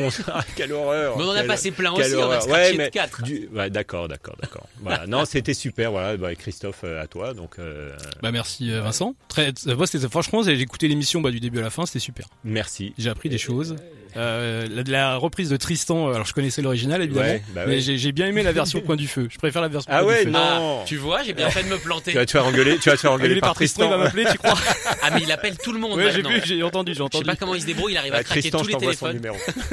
euh, 0.00 0.10
quelle 0.56 0.72
horreur 0.72 1.16
Mais 1.16 1.24
on 1.24 1.28
en 1.28 1.32
a 1.36 1.44
passé 1.44 1.70
plein 1.70 1.92
aussi, 1.92 2.14
on 2.16 2.30
a 2.30 2.44
Ouais, 2.46 2.74
mais 2.76 2.90
quatre. 2.90 3.22
du- 3.22 3.48
ouais, 3.52 3.70
d'accord, 3.70 4.08
d'accord, 4.08 4.34
d'accord. 4.40 4.66
Voilà. 4.80 5.06
Non, 5.06 5.24
c'était 5.24 5.54
super. 5.54 5.92
Voilà, 5.92 6.16
bah, 6.16 6.34
Christophe, 6.34 6.80
euh, 6.84 7.00
à 7.00 7.06
toi. 7.06 7.34
Donc, 7.34 7.58
euh, 7.58 7.92
Bah 8.20 8.32
merci 8.32 8.70
Vincent. 8.70 9.14
Très, 9.28 9.52
euh, 9.68 9.76
moi, 9.76 9.86
c'était- 9.86 10.08
franchement, 10.08 10.42
j'ai 10.42 10.58
écouté 10.60 10.88
l'émission 10.88 11.20
bah, 11.20 11.30
du 11.30 11.38
début 11.40 11.60
à 11.60 11.62
la 11.62 11.70
fin, 11.70 11.86
c'était 11.86 11.98
super. 12.00 12.26
merci. 12.42 12.94
J'ai 12.98 13.10
appris 13.10 13.28
des 13.28 13.38
choses. 13.38 13.76
Euh, 14.16 14.66
la, 14.70 14.82
la 14.86 15.16
reprise 15.16 15.50
de 15.50 15.56
Tristan, 15.56 16.08
euh, 16.08 16.14
alors 16.14 16.26
je 16.26 16.32
connaissais 16.32 16.62
l'original 16.62 17.02
évidemment, 17.02 17.26
Ouais, 17.26 17.42
bah 17.54 17.64
mais 17.66 17.80
j'ai 17.80 18.12
bien 18.12 18.26
aimé 18.26 18.42
la 18.42 18.52
version 18.52 18.80
Coin 18.80 18.96
du 18.96 19.06
Feu. 19.08 19.28
Je 19.30 19.38
préfère 19.38 19.62
la 19.62 19.68
version 19.68 19.90
Ah 19.92 20.00
Coin 20.00 20.08
ouais, 20.08 20.18
du 20.20 20.24
Feu. 20.26 20.30
non. 20.30 20.80
Ah, 20.80 20.84
tu 20.86 20.96
vois, 20.96 21.22
j'ai 21.22 21.32
bien 21.34 21.50
fait 21.50 21.62
de 21.62 21.68
me 21.68 21.78
planter. 21.78 22.12
Tu 22.12 22.16
vas 22.16 22.26
te 22.26 22.30
faire 22.30 22.44
engueuler. 22.46 22.78
Tu 22.78 22.88
vas 22.90 22.96
te 22.96 23.00
faire 23.00 23.12
engueuler 23.12 23.28
Engueulé 23.28 23.40
par 23.40 23.50
par 23.50 23.54
Tristan, 23.56 23.84
il 23.84 23.90
va 23.90 23.96
m'appeler, 23.98 24.24
tu 24.30 24.38
crois 24.38 24.58
Ah, 25.02 25.10
mais 25.12 25.22
il 25.22 25.30
appelle 25.32 25.56
tout 25.58 25.72
le 25.72 25.78
monde 25.78 25.96
Ouais, 25.98 26.10
j'ai 26.12 26.22
maintenant. 26.22 26.30
vu, 26.38 26.42
j'ai 26.44 26.62
entendu, 26.62 26.92
j'ai 26.92 26.94
Je 26.94 26.98
sais 26.98 27.02
entendu. 27.04 27.24
pas 27.24 27.36
comment 27.36 27.54
il 27.54 27.60
se 27.60 27.66
débrouille, 27.66 27.92
il 27.92 27.96
arrive 27.98 28.14
à 28.14 28.18
Ah, 28.18 28.24
craquer 28.24 28.40
Tristan, 28.50 28.58
tous 28.60 28.64
je 28.66 28.70
les 28.72 28.76
téléphones. 28.78 29.20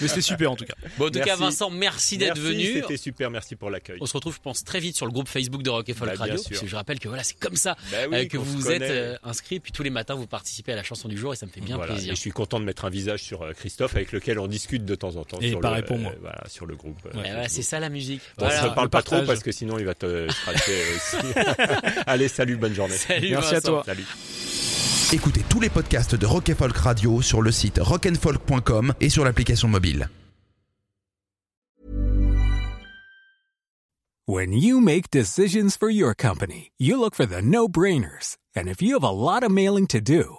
Mais 0.00 0.08
c'était 0.08 0.20
super 0.20 0.50
en 0.52 0.56
tout 0.56 0.64
cas. 0.64 0.74
Bon, 0.98 1.06
en 1.06 1.10
tout 1.10 1.20
cas. 1.20 1.36
Vincent, 1.36 1.70
merci 1.70 2.18
d'être 2.18 2.38
venu. 2.38 2.74
C'était 2.74 2.96
super. 2.96 3.30
Merci 3.30 3.56
pour 3.56 3.70
l'accueil. 3.70 3.98
On 4.00 4.06
se 4.06 4.12
retrouve, 4.14 4.34
je 4.34 4.40
pense, 4.40 4.64
très 4.64 4.80
vite 4.80 4.96
sur 4.96 5.06
le 5.06 5.12
groupe 5.12 5.28
Facebook 5.28 5.62
de 5.62 5.70
Rock 5.70 5.88
et 5.88 5.94
Folk 5.94 6.10
Bah, 6.10 6.16
Radio. 6.18 6.36
sûr. 6.36 6.48
Parce 6.50 6.60
que 6.62 6.66
je 6.66 6.76
rappelle 6.76 6.98
que 6.98 7.08
voilà, 7.08 7.22
c'est 7.22 7.38
comme 7.38 7.56
ça 7.56 7.76
Bah 7.90 7.98
euh, 8.12 8.24
que 8.26 8.36
vous 8.38 8.70
êtes 8.70 9.18
inscrit. 9.22 9.60
Puis 9.60 9.72
tous 9.72 9.82
les 9.82 9.90
matins, 9.90 10.14
vous 10.14 10.26
participez 10.26 10.72
à 10.72 10.76
la 10.76 10.82
chanson 10.82 11.08
du 11.08 11.16
jour 11.16 11.32
et 11.32 11.36
ça 11.36 11.46
me 11.46 11.50
fait 11.50 11.60
bien 11.60 11.78
plaisir. 11.78 12.14
Je 12.14 12.20
suis 12.20 12.30
content 12.30 12.60
de 12.60 12.64
mettre 12.64 12.84
un 12.84 12.90
visage 12.90 13.20
sur 13.22 13.45
Christophe 13.54 13.94
avec 13.96 14.12
lequel 14.12 14.38
on 14.38 14.46
discute 14.46 14.84
de 14.84 14.94
temps 14.94 15.16
en 15.16 15.24
temps. 15.24 15.38
Et 15.40 15.50
sur 15.50 15.60
pareil 15.60 15.82
le, 15.82 15.86
pour 15.86 15.98
moi. 15.98 16.12
euh, 16.12 16.18
voilà, 16.20 16.42
sur 16.48 16.66
le 16.66 16.74
groupe. 16.76 16.98
euh, 17.06 17.10
voilà, 17.14 17.28
Facebook. 17.28 17.50
c'est 17.50 17.62
ça 17.62 17.80
la 17.80 17.88
musique. 17.88 18.20
Bon, 18.38 18.46
Voilà. 18.46 18.62
ne 18.64 18.68
parle 18.74 18.86
le 18.86 18.90
pas 18.90 19.02
trop 19.02 19.22
parce 19.24 19.42
que 19.42 19.52
sinon 19.52 19.78
il 19.78 19.84
va 19.84 19.94
te 19.94 20.28
scratcher 20.30 20.82
aussi. 20.94 21.16
Allez, 22.06 22.28
salut, 22.28 22.56
bonne 22.56 22.74
journée. 22.74 22.96
Salut, 22.96 23.30
Merci 23.30 23.54
à 23.54 23.60
toi. 23.60 23.82
Salut. 23.86 24.06
Écoutez 25.12 25.42
tous 25.48 25.60
les 25.60 25.68
podcasts 25.70 26.14
de 26.16 26.26
Rock 26.26 26.52
Folk 26.58 26.76
Radio 26.76 27.22
sur 27.22 27.40
le 27.42 27.52
site 27.52 27.78
rockandfolk.com 27.80 28.92
et 29.00 29.08
sur 29.08 29.24
l'application 29.24 29.68
mobile. 29.68 30.08
When 34.28 34.52
you 34.52 34.80
make 34.80 35.10
decisions 35.12 35.76
for 35.78 35.88
your 35.88 36.12
company, 36.16 36.72
you 36.78 36.98
look 36.98 37.14
for 37.14 37.26
the 37.26 37.40
no-brainers. 37.40 38.36
And 38.56 38.66
if 38.68 38.82
you 38.82 38.94
have 38.94 39.04
a 39.04 39.12
lot 39.12 39.44
of 39.44 39.52
mailing 39.52 39.86
to 39.88 40.00
do, 40.00 40.38